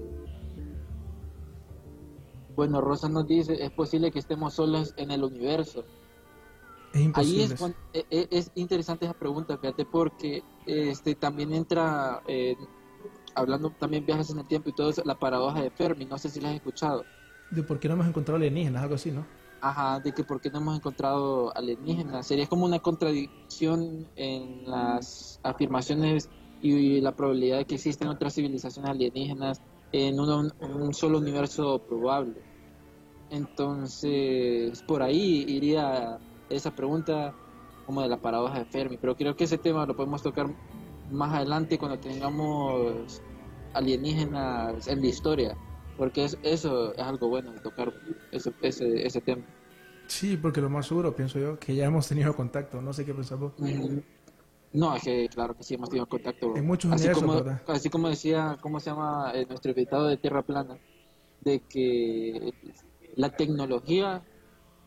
Bueno, 2.55 2.81
Rosa 2.81 3.09
nos 3.09 3.27
dice: 3.27 3.62
es 3.64 3.70
posible 3.70 4.11
que 4.11 4.18
estemos 4.18 4.55
solos 4.55 4.92
en 4.96 5.11
el 5.11 5.24
universo. 5.24 5.85
Es 6.92 7.00
Ahí 7.00 7.05
imposible. 7.07 7.44
es, 7.44 7.55
cuan- 7.55 7.77
e- 7.92 8.07
e- 8.11 8.29
es 8.31 8.50
interesante 8.55 9.07
esa 9.07 9.14
pregunta, 9.14 9.57
fíjate, 9.59 9.85
porque 9.87 10.44
este 10.66 11.14
también 11.14 11.53
entra, 11.53 12.22
eh, 12.29 12.57
hablando 13.35 13.70
también 13.70 14.05
viajes 14.07 14.31
en 14.31 14.38
el 14.38 14.46
tiempo 14.46 14.68
y 14.68 14.72
todo 14.74 14.90
eso, 14.90 15.03
la 15.05 15.18
paradoja 15.18 15.62
de 15.62 15.70
Fermi, 15.70 16.05
no 16.05 16.18
sé 16.18 16.29
si 16.29 16.40
la 16.40 16.50
has 16.50 16.55
escuchado. 16.57 17.05
De 17.50 17.62
por 17.62 17.81
qué 17.81 17.88
no 17.88 17.94
hemos 17.94 18.07
encontrado 18.07 18.37
alienígenas, 18.37 18.83
algo 18.83 18.94
así, 18.94 19.11
¿no? 19.11 19.27
Ajá, 19.64 19.98
de 19.98 20.12
que 20.12 20.24
por 20.24 20.42
qué 20.42 20.50
no 20.50 20.59
hemos 20.59 20.77
encontrado 20.77 21.50
alienígenas. 21.57 22.27
Sería 22.27 22.46
como 22.46 22.66
una 22.66 22.81
contradicción 22.81 24.07
en 24.14 24.70
las 24.70 25.40
afirmaciones 25.42 26.29
y 26.61 27.00
la 27.00 27.12
probabilidad 27.12 27.57
de 27.57 27.64
que 27.64 27.77
existen 27.77 28.09
otras 28.09 28.35
civilizaciones 28.35 28.90
alienígenas 28.90 29.62
en 29.90 30.20
un, 30.20 30.53
un 30.61 30.92
solo 30.92 31.16
universo 31.16 31.79
probable. 31.79 32.42
Entonces, 33.31 34.83
por 34.83 35.03
ahí 35.03 35.46
iría 35.48 36.18
esa 36.50 36.70
pregunta 36.70 37.35
como 37.87 38.03
de 38.03 38.11
la 38.11 38.18
paradoja 38.18 38.59
de 38.59 38.64
Fermi. 38.66 38.98
Pero 38.98 39.16
creo 39.16 39.35
que 39.35 39.44
ese 39.44 39.57
tema 39.57 39.87
lo 39.87 39.96
podemos 39.96 40.22
tocar 40.22 40.46
más 41.11 41.33
adelante 41.33 41.79
cuando 41.79 41.98
tengamos 41.98 43.22
alienígenas 43.72 44.88
en 44.88 45.00
la 45.00 45.07
historia. 45.07 45.57
Porque 45.96 46.24
es, 46.24 46.38
eso 46.42 46.92
es 46.92 46.98
algo 46.98 47.28
bueno 47.28 47.52
de 47.52 47.61
tocar 47.61 47.92
ese, 48.33 48.52
ese, 48.62 49.07
ese 49.07 49.20
tema. 49.20 49.44
Sí, 50.07 50.37
porque 50.37 50.61
lo 50.61 50.68
más 50.70 50.87
seguro, 50.87 51.14
pienso 51.14 51.38
yo, 51.38 51.59
que 51.59 51.74
ya 51.74 51.87
hemos 51.87 52.09
tenido 52.09 52.35
contacto. 52.35 52.80
No 52.83 52.92
sé 52.92 53.04
qué 53.04 53.14
pensás 53.14 53.38
vos. 53.38 53.52
Mm, 53.59 53.98
No, 54.72 54.96
es 54.96 55.04
que 55.04 55.28
claro 55.28 55.57
que 55.57 55.62
sí 55.62 55.74
hemos 55.74 55.88
tenido 55.88 56.07
contacto. 56.07 56.57
En 56.57 56.66
muchos 56.66 56.92
así 56.92 57.09
universos, 57.09 57.22
como, 57.22 57.35
¿verdad? 57.35 57.62
así 57.68 57.90
como 57.90 58.09
decía, 58.09 58.59
¿cómo 58.61 58.80
se 58.80 58.90
llama 58.90 59.33
eh, 59.35 59.46
nuestro 59.46 59.70
invitado 59.70 60.09
de 60.09 60.16
Tierra 60.16 60.42
Plana? 60.42 60.78
De 61.40 61.61
que 61.61 62.54
la 63.16 63.30
tecnología 63.30 64.22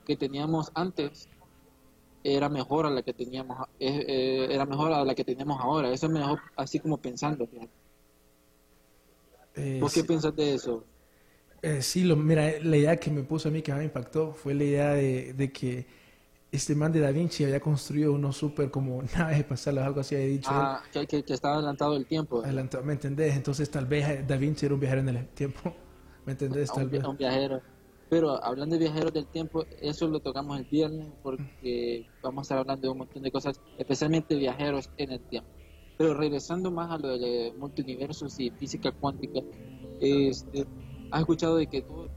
que 0.05 0.17
teníamos 0.17 0.71
antes 0.75 1.29
era 2.23 2.49
mejor 2.49 2.85
a 2.85 2.89
la 2.89 3.01
que 3.01 3.13
teníamos, 3.13 3.57
eh, 3.79 4.05
eh, 4.07 4.47
era 4.51 4.65
mejor 4.65 4.91
a 4.91 5.05
la 5.05 5.15
que 5.15 5.23
tenemos 5.23 5.59
ahora. 5.61 5.91
Eso 5.91 6.09
me 6.09 6.19
dejó 6.19 6.37
así 6.57 6.79
como 6.79 6.97
pensando. 6.97 7.47
¿Vos 9.79 9.93
qué 9.93 10.01
sí. 10.01 10.07
piensas 10.07 10.35
de 10.35 10.53
eso? 10.53 10.85
Eh, 11.61 11.81
sí, 11.81 12.03
lo, 12.03 12.15
mira, 12.15 12.51
la 12.61 12.77
idea 12.77 12.97
que 12.97 13.09
me 13.11 13.23
puso 13.23 13.49
a 13.49 13.51
mí 13.51 13.61
que 13.61 13.73
me 13.73 13.83
impactó 13.83 14.31
fue 14.33 14.53
la 14.53 14.63
idea 14.63 14.93
de, 14.93 15.33
de 15.33 15.51
que 15.51 15.87
este 16.51 16.75
man 16.75 16.91
de 16.91 16.99
Da 16.99 17.11
Vinci 17.11 17.43
había 17.43 17.59
construido 17.59 18.13
unos 18.13 18.37
super 18.37 18.71
como 18.71 19.01
naves 19.17 19.39
espaciales, 19.39 19.83
algo 19.83 20.01
así 20.01 20.15
había 20.15 20.27
dicho 20.27 20.51
él. 20.51 20.57
Ah, 20.59 20.83
que, 20.91 21.05
que, 21.07 21.23
que 21.23 21.33
estaba 21.33 21.55
adelantado 21.55 21.95
el 21.97 22.05
tiempo. 22.05 22.41
Adelantado, 22.43 22.83
¿me 22.83 22.93
entendés? 22.93 23.35
Entonces 23.35 23.69
tal 23.69 23.85
vez 23.85 24.07
eh, 24.07 24.23
Da 24.27 24.37
Vinci 24.37 24.65
era 24.65 24.75
un 24.75 24.79
viajero 24.79 25.01
en 25.01 25.09
el 25.09 25.27
tiempo, 25.29 25.75
¿me 26.25 26.33
entendés? 26.33 26.71
Tal 26.71 26.85
un, 26.85 26.91
vez. 26.91 27.03
un 27.03 27.17
viajero. 27.17 27.61
Pero 28.09 28.41
hablando 28.43 28.75
de 28.75 28.79
viajeros 28.79 29.11
del 29.11 29.27
tiempo, 29.27 29.65
eso 29.81 30.07
lo 30.07 30.21
tocamos 30.21 30.57
el 30.57 30.65
viernes 30.65 31.07
porque 31.21 32.07
vamos 32.21 32.41
a 32.41 32.43
estar 32.43 32.57
hablando 32.59 32.83
de 32.87 32.91
un 32.91 32.99
montón 32.99 33.21
de 33.21 33.31
cosas, 33.31 33.59
especialmente 33.77 34.35
viajeros 34.35 34.89
en 34.97 35.11
el 35.11 35.19
tiempo. 35.27 35.49
Pero 35.97 36.13
regresando 36.13 36.71
más 36.71 36.89
a 36.91 36.97
lo 36.97 37.17
de 37.17 37.53
multiversos 37.57 38.39
y 38.39 38.51
física 38.51 38.91
cuántica, 38.93 39.41
este, 39.99 40.65
has 41.11 41.19
escuchado 41.21 41.57
de 41.57 41.67
que 41.67 41.81
todo, 41.81 42.07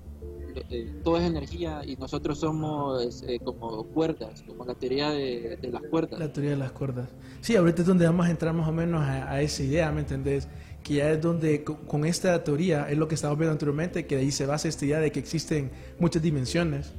eh, 0.70 0.92
todo 1.04 1.16
es 1.18 1.22
energía 1.24 1.82
y 1.86 1.96
nosotros 1.96 2.38
somos 2.38 3.22
eh, 3.26 3.38
como 3.44 3.84
cuerdas, 3.84 4.42
como 4.46 4.64
la 4.64 4.74
teoría 4.74 5.10
de, 5.10 5.56
de 5.60 5.68
las 5.70 5.82
cuerdas. 5.82 6.18
La 6.20 6.32
teoría 6.32 6.50
de 6.52 6.56
las 6.56 6.72
cuerdas. 6.72 7.08
Sí, 7.40 7.56
ahorita 7.56 7.82
es 7.82 7.88
donde 7.88 8.04
vamos 8.06 8.26
a 8.26 8.30
entrar 8.30 8.52
más 8.54 8.68
o 8.68 8.72
menos 8.72 9.02
a, 9.02 9.30
a 9.30 9.40
esa 9.42 9.62
idea, 9.62 9.90
¿me 9.92 10.00
entendés? 10.00 10.48
Que 10.82 10.94
ya 10.94 11.10
es 11.10 11.20
donde 11.20 11.62
co- 11.62 11.76
con 11.86 12.04
esta 12.04 12.42
teoría 12.42 12.88
es 12.90 12.98
lo 12.98 13.06
que 13.06 13.14
estábamos 13.14 13.38
viendo 13.38 13.52
anteriormente, 13.52 14.06
que 14.06 14.16
de 14.16 14.22
ahí 14.22 14.30
se 14.30 14.46
basa 14.46 14.66
esta 14.68 14.84
idea 14.84 14.98
de 14.98 15.12
que 15.12 15.20
existen 15.20 15.70
muchas 15.98 16.22
dimensiones. 16.22 16.92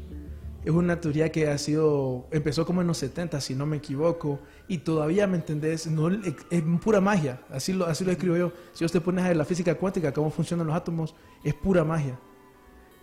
Es 0.63 0.71
una 0.71 1.01
teoría 1.01 1.31
que 1.31 1.47
ha 1.49 1.57
sido, 1.57 2.27
empezó 2.31 2.65
como 2.67 2.81
en 2.81 2.87
los 2.87 2.97
70, 2.99 3.41
si 3.41 3.55
no 3.55 3.65
me 3.65 3.77
equivoco, 3.77 4.39
y 4.67 4.79
todavía, 4.79 5.25
¿me 5.25 5.37
entendés? 5.37 5.87
No, 5.87 6.07
es 6.09 6.35
es 6.51 6.61
pura 6.83 7.01
magia, 7.01 7.41
así 7.49 7.73
lo, 7.73 7.85
así 7.87 8.05
lo 8.05 8.11
escribo 8.11 8.37
yo. 8.37 8.51
Si 8.73 8.83
vos 8.83 8.91
te 8.91 9.01
pones 9.01 9.25
a 9.25 9.29
ver 9.29 9.37
la 9.37 9.45
física 9.45 9.73
cuántica, 9.75 10.13
cómo 10.13 10.29
funcionan 10.29 10.67
los 10.67 10.75
átomos, 10.75 11.15
es 11.43 11.55
pura 11.55 11.83
magia. 11.83 12.19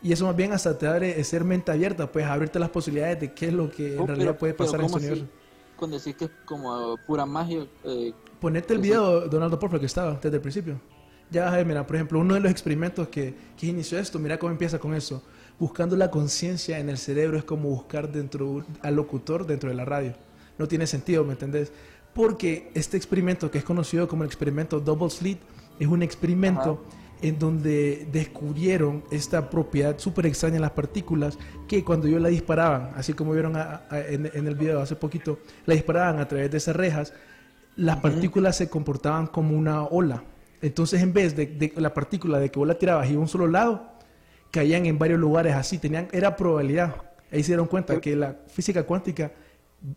Y 0.00 0.12
eso 0.12 0.24
más 0.26 0.36
bien 0.36 0.52
hasta 0.52 0.78
te 0.78 0.86
abre 0.86 1.24
ser 1.24 1.42
mente 1.42 1.72
abierta, 1.72 2.10
pues 2.12 2.24
abrirte 2.26 2.60
las 2.60 2.70
posibilidades 2.70 3.18
de 3.20 3.34
qué 3.34 3.46
es 3.48 3.52
lo 3.52 3.68
que 3.68 3.94
en 3.94 4.00
Oh, 4.00 4.06
realidad 4.06 4.26
pero- 4.30 4.38
puede 4.38 4.54
pasar 4.54 4.76
en 4.80 4.86
¿cómo 4.86 4.98
este 4.98 5.10
universo. 5.10 5.32
Cuando 5.76 5.98
decís 5.98 6.14
que 6.16 6.24
es 6.26 6.30
como 6.44 6.96
pura 7.06 7.26
magia, 7.26 7.66
eh, 7.84 8.12
Ponete 8.40 8.74
el 8.74 8.78
video, 8.80 9.22
Donaldo, 9.28 9.58
por 9.58 9.68
favor, 9.68 9.80
que 9.80 9.86
estaba 9.86 10.14
desde 10.22 10.36
el 10.36 10.40
principio. 10.40 10.80
Ya 11.30 11.44
vas 11.44 11.54
a 11.54 11.56
ver, 11.56 11.66
mira, 11.66 11.84
por 11.84 11.96
ejemplo, 11.96 12.20
uno 12.20 12.34
de 12.34 12.40
los 12.40 12.50
experimentos 12.52 13.08
que, 13.08 13.34
que 13.56 13.66
inició 13.66 13.98
esto, 13.98 14.18
mira 14.20 14.38
cómo 14.38 14.52
empieza 14.52 14.78
con 14.78 14.94
eso. 14.94 15.22
Buscando 15.58 15.96
la 15.96 16.10
conciencia 16.10 16.78
en 16.78 16.88
el 16.88 16.98
cerebro 16.98 17.36
es 17.38 17.44
como 17.44 17.68
buscar 17.70 18.10
dentro 18.12 18.64
al 18.82 18.94
locutor 18.94 19.46
dentro 19.46 19.68
de 19.70 19.74
la 19.76 19.84
radio. 19.84 20.14
No 20.58 20.68
tiene 20.68 20.86
sentido, 20.86 21.24
¿me 21.24 21.32
entendés? 21.32 21.72
Porque 22.14 22.70
este 22.74 22.96
experimento, 22.96 23.50
que 23.50 23.58
es 23.58 23.64
conocido 23.64 24.06
como 24.08 24.22
el 24.22 24.28
experimento 24.28 24.80
Double 24.80 25.10
Slit, 25.10 25.38
es 25.78 25.86
un 25.86 26.02
experimento 26.02 26.84
en 27.20 27.38
donde 27.38 28.06
descubrieron 28.12 29.02
esta 29.10 29.50
propiedad 29.50 29.98
súper 29.98 30.26
extraña 30.26 30.56
en 30.56 30.62
las 30.62 30.70
partículas 30.70 31.36
que 31.66 31.84
cuando 31.84 32.06
ellos 32.06 32.20
la 32.22 32.28
disparaban, 32.28 32.92
así 32.94 33.12
como 33.12 33.32
vieron 33.32 33.56
a- 33.56 33.82
a- 33.90 34.00
en, 34.00 34.30
en 34.32 34.46
el 34.46 34.54
video 34.54 34.80
hace 34.80 34.94
poquito, 34.94 35.40
la 35.66 35.74
disparaban 35.74 36.20
a 36.20 36.28
través 36.28 36.50
de 36.50 36.56
esas 36.58 36.76
rejas, 36.76 37.12
las 37.74 37.96
partículas 37.96 38.56
se 38.56 38.68
comportaban 38.68 39.26
como 39.26 39.56
una 39.56 39.82
ola. 39.84 40.22
Entonces, 40.62 41.02
en 41.02 41.12
vez 41.12 41.34
de, 41.36 41.46
de 41.46 41.72
la 41.76 41.92
partícula 41.94 42.38
de 42.38 42.50
que 42.50 42.58
vos 42.58 42.66
la 42.68 42.78
tirabas 42.78 43.10
y 43.10 43.14
a 43.14 43.18
un 43.18 43.28
solo 43.28 43.46
lado, 43.48 43.97
caían 44.50 44.86
en 44.86 44.98
varios 44.98 45.18
lugares 45.20 45.54
así. 45.54 45.78
Tenían, 45.78 46.08
era 46.12 46.36
probabilidad. 46.36 46.94
Ahí 47.30 47.42
se 47.42 47.48
dieron 47.48 47.66
cuenta 47.66 48.00
que 48.00 48.16
la 48.16 48.36
física 48.48 48.84
cuántica 48.84 49.32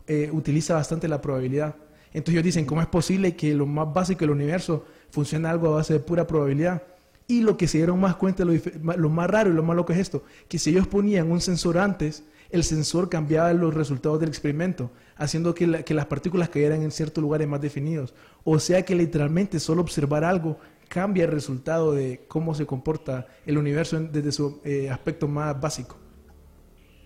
eh, 0.07 0.29
utiliza 0.31 0.73
bastante 0.73 1.07
la 1.07 1.21
probabilidad. 1.21 1.75
Entonces 2.13 2.33
ellos 2.33 2.43
dicen, 2.43 2.65
¿cómo 2.65 2.81
es 2.81 2.87
posible 2.87 3.35
que 3.35 3.53
lo 3.55 3.65
más 3.65 3.93
básico 3.93 4.19
del 4.19 4.31
universo 4.31 4.85
funcione 5.11 5.47
algo 5.47 5.69
a 5.69 5.75
base 5.77 5.93
de 5.93 5.99
pura 5.99 6.27
probabilidad? 6.27 6.83
Y 7.27 7.41
lo 7.41 7.55
que 7.55 7.67
se 7.67 7.77
dieron 7.77 7.99
más 7.99 8.15
cuenta, 8.17 8.43
lo, 8.43 8.51
lo 8.97 9.09
más 9.09 9.29
raro 9.29 9.49
y 9.49 9.53
lo 9.53 9.63
más 9.63 9.77
loco 9.77 9.93
es 9.93 9.99
esto, 9.99 10.23
que 10.49 10.59
si 10.59 10.71
ellos 10.71 10.87
ponían 10.87 11.31
un 11.31 11.39
sensor 11.39 11.77
antes, 11.77 12.23
el 12.49 12.65
sensor 12.65 13.07
cambiaba 13.07 13.53
los 13.53 13.73
resultados 13.73 14.19
del 14.19 14.27
experimento, 14.27 14.91
haciendo 15.15 15.55
que, 15.55 15.67
la- 15.67 15.83
que 15.83 15.93
las 15.93 16.07
partículas 16.07 16.49
cayeran 16.49 16.81
en 16.81 16.91
ciertos 16.91 17.21
lugares 17.21 17.47
más 17.47 17.61
definidos. 17.61 18.13
O 18.43 18.59
sea 18.59 18.83
que 18.83 18.93
literalmente 18.95 19.61
solo 19.61 19.81
observar 19.81 20.25
algo 20.25 20.59
cambia 20.91 21.23
el 21.25 21.31
resultado 21.31 21.93
de 21.93 22.25
cómo 22.27 22.53
se 22.53 22.65
comporta 22.65 23.25
el 23.45 23.57
universo 23.57 23.97
desde 24.01 24.31
su 24.33 24.59
eh, 24.65 24.89
aspecto 24.89 25.27
más 25.29 25.59
básico. 25.59 25.97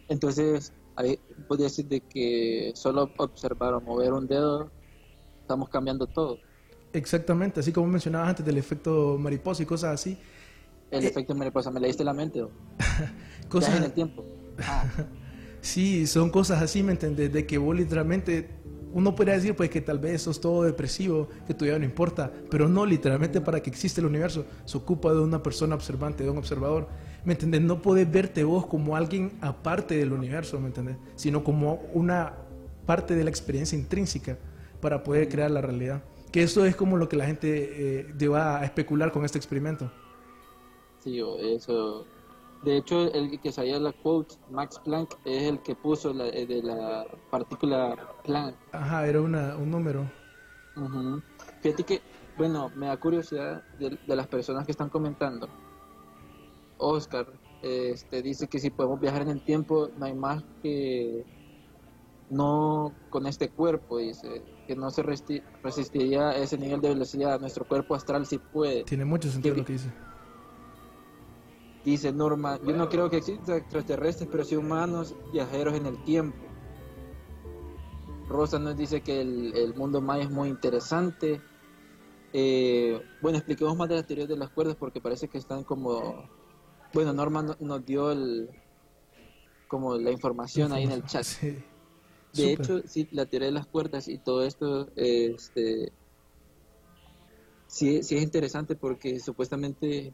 Entonces, 0.07 0.73
ahí 0.95 1.19
podría 1.47 1.65
decir 1.65 1.87
de 1.87 2.01
que 2.01 2.71
solo 2.75 3.13
observar 3.17 3.73
o 3.73 3.81
mover 3.81 4.13
un 4.13 4.27
dedo, 4.27 4.71
estamos 5.41 5.69
cambiando 5.69 6.07
todo. 6.07 6.43
Exactamente, 6.93 7.59
así 7.59 7.71
como 7.73 7.87
mencionabas 7.87 8.29
antes 8.29 8.45
del 8.45 8.57
efecto 8.57 9.17
mariposa 9.19 9.63
y 9.63 9.65
cosas 9.65 9.93
así. 9.93 10.17
El 10.89 11.05
Eh, 11.05 11.07
efecto 11.07 11.35
mariposa, 11.35 11.69
me 11.71 11.79
leíste 11.79 12.03
la 12.03 12.13
mente. 12.13 12.41
¿o? 12.41 12.51
Cosas, 13.49 13.75
en 13.75 13.83
el 13.83 13.93
tiempo. 13.93 14.25
Ah, 14.65 14.87
Sí, 15.61 16.05
son 16.07 16.29
cosas 16.29 16.61
así, 16.61 16.83
¿me 16.83 16.91
entendés? 16.91 17.31
De 17.33 17.47
que 17.47 17.57
vos 17.57 17.75
literalmente, 17.75 18.64
uno 18.95 19.13
podría 19.13 19.33
decir 19.33 19.53
pues 19.57 19.69
que 19.69 19.81
tal 19.81 19.99
vez 19.99 20.21
sos 20.21 20.39
todo 20.39 20.63
depresivo, 20.63 21.27
que 21.45 21.53
tu 21.53 21.65
vida 21.65 21.77
no 21.77 21.83
importa, 21.83 22.31
pero 22.49 22.69
no, 22.69 22.85
literalmente 22.85 23.41
para 23.41 23.61
que 23.61 23.69
exista 23.69 23.99
el 23.99 24.07
universo 24.07 24.45
se 24.63 24.77
ocupa 24.77 25.13
de 25.13 25.19
una 25.19 25.43
persona 25.43 25.75
observante, 25.75 26.23
de 26.23 26.29
un 26.29 26.37
observador, 26.37 26.87
¿me 27.25 27.33
entendés? 27.33 27.61
No 27.61 27.81
podés 27.81 28.09
verte 28.09 28.45
vos 28.45 28.65
como 28.67 28.95
alguien 28.95 29.33
aparte 29.41 29.97
del 29.97 30.13
universo, 30.13 30.61
¿me 30.61 30.67
entendés? 30.67 30.95
Sino 31.15 31.43
como 31.43 31.81
una 31.93 32.37
parte 32.85 33.15
de 33.15 33.25
la 33.25 33.29
experiencia 33.29 33.77
intrínseca 33.77 34.37
para 34.79 35.03
poder 35.03 35.27
crear 35.27 35.51
la 35.51 35.59
realidad. 35.59 36.01
Que 36.31 36.43
eso 36.43 36.63
es 36.63 36.77
como 36.77 36.95
lo 36.95 37.09
que 37.09 37.17
la 37.17 37.25
gente 37.25 37.99
eh, 37.99 38.13
lleva 38.17 38.61
a 38.61 38.63
especular 38.63 39.11
con 39.11 39.25
este 39.25 39.37
experimento. 39.37 39.91
Sí, 41.03 41.21
eso. 41.41 42.05
De 42.63 42.77
hecho, 42.77 43.13
el 43.13 43.41
que 43.41 43.51
sabía 43.51 43.77
la 43.77 43.91
quote, 43.91 44.35
Max 44.49 44.79
Planck, 44.85 45.17
es 45.25 45.43
el 45.43 45.59
que 45.59 45.75
puso 45.75 46.13
la, 46.13 46.27
eh, 46.27 46.45
de 46.45 46.63
la 46.63 47.05
partícula 47.29 48.14
Planck. 48.25 48.55
Ajá, 48.71 49.07
era 49.07 49.21
una, 49.21 49.55
un 49.55 49.71
número. 49.71 50.09
Ujú. 50.75 51.21
Fíjate 51.61 51.83
que, 51.83 52.01
bueno, 52.37 52.71
me 52.75 52.87
da 52.87 52.97
curiosidad 52.97 53.63
de, 53.79 53.97
de 54.05 54.15
las 54.15 54.27
personas 54.27 54.65
que 54.65 54.71
están 54.71 54.89
comentando. 54.89 55.47
Oscar 56.77 57.25
este, 57.61 58.21
dice 58.21 58.47
que 58.47 58.59
si 58.59 58.69
podemos 58.69 58.99
viajar 58.99 59.21
en 59.21 59.29
el 59.29 59.41
tiempo, 59.41 59.89
no 59.97 60.05
hay 60.05 60.13
más 60.13 60.43
que 60.61 61.23
no 62.29 62.93
con 63.09 63.25
este 63.27 63.49
cuerpo, 63.49 63.97
dice, 63.99 64.43
que 64.67 64.75
no 64.75 64.89
se 64.89 65.03
resti- 65.03 65.43
resistiría 65.63 66.29
a 66.29 66.35
ese 66.37 66.57
nivel 66.57 66.81
de 66.81 66.89
velocidad. 66.89 67.39
Nuestro 67.39 67.65
cuerpo 67.65 67.95
astral 67.95 68.25
sí 68.25 68.37
puede. 68.39 68.83
Tiene 68.83 69.05
mucho 69.05 69.29
sentido 69.29 69.55
Que- 69.55 69.61
lo 69.61 69.65
que 69.65 69.73
dice. 69.73 69.91
Dice 71.83 72.11
Norma, 72.11 72.59
yo 72.65 72.75
no 72.75 72.89
creo 72.89 73.11
que 73.11 73.17
existan 73.17 73.57
extraterrestres, 73.57 74.27
pero 74.31 74.43
sí 74.43 74.55
humanos 74.55 75.15
viajeros 75.31 75.75
en 75.75 75.85
el 75.85 76.03
tiempo. 76.03 76.43
Rosa 78.27 78.59
nos 78.59 78.75
dice 78.75 79.01
que 79.01 79.21
el, 79.21 79.55
el 79.55 79.73
mundo 79.75 80.01
maya 80.01 80.23
es 80.23 80.31
muy 80.31 80.49
interesante. 80.49 81.41
Eh, 82.33 83.01
bueno, 83.21 83.37
expliquemos 83.37 83.77
más 83.77 83.87
de 83.87 83.95
las 83.95 84.07
teorías 84.07 84.27
de 84.27 84.37
las 84.37 84.49
cuerdas 84.49 84.75
porque 84.75 85.01
parece 85.01 85.27
que 85.27 85.37
están 85.37 85.63
como... 85.63 86.29
Bueno, 86.93 87.13
Norma 87.13 87.43
no- 87.43 87.57
nos 87.59 87.85
dio 87.85 88.11
el, 88.11 88.49
como 89.67 89.97
la 89.97 90.11
información 90.11 90.71
ahí 90.71 90.83
en 90.83 90.91
el 90.91 91.03
chat. 91.05 91.23
Sí. 91.23 91.57
De 92.33 92.53
hecho, 92.53 92.81
sí, 92.85 93.07
la 93.11 93.25
teoría 93.25 93.47
de 93.47 93.53
las 93.53 93.67
cuerdas 93.67 94.07
y 94.07 94.17
todo 94.17 94.43
esto, 94.43 94.89
este, 94.95 95.93
sí, 97.67 98.03
sí 98.03 98.17
es 98.17 98.23
interesante 98.23 98.75
porque 98.75 99.19
supuestamente 99.19 100.13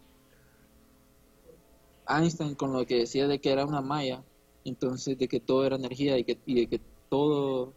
Einstein 2.08 2.56
con 2.56 2.74
lo 2.74 2.86
que 2.86 3.00
decía 3.00 3.28
de 3.28 3.40
que 3.40 3.52
era 3.52 3.66
una 3.66 3.82
malla, 3.82 4.24
entonces 4.64 5.18
de 5.18 5.28
que 5.28 5.40
todo 5.40 5.66
era 5.66 5.78
energía 5.78 6.18
y, 6.18 6.24
que, 6.24 6.40
y 6.46 6.56
de 6.56 6.68
que 6.68 6.82
todo, 7.10 7.74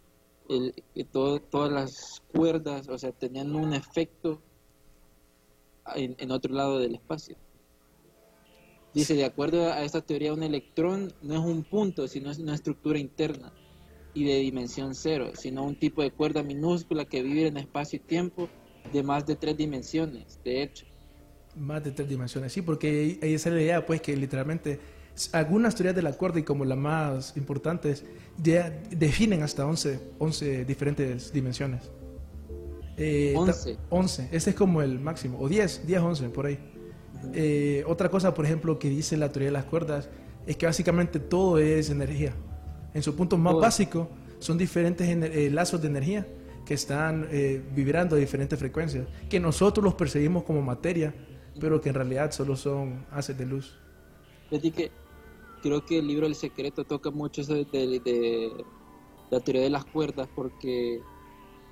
el, 0.49 0.75
todo, 1.11 1.41
todas 1.41 1.73
las 1.73 2.23
cuerdas, 2.33 2.89
o 2.89 2.99
sea, 2.99 3.13
tenían 3.13 3.55
un 3.55 3.73
efecto 3.75 4.43
en, 5.95 6.15
en 6.19 6.31
otro 6.31 6.53
lado 6.55 6.79
del 6.79 6.95
espacio. 6.95 7.37
Dice, 8.93 9.15
de 9.15 9.25
acuerdo 9.25 9.73
a 9.73 9.83
esta 9.83 10.03
teoría, 10.03 10.33
un 10.33 10.43
electrón 10.45 11.13
no 11.23 11.35
es 11.35 11.41
un 11.41 11.65
punto, 11.65 12.07
sino 12.07 12.31
es 12.31 12.39
una 12.39 12.55
estructura 12.55 12.99
interna 12.99 13.53
y 14.15 14.25
de 14.25 14.37
dimensión 14.39 14.95
cero, 14.95 15.33
sino 15.35 15.65
un 15.65 15.75
tipo 15.75 16.01
de 16.03 16.13
cuerda 16.13 16.45
minúscula 16.45 17.05
que 17.05 17.23
vive 17.23 17.49
en 17.49 17.57
espacio 17.57 17.97
y 17.97 18.07
tiempo 18.07 18.49
de 18.93 19.03
más 19.03 19.27
de 19.27 19.35
tres 19.35 19.57
dimensiones, 19.57 20.39
de 20.45 20.63
hecho. 20.63 20.87
Más 21.57 21.83
de 21.83 21.91
tres 21.91 22.09
dimensiones, 22.09 22.53
sí, 22.53 22.63
porque 22.63 23.19
ahí- 23.21 23.35
es 23.35 23.47
la 23.47 23.61
idea, 23.61 23.85
pues, 23.85 24.01
que 24.01 24.17
literalmente 24.17 24.79
algunas 25.33 25.75
teorías 25.75 25.95
de 25.95 26.03
la 26.03 26.13
cuerda, 26.13 26.39
y 26.41 26.43
como 26.43 26.65
las 26.65 26.79
más 26.79 27.37
importantes, 27.37 28.05
ya 28.43 28.71
definen 28.91 29.43
hasta 29.43 29.67
11, 29.67 30.01
11 30.19 30.65
diferentes 30.65 31.33
dimensiones. 31.33 31.91
Eh, 32.97 33.33
ta- 33.35 33.41
11. 33.41 33.77
11, 33.91 34.29
ese 34.33 34.51
es 34.51 34.57
como 34.57 34.83
el 34.83 34.99
máximo, 35.01 35.39
o 35.41 35.49
10, 35.49 35.87
10, 35.87 36.01
11, 36.01 36.29
por 36.31 36.47
ahí. 36.47 36.59
Eh, 37.33 37.85
otra 37.87 38.09
cosa, 38.09 38.35
por 38.35 38.45
ejemplo, 38.45 38.79
que 38.79 38.89
dice 38.89 39.17
la 39.17 39.31
teoría 39.31 39.49
de 39.49 39.53
las 39.53 39.65
cuerdas, 39.65 40.09
es 40.47 40.57
que 40.57 40.67
básicamente 40.67 41.19
todo 41.21 41.59
es 41.59 41.91
energía. 41.91 42.33
En 42.93 43.03
su 43.03 43.15
punto 43.17 43.37
más 43.37 43.55
básico, 43.55 44.09
son 44.39 44.59
diferentes 44.59 45.09
eh, 45.09 45.51
lazos 45.51 45.81
de 45.81 45.89
energía 45.89 46.27
que 46.67 46.75
están 46.75 47.27
eh, 47.31 47.63
vibrando 47.75 48.17
a 48.17 48.19
diferentes 48.19 48.59
frecuencias, 48.59 49.07
que 49.29 49.41
nosotros 49.41 49.83
los 49.83 49.95
percibimos 49.95 50.45
como 50.45 50.61
materia, 50.63 51.15
pero 51.61 51.81
que 51.81 51.89
en 51.91 51.95
realidad 51.95 52.31
solo 52.33 52.57
son 52.57 53.07
haces 53.11 53.37
de 53.39 53.47
luz. 53.47 53.79
Que 54.51 54.91
creo 55.65 55.85
que 55.85 55.99
el 55.99 56.07
libro 56.07 56.27
El 56.27 56.35
Secreto 56.35 56.85
toca 56.85 57.11
mucho 57.11 57.41
eso 57.41 57.55
de, 57.55 57.65
de- 57.65 57.99
de 58.01 58.65
la 59.31 59.41
teoría 59.41 59.63
de 59.63 59.71
las 59.71 59.87
cuerdas 59.87 60.29
porque 60.37 61.01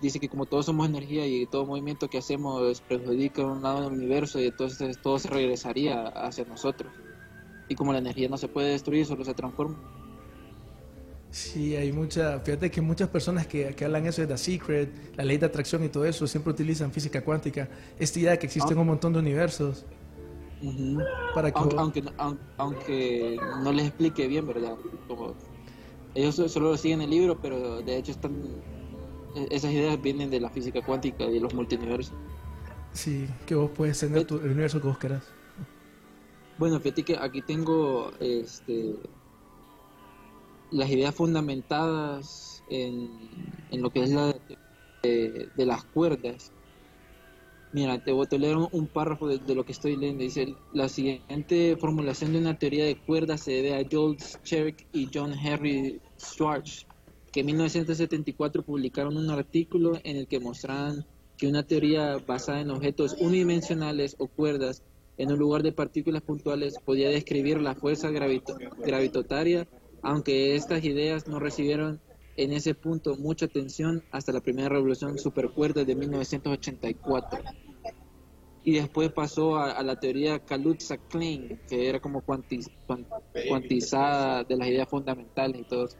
dice 0.00 0.18
que 0.18 0.28
como 0.30 0.46
todos 0.46 0.64
somos 0.66 0.88
energía 0.88 1.26
y 1.26 1.44
todo 1.46 1.66
movimiento 1.66 2.08
que 2.08 2.16
hacemos 2.18 2.80
perjudica 2.80 3.44
un 3.44 3.62
lado 3.62 3.82
del 3.84 3.92
universo 3.92 4.40
y 4.40 4.46
entonces 4.46 4.98
todo 5.02 5.18
se 5.18 5.28
regresaría 5.28 6.08
hacia 6.08 6.44
nosotros. 6.46 6.90
Y 7.68 7.74
como 7.74 7.92
la 7.92 7.98
energía 7.98 8.28
no 8.28 8.38
se 8.38 8.48
puede 8.48 8.70
destruir, 8.70 9.04
solo 9.04 9.24
se 9.24 9.34
transforma. 9.34 9.76
Sí, 11.30 11.76
hay 11.76 11.92
mucha, 11.92 12.40
fíjate 12.40 12.70
que 12.70 12.80
muchas 12.80 13.08
personas 13.10 13.46
que, 13.46 13.74
que 13.74 13.84
hablan 13.84 14.06
eso 14.06 14.22
de 14.22 14.26
The 14.28 14.38
Secret, 14.38 15.16
la 15.16 15.24
ley 15.24 15.38
de 15.38 15.46
atracción 15.46 15.84
y 15.84 15.88
todo 15.88 16.04
eso, 16.04 16.26
siempre 16.26 16.52
utilizan 16.52 16.92
física 16.92 17.22
cuántica, 17.22 17.68
esta 17.98 18.18
idea 18.18 18.30
de 18.32 18.38
que 18.38 18.46
existen 18.46 18.76
un 18.76 18.86
montón 18.86 19.12
de 19.12 19.18
universos 19.20 19.84
Ujú. 20.62 21.02
para 21.34 21.50
que... 21.50 21.58
aunque, 21.58 21.76
aunque, 21.78 22.02
aun- 22.18 22.40
aunque 22.56 23.40
no 23.62 23.72
les 23.72 23.86
explique 23.88 24.26
bien, 24.28 24.46
¿verdad? 24.46 24.76
Como 25.08 25.34
ellos 26.14 26.34
so- 26.36 26.48
solo 26.48 26.70
lo 26.70 26.76
siguen 26.76 27.00
el 27.02 27.10
libro, 27.10 27.38
pero 27.40 27.82
de 27.82 27.96
hecho 27.98 28.12
están 28.12 28.34
e- 29.34 29.48
esas 29.50 29.72
ideas 29.72 30.00
vienen 30.00 30.30
de 30.30 30.40
la 30.40 30.50
física 30.50 30.80
cuántica 30.82 31.24
y 31.24 31.34
de 31.34 31.40
los 31.40 31.52
multiversos. 31.54 32.14
Sí, 32.92 33.26
que 33.46 33.54
vos 33.54 33.70
puedes 33.74 33.98
tener 33.98 34.24
tu, 34.26 34.36
el 34.36 34.50
universo 34.52 34.80
que 34.80 34.86
vos 34.86 34.98
querás. 34.98 35.32
Bueno, 36.58 36.78
fíjate 36.80 37.02
que 37.04 37.16
aquí 37.16 37.42
tengo 37.42 38.12
este 38.20 38.94
las 40.70 40.88
ideas 40.90 41.14
fundamentadas 41.14 42.62
en, 42.68 43.18
en 43.70 43.82
lo 43.82 43.90
que 43.90 44.02
es 44.04 44.10
la 44.10 44.34
de, 45.02 45.50
de 45.54 45.66
las 45.66 45.84
cuerdas. 45.84 46.52
Mira, 47.72 47.98
te 47.98 48.12
voy 48.12 48.26
a 48.30 48.36
leer 48.36 48.56
un, 48.56 48.86
párrafo 48.86 49.26
de, 49.26 49.54
lo 49.54 49.64
que 49.64 49.72
estoy 49.72 49.96
leyendo. 49.96 50.22
Dice, 50.22 50.54
la 50.74 50.90
siguiente 50.90 51.74
formulación 51.78 52.32
de 52.32 52.38
una 52.38 52.58
teoría 52.58 52.84
de 52.84 52.96
cuerdas 52.96 53.40
se 53.40 53.52
debe 53.52 53.74
a 53.74 53.86
Joel 53.90 54.18
Scherk 54.20 54.86
y 54.92 55.08
John 55.12 55.32
Henry 55.32 55.98
Schwartz, 56.18 56.86
que 57.32 57.40
en 57.40 57.46
1974 57.46 58.62
publicaron 58.62 59.16
un 59.16 59.30
artículo 59.30 59.98
en 60.04 60.16
el 60.18 60.28
que 60.28 60.38
mostraban 60.38 61.06
que 61.38 61.48
una 61.48 61.62
teoría 61.62 62.18
basada 62.18 62.60
en 62.60 62.70
objetos 62.70 63.16
unidimensionales 63.18 64.16
o 64.18 64.28
cuerdas 64.28 64.82
en 65.16 65.32
un 65.32 65.38
lugar 65.38 65.62
de 65.62 65.72
partículas 65.72 66.22
puntuales 66.22 66.78
podía 66.84 67.08
describir 67.08 67.58
la 67.58 67.74
fuerza 67.74 68.10
gravito- 68.10 68.56
gravitatoria, 68.84 69.66
aunque 70.02 70.56
estas 70.56 70.84
ideas 70.84 71.26
no 71.26 71.38
recibieron 71.38 72.02
en 72.36 72.52
ese 72.52 72.74
punto 72.74 73.16
mucha 73.16 73.46
atención 73.46 74.02
hasta 74.10 74.32
la 74.32 74.40
primera 74.40 74.68
revolución 74.68 75.18
supercuerda 75.18 75.84
de 75.84 75.94
1984. 75.94 77.40
Y 78.64 78.74
después 78.74 79.10
pasó 79.12 79.56
a, 79.56 79.72
a 79.72 79.82
la 79.82 79.96
teoría 79.98 80.38
Kaluza-Klein, 80.38 81.58
que 81.68 81.88
era 81.88 81.98
como 82.00 82.22
cuantiz- 82.22 82.70
cuan- 82.86 83.06
cuantizada 83.48 84.44
de 84.44 84.56
las 84.56 84.68
ideas 84.68 84.88
fundamentales 84.88 85.60
y 85.60 85.64
todo 85.64 85.86
eso. 85.86 85.96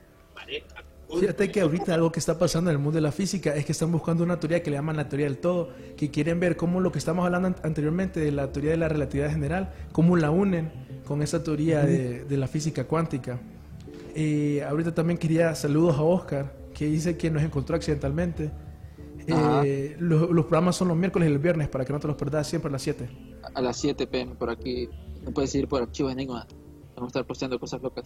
Fíjate 1.21 1.51
que 1.51 1.61
ahorita 1.61 1.93
algo 1.95 2.11
que 2.11 2.21
está 2.21 2.39
pasando 2.39 2.71
en 2.71 2.77
el 2.77 2.83
mundo 2.83 2.95
de 2.97 3.03
la 3.03 3.13
física 3.13 3.55
es 3.55 3.67
que 3.67 3.73
están 3.73 3.93
buscando 3.93 4.25
una 4.25 4.41
teoría 4.41 4.63
que 4.63 4.71
le 4.71 4.77
llaman 4.77 4.97
la 4.97 5.09
teoría 5.09 5.27
del 5.27 5.39
todo, 5.39 5.69
que 5.97 6.11
quieren 6.11 6.41
ver 6.41 6.57
cómo 6.57 6.81
lo 6.81 6.91
que 6.93 6.99
estamos 7.01 7.27
hablando 7.27 7.49
an- 7.49 7.57
anteriormente 7.65 8.21
de 8.21 8.33
la 8.33 8.51
teoría 8.53 8.71
de 8.71 8.77
la 8.79 8.89
relatividad 8.89 9.31
general, 9.31 9.75
cómo 9.93 10.17
la 10.17 10.31
unen 10.31 10.73
con 11.05 11.21
esa 11.21 11.43
teoría 11.43 11.85
de, 11.85 12.25
de 12.25 12.37
la 12.39 12.47
física 12.47 12.85
cuántica. 12.85 13.41
Eh, 14.15 14.63
ahorita 14.65 14.95
también 14.95 15.19
quería 15.19 15.55
saludos 15.55 15.97
a 15.97 16.03
Oscar, 16.03 16.55
que 16.75 16.87
dice 16.87 17.17
que 17.17 17.31
nos 17.31 17.43
encontró 17.43 17.77
accidentalmente. 17.77 18.51
Eh, 19.27 19.97
los, 20.01 20.31
los 20.31 20.45
programas 20.47 20.75
son 20.77 20.89
los 20.89 20.97
miércoles 20.97 21.29
y 21.29 21.33
el 21.33 21.39
viernes 21.39 21.69
para 21.69 21.85
que 21.85 21.93
no 21.93 22.01
te 22.01 22.09
los 22.09 22.17
perdas 22.17 22.47
siempre 22.47 22.69
a 22.69 22.73
las 22.73 22.83
7. 22.83 23.09
A 23.55 23.61
las 23.61 23.77
7 23.77 24.07
pm 24.07 24.35
por 24.35 24.51
aquí. 24.51 24.89
No 25.23 25.31
puedes 25.33 25.55
ir 25.55 25.69
por 25.69 25.83
archivos 25.83 26.13
Enigma. 26.13 26.47
Vamos 26.97 27.05
a 27.05 27.07
estar 27.09 27.27
posteando 27.27 27.59
cosas 27.61 27.81
locas. 27.83 28.05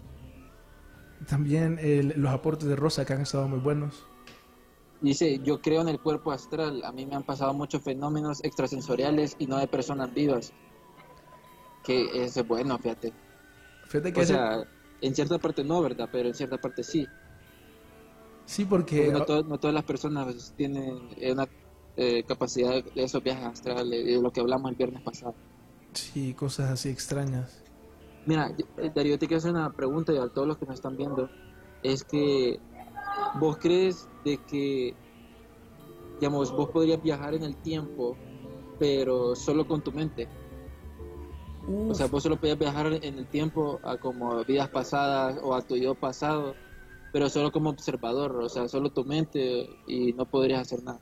También 1.27 1.79
el- 1.81 2.13
los 2.17 2.31
aportes 2.33 2.69
de 2.69 2.77
Rosa 2.77 3.05
que 3.05 3.15
han 3.15 3.23
estado 3.23 3.49
muy 3.49 3.59
buenos. 3.61 4.05
Dice, 5.01 5.41
yo 5.43 5.61
creo 5.61 5.81
en 5.83 5.89
el 5.89 6.01
cuerpo 6.01 6.31
astral. 6.33 6.83
A 6.85 6.93
mí 6.93 7.07
me 7.07 7.17
han 7.17 7.23
pasado 7.23 7.53
muchos 7.55 7.83
fenómenos 7.83 8.45
extrasensoriales 8.45 9.37
y 9.39 9.47
no 9.47 9.59
de 9.59 9.67
personas 9.67 10.13
vivas. 10.13 10.53
Que 11.85 12.25
es 12.25 12.47
bueno, 12.47 12.79
fíjate. 12.79 13.13
Fíjate 13.87 14.13
que 14.13 14.21
O 14.21 14.23
ese- 14.23 14.33
sea, 14.35 14.65
en 15.01 15.15
cierta 15.15 15.39
parte 15.41 15.65
no, 15.65 15.83
¿verdad? 15.83 16.09
Pero 16.13 16.29
en 16.29 16.35
cierta 16.35 16.59
parte 16.59 16.83
sí. 16.85 17.13
sí, 18.45 18.65
porque 18.95 18.97
Porque 18.97 19.13
no, 19.13 19.23
to- 19.23 19.43
no 19.45 19.59
todas 19.59 19.75
las 19.75 19.85
personas 19.85 20.53
tienen 20.57 21.09
una 21.33 21.47
eh, 21.97 22.25
capacidad 22.25 22.83
de 22.85 23.05
esos 23.05 23.23
viajes 23.23 23.45
astrales, 23.47 24.05
de 24.05 24.21
lo 24.21 24.31
que 24.33 24.41
hablamos 24.41 24.71
el 24.71 24.77
viernes 24.77 25.03
pasado. 25.03 25.37
sí, 25.95 26.35
cosas 26.35 26.71
así 26.71 26.89
extrañas. 26.91 27.65
Mira, 28.25 28.55
eh, 28.77 28.91
Darío, 28.95 29.19
te 29.19 29.27
quiero 29.27 29.39
hacer 29.39 29.53
una 29.53 29.73
pregunta 29.73 30.13
y 30.13 30.17
a 30.19 30.29
todos 30.29 30.49
los 30.49 30.59
que 30.59 30.67
nos 30.67 30.75
están 30.77 30.97
viendo. 30.97 31.33
Es 31.83 32.05
que, 32.05 32.59
¿vos 33.35 33.59
crees 33.59 34.11
de 34.25 34.45
que, 34.45 34.99
digamos, 36.19 36.55
vos 36.55 36.71
podrías 36.71 37.01
viajar 37.03 37.35
en 37.35 37.43
el 37.45 37.59
tiempo, 37.59 38.21
pero 38.79 39.35
solo 39.37 39.67
con 39.67 39.83
tu 39.83 39.93
mente? 39.93 40.33
O 41.69 41.95
sea, 41.95 42.07
vos 42.07 42.23
solo 42.23 42.37
podías 42.37 42.59
viajar 42.59 42.87
en 43.03 43.19
el 43.19 43.27
tiempo 43.27 43.81
a 43.83 43.97
como 43.97 44.45
vidas 44.45 44.69
pasadas 44.69 45.39
o 45.43 45.55
a 45.55 45.63
tu 45.63 45.77
yo 45.77 45.95
pasado, 45.95 46.55
pero 47.13 47.29
solo 47.29 47.51
como 47.51 47.71
observador, 47.71 48.37
o 48.37 48.49
sea, 48.49 48.69
solo 48.69 48.91
tu 48.91 49.05
mente 49.05 49.69
y 49.87 50.13
no 50.13 50.27
podrías 50.27 50.61
hacer 50.61 50.83
nada. 50.83 51.01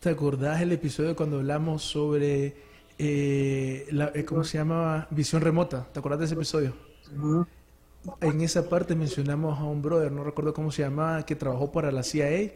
¿Te 0.00 0.10
acordás 0.10 0.60
el 0.60 0.72
episodio 0.72 1.14
cuando 1.16 1.38
hablamos 1.38 1.82
sobre, 1.82 2.56
eh, 2.98 3.86
la, 3.90 4.10
eh, 4.14 4.24
¿cómo 4.24 4.44
se 4.44 4.58
llamaba? 4.58 5.06
Visión 5.10 5.40
remota. 5.42 5.86
¿Te 5.92 5.98
acordás 5.98 6.18
de 6.20 6.24
ese 6.26 6.34
episodio? 6.34 6.74
En 8.22 8.40
esa 8.40 8.68
parte 8.68 8.94
mencionamos 8.94 9.58
a 9.58 9.64
un 9.64 9.82
brother, 9.82 10.10
no 10.10 10.24
recuerdo 10.24 10.54
cómo 10.54 10.70
se 10.70 10.82
llamaba, 10.82 11.24
que 11.26 11.36
trabajó 11.36 11.70
para 11.70 11.92
la 11.92 12.02
CIA, 12.02 12.52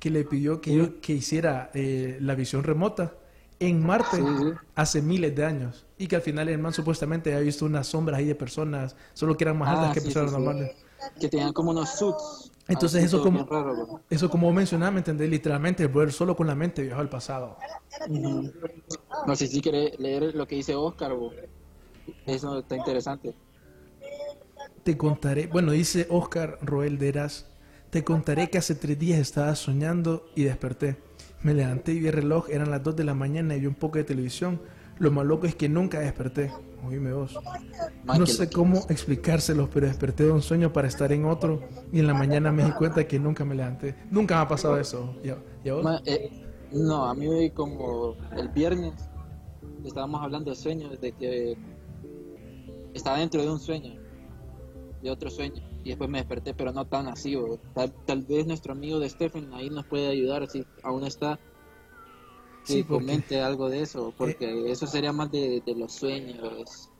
que 0.00 0.10
le 0.10 0.24
pidió 0.24 0.60
que, 0.60 0.74
yo- 0.74 1.00
que 1.00 1.12
hiciera 1.12 1.70
eh, 1.74 2.18
la 2.20 2.34
visión 2.34 2.64
remota 2.64 3.14
en 3.60 3.84
Marte 3.84 4.16
Sí, 4.16 4.22
sí. 4.38 4.50
hace 4.74 5.02
miles 5.02 5.34
de 5.36 5.44
años. 5.44 5.86
Y 5.98 6.06
que 6.06 6.16
al 6.16 6.22
final 6.22 6.48
el 6.48 6.58
man 6.58 6.72
supuestamente 6.72 7.32
había 7.32 7.44
visto 7.44 7.64
unas 7.64 7.86
sombras 7.88 8.18
ahí 8.18 8.26
de 8.26 8.34
personas, 8.34 8.94
solo 9.14 9.36
que 9.36 9.44
eran 9.44 9.58
más 9.58 9.68
altas 9.70 9.90
Ah, 9.90 9.94
que 9.94 10.00
sí, 10.00 10.06
personas 10.06 10.30
sí, 10.30 10.36
sí. 10.36 10.42
normales. 10.42 10.76
Que 11.20 11.28
tenían 11.28 11.52
como 11.52 11.70
unos 11.72 11.90
suits. 11.90 12.52
Entonces 12.68 12.98
Así 13.04 13.06
eso 13.06 13.22
como- 13.22 13.44
raro. 13.44 14.00
Eso 14.10 14.28
como 14.30 14.52
mencionaba, 14.52 14.90
¿me 14.92 14.98
entendés? 14.98 15.28
Literalmente 15.30 15.84
el 15.84 16.12
solo 16.12 16.36
con 16.36 16.46
la 16.46 16.54
mente 16.54 16.82
viajó 16.82 17.00
al 17.00 17.08
pasado. 17.08 17.56
No 19.26 19.34
sé 19.36 19.46
si 19.46 19.60
querés 19.60 19.98
leer 19.98 20.34
lo 20.34 20.46
que 20.46 20.56
dice 20.56 20.74
Oscar, 20.74 21.14
bro. 21.14 21.30
Eso 22.26 22.58
está 22.58 22.76
interesante. 22.76 23.34
Te 24.84 24.96
contaré, 24.96 25.46
bueno, 25.46 25.72
dice 25.72 26.06
Oscar 26.10 26.58
Roel 26.62 26.98
de 26.98 27.08
Eras, 27.08 27.46
te 27.90 28.04
contaré 28.04 28.48
que 28.50 28.58
hace 28.58 28.74
tres 28.74 28.98
días 28.98 29.18
estaba 29.18 29.54
soñando 29.56 30.26
y 30.34 30.44
desperté. 30.44 30.96
Me 31.42 31.54
levanté 31.54 31.92
y 31.92 32.00
vi 32.00 32.08
el 32.08 32.12
reloj, 32.14 32.48
eran 32.50 32.70
las 32.70 32.82
2 32.82 32.96
de 32.96 33.04
la 33.04 33.14
mañana 33.14 33.54
y 33.56 33.60
vi 33.60 33.66
un 33.66 33.74
poco 33.74 33.98
de 33.98 34.04
televisión. 34.04 34.60
Lo 34.98 35.10
más 35.10 35.24
loco 35.26 35.46
es 35.46 35.54
que 35.54 35.68
nunca 35.68 36.00
desperté. 36.00 36.50
Oíme 36.86 37.12
vos. 37.12 37.38
No 38.04 38.26
sé 38.26 38.50
cómo 38.50 38.86
explicárselos, 38.88 39.68
pero 39.72 39.86
desperté 39.86 40.24
de 40.24 40.32
un 40.32 40.42
sueño 40.42 40.72
para 40.72 40.88
estar 40.88 41.12
en 41.12 41.24
otro 41.24 41.60
y 41.92 42.00
en 42.00 42.06
la 42.06 42.14
mañana 42.14 42.50
me 42.52 42.64
di 42.64 42.72
cuenta 42.72 43.06
que 43.06 43.18
nunca 43.18 43.44
me 43.44 43.54
levanté. 43.54 43.94
Nunca 44.10 44.36
me 44.36 44.42
ha 44.42 44.48
pasado 44.48 44.78
eso. 44.78 45.14
¿Y 45.22 45.28
a- 45.30 45.38
y 45.64 45.68
a 45.68 45.74
vos? 45.74 45.84
Ma- 45.84 46.02
eh, 46.04 46.30
no, 46.72 47.04
a 47.06 47.14
mí 47.14 47.50
como 47.50 48.14
el 48.36 48.48
viernes 48.48 48.94
estábamos 49.84 50.22
hablando 50.22 50.50
de 50.50 50.56
sueños, 50.56 51.00
de 51.00 51.12
que 51.12 51.56
estaba 52.94 53.18
dentro 53.18 53.42
de 53.42 53.50
un 53.50 53.60
sueño, 53.60 53.94
de 55.02 55.10
otro 55.10 55.30
sueño, 55.30 55.62
y 55.84 55.90
después 55.90 56.10
me 56.10 56.18
desperté, 56.18 56.54
pero 56.54 56.72
no 56.72 56.84
tan 56.84 57.06
así. 57.08 57.36
Tal, 57.74 57.92
tal 58.06 58.22
vez 58.22 58.46
nuestro 58.46 58.72
amigo 58.72 58.98
de 58.98 59.08
Stephen 59.08 59.52
ahí 59.52 59.70
nos 59.70 59.86
puede 59.86 60.08
ayudar, 60.08 60.46
si 60.48 60.66
aún 60.82 61.04
está, 61.04 61.38
que 62.66 62.72
Sí, 62.74 62.82
porque- 62.82 63.04
comente 63.06 63.40
algo 63.40 63.68
de 63.68 63.82
eso, 63.82 64.12
porque 64.16 64.70
eso 64.70 64.86
sería 64.86 65.12
más 65.12 65.30
de, 65.30 65.62
de 65.64 65.74
los 65.74 65.92
sueños, 65.92 66.90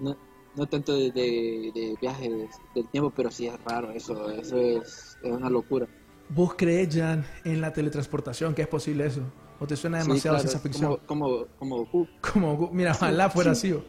no, 0.00 0.16
no 0.56 0.66
tanto 0.66 0.94
de, 0.94 1.10
de, 1.10 1.70
de 1.74 1.96
viajes 2.00 2.30
del 2.74 2.88
tiempo, 2.88 3.12
pero 3.14 3.30
sí 3.30 3.46
es 3.46 3.58
raro, 3.64 3.90
eso, 3.92 4.30
eso 4.30 4.56
es, 4.58 5.16
es 5.22 5.30
una 5.32 5.48
locura. 5.50 5.86
¿Vos 6.28 6.54
crees, 6.56 6.94
Jan, 6.94 7.24
en 7.44 7.60
la 7.60 7.72
teletransportación? 7.72 8.54
¿Que 8.54 8.62
es 8.62 8.68
posible 8.68 9.06
eso? 9.06 9.20
¿O 9.60 9.66
te 9.66 9.76
suena 9.76 10.00
Sí, 10.00 10.08
demasiado 10.08 10.36
claro, 10.36 10.48
ciencia 10.48 10.60
ficción? 10.60 10.98
Como, 11.06 11.28
como, 11.28 11.46
como 11.58 11.76
Goku. 11.78 12.08
Como, 12.32 12.70
mira, 12.72 12.92
ojalá 12.92 13.30
fuera 13.30 13.52
así. 13.52 13.72
o 13.72 13.84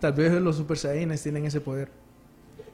Tal 0.00 0.12
vez 0.12 0.32
los 0.32 0.56
Super 0.56 0.76
Saiyans 0.76 1.22
tienen 1.22 1.44
ese 1.46 1.60
poder. 1.60 1.90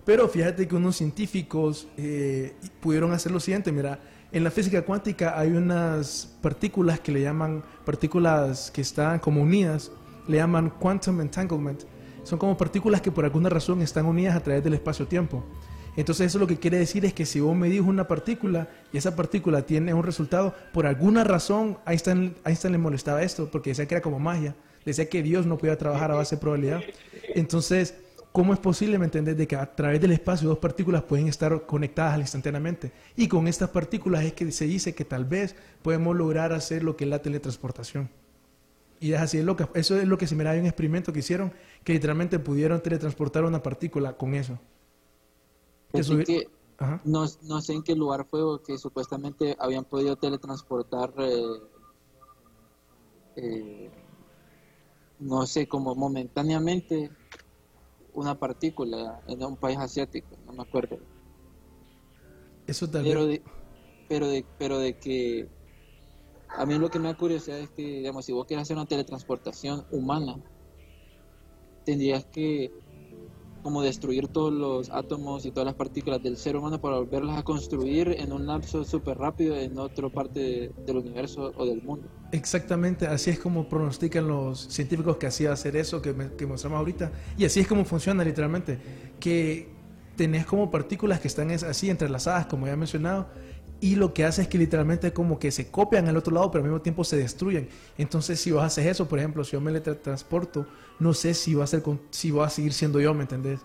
Pero 0.04 0.28
fíjate 0.28 0.66
que 0.66 0.74
unos 0.74 0.96
científicos 0.96 1.86
eh, 1.96 2.54
pudieron 2.80 3.12
hacer 3.12 3.30
lo 3.30 3.38
siguiente. 3.38 3.70
Mira, 3.70 4.00
en 4.32 4.44
la 4.44 4.50
física 4.50 4.82
cuántica 4.82 5.38
hay 5.38 5.52
unas 5.52 6.36
partículas 6.40 7.00
que 7.00 7.12
le 7.12 7.20
llaman 7.20 7.62
partículas 7.84 8.70
que 8.70 8.80
están 8.80 9.18
como 9.18 9.42
unidas. 9.42 9.92
Le 10.26 10.38
llaman 10.38 10.70
quantum 10.70 11.20
entanglement. 11.20 11.82
Son 12.22 12.38
como 12.38 12.56
partículas 12.56 13.00
que 13.00 13.10
por 13.10 13.24
alguna 13.24 13.48
razón 13.48 13.82
están 13.82 14.06
unidas 14.06 14.36
a 14.36 14.40
través 14.40 14.64
del 14.64 14.74
espacio-tiempo. 14.74 15.44
Entonces 15.96 16.28
eso 16.28 16.38
lo 16.38 16.46
que 16.46 16.58
quiere 16.58 16.78
decir 16.78 17.04
es 17.04 17.12
que 17.12 17.26
si 17.26 17.40
vos 17.40 17.54
medís 17.54 17.80
una 17.80 18.08
partícula 18.08 18.68
y 18.92 18.96
esa 18.96 19.14
partícula 19.14 19.62
tiene 19.62 19.92
un 19.92 20.02
resultado, 20.02 20.54
por 20.72 20.86
alguna 20.86 21.24
razón 21.24 21.76
Einstein, 21.86 22.34
Einstein 22.46 22.72
le 22.72 22.78
molestaba 22.78 23.22
esto 23.22 23.50
porque 23.50 23.70
decía 23.70 23.86
que 23.86 23.96
era 23.96 24.02
como 24.02 24.18
magia, 24.18 24.54
decía 24.86 25.10
que 25.10 25.22
Dios 25.22 25.44
no 25.44 25.58
podía 25.58 25.76
trabajar 25.76 26.10
a 26.10 26.14
base 26.14 26.36
de 26.36 26.40
probabilidad. 26.40 26.80
Entonces, 27.34 27.94
¿cómo 28.32 28.52
es 28.54 28.58
posible, 28.58 28.98
me 28.98 29.04
entendés, 29.04 29.36
de 29.36 29.46
que 29.46 29.56
a 29.56 29.74
través 29.74 30.00
del 30.00 30.12
espacio 30.12 30.48
dos 30.48 30.58
partículas 30.58 31.02
pueden 31.02 31.28
estar 31.28 31.66
conectadas 31.66 32.18
instantáneamente? 32.18 32.90
Y 33.16 33.28
con 33.28 33.46
estas 33.46 33.70
partículas 33.70 34.24
es 34.24 34.32
que 34.32 34.50
se 34.50 34.66
dice 34.66 34.94
que 34.94 35.04
tal 35.04 35.24
vez 35.24 35.54
podemos 35.82 36.16
lograr 36.16 36.52
hacer 36.52 36.82
lo 36.82 36.96
que 36.96 37.04
es 37.04 37.10
la 37.10 37.20
teletransportación. 37.20 38.08
Y 39.00 39.12
es 39.12 39.20
así, 39.20 39.38
es 39.38 39.44
lo 39.44 39.56
que, 39.56 39.66
eso 39.74 39.96
es 39.96 40.06
lo 40.06 40.16
que 40.16 40.26
se 40.26 40.36
me 40.36 40.44
da 40.44 40.52
un 40.52 40.64
experimento 40.64 41.12
que 41.12 41.18
hicieron, 41.18 41.52
que 41.84 41.92
literalmente 41.92 42.38
pudieron 42.38 42.80
teletransportar 42.80 43.44
una 43.44 43.62
partícula 43.62 44.16
con 44.16 44.34
eso. 44.34 44.58
Que 45.92 46.02
subir- 46.02 46.24
que- 46.24 46.48
no, 47.04 47.26
no 47.42 47.60
sé 47.60 47.74
en 47.74 47.82
qué 47.82 47.94
lugar 47.94 48.26
fue 48.28 48.42
o 48.42 48.60
que 48.62 48.76
supuestamente 48.78 49.56
habían 49.58 49.84
podido 49.84 50.16
teletransportar, 50.16 51.12
eh, 51.18 51.42
eh, 53.36 53.90
no 55.20 55.46
sé, 55.46 55.68
como 55.68 55.94
momentáneamente 55.94 57.10
una 58.14 58.38
partícula 58.38 59.22
en 59.26 59.42
un 59.44 59.56
país 59.56 59.78
asiático, 59.78 60.36
no 60.46 60.52
me 60.52 60.62
acuerdo. 60.62 60.98
Eso 62.66 62.88
tal 62.88 63.02
Pero 63.02 63.26
de, 63.26 63.42
pero 64.08 64.28
de, 64.28 64.44
pero 64.58 64.78
de 64.78 64.98
que 64.98 65.48
a 66.48 66.66
mí 66.66 66.78
lo 66.78 66.90
que 66.90 66.98
me 66.98 67.08
da 67.08 67.16
curiosidad 67.16 67.58
es 67.58 67.70
que, 67.70 67.82
digamos, 67.82 68.24
si 68.24 68.32
vos 68.32 68.46
quieres 68.46 68.62
hacer 68.62 68.76
una 68.76 68.86
teletransportación 68.86 69.86
humana, 69.90 70.36
tendrías 71.84 72.24
que 72.26 72.70
como 73.62 73.80
destruir 73.82 74.28
todos 74.28 74.52
los 74.52 74.90
átomos 74.90 75.46
y 75.46 75.50
todas 75.52 75.66
las 75.66 75.74
partículas 75.74 76.22
del 76.22 76.36
ser 76.36 76.56
humano 76.56 76.80
para 76.80 76.96
volverlas 76.98 77.38
a 77.38 77.42
construir 77.44 78.16
en 78.18 78.32
un 78.32 78.46
lapso 78.46 78.84
súper 78.84 79.16
rápido 79.18 79.56
en 79.56 79.78
otra 79.78 80.08
parte 80.08 80.40
de- 80.40 80.72
del 80.84 80.96
universo 80.96 81.52
o 81.56 81.64
del 81.64 81.80
mundo. 81.82 82.08
Exactamente, 82.32 83.06
así 83.06 83.30
es 83.30 83.38
como 83.38 83.68
pronostican 83.68 84.26
los 84.26 84.60
científicos 84.60 85.16
que 85.16 85.26
hacía 85.26 85.52
hacer 85.52 85.76
eso 85.76 86.02
que, 86.02 86.12
me- 86.12 86.32
que 86.32 86.46
mostramos 86.46 86.78
ahorita. 86.78 87.12
Y 87.38 87.44
así 87.44 87.60
es 87.60 87.66
como 87.68 87.84
funciona 87.84 88.24
literalmente. 88.24 88.78
Que 89.20 89.70
tenés 90.16 90.44
como 90.44 90.70
partículas 90.70 91.20
que 91.20 91.28
están 91.28 91.50
es- 91.50 91.62
así 91.62 91.88
entrelazadas, 91.88 92.46
como 92.46 92.66
ya 92.66 92.72
he 92.72 92.76
mencionado, 92.76 93.28
y 93.82 93.96
lo 93.96 94.14
que 94.14 94.24
hace 94.24 94.42
es 94.42 94.48
que 94.48 94.56
literalmente 94.58 95.12
como 95.12 95.38
que 95.38 95.50
se 95.50 95.70
copian 95.70 96.08
al 96.08 96.16
otro 96.16 96.32
lado, 96.32 96.50
pero 96.50 96.64
al 96.64 96.70
mismo 96.70 96.82
tiempo 96.82 97.04
se 97.04 97.16
destruyen. 97.18 97.68
Entonces, 97.98 98.40
si 98.40 98.52
vos 98.52 98.62
haces 98.62 98.86
eso, 98.86 99.08
por 99.08 99.18
ejemplo, 99.18 99.44
si 99.44 99.52
yo 99.52 99.60
me 99.60 99.78
transporto, 99.80 100.66
no 101.00 101.12
sé 101.14 101.34
si 101.34 101.54
va 101.54 101.64
a 101.64 101.66
ser 101.66 101.82
con- 101.82 102.00
si 102.10 102.30
va 102.30 102.46
a 102.46 102.50
seguir 102.50 102.72
siendo 102.72 103.00
yo, 103.00 103.12
¿me 103.12 103.22
entendés? 103.22 103.60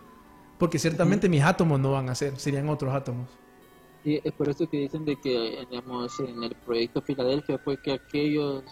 Porque 0.57 0.80
ciertamente 0.80 1.30
mis 1.30 1.43
átomos 1.43 1.80
no 1.80 1.91
van 1.91 2.09
a 2.09 2.15
ser, 2.15 2.39
serían 2.39 2.68
otros 2.70 2.93
átomos. 2.93 3.30
Y 4.03 4.22
es 4.28 4.34
por 4.34 4.49
eso 4.49 4.68
que 4.70 4.78
dicen 4.78 5.05
de 5.05 5.18
que, 5.18 5.65
digamos, 5.70 6.20
en 6.20 6.43
el 6.43 6.55
proyecto 6.55 7.01
Filadelfia 7.01 7.59
fue 7.59 7.78
que 7.78 7.91
aquellos, 7.93 8.63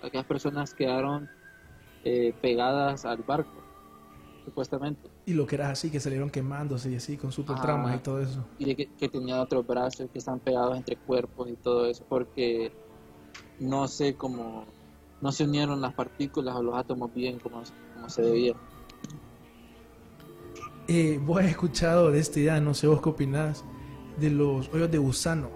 aquellas 0.00 0.26
personas 0.26 0.74
quedaron 0.74 1.30
eh, 2.04 2.34
pegadas 2.42 3.04
al 3.06 3.22
barco, 3.24 3.62
supuestamente. 4.44 5.11
Y 5.24 5.34
lo 5.34 5.46
que 5.46 5.54
era 5.54 5.70
así, 5.70 5.88
que 5.90 6.00
salieron 6.00 6.30
quemándose 6.30 6.90
y 6.90 6.96
así, 6.96 7.16
con 7.16 7.30
super 7.30 7.60
tramas 7.60 7.92
Ah. 7.92 7.96
y 7.96 7.98
todo 8.00 8.20
eso. 8.20 8.44
y 8.58 8.64
de 8.64 8.74
que, 8.76 8.86
que 8.94 9.08
tenían 9.08 9.38
otros 9.38 9.64
brazos 9.66 10.08
que 10.12 10.18
están 10.18 10.40
pegados 10.40 10.76
entre 10.76 10.96
cuerpos 10.96 11.48
y 11.48 11.54
todo 11.54 11.86
eso 11.86 12.04
porque 12.08 12.72
no 13.60 13.86
sé 13.86 14.14
cómo 14.16 14.64
no 15.20 15.30
se 15.30 15.44
unieron 15.44 15.80
las 15.80 15.94
partículas 15.94 16.56
o 16.56 16.62
los 16.64 16.74
átomos 16.74 17.14
bien 17.14 17.38
como, 17.38 17.62
como 17.94 18.08
se 18.08 18.22
debía 18.22 18.54
Eh, 20.88 21.20
vos 21.24 21.40
has 21.40 21.46
escuchado 21.46 22.10
de 22.10 22.18
esta 22.18 22.40
idea, 22.40 22.60
no 22.60 22.74
sé 22.74 22.88
vos 22.88 23.00
qué 23.00 23.08
opinás, 23.08 23.64
de 24.18 24.30
los 24.30 24.68
hoyos 24.74 24.90
de 24.90 24.98
gusano. 24.98 25.48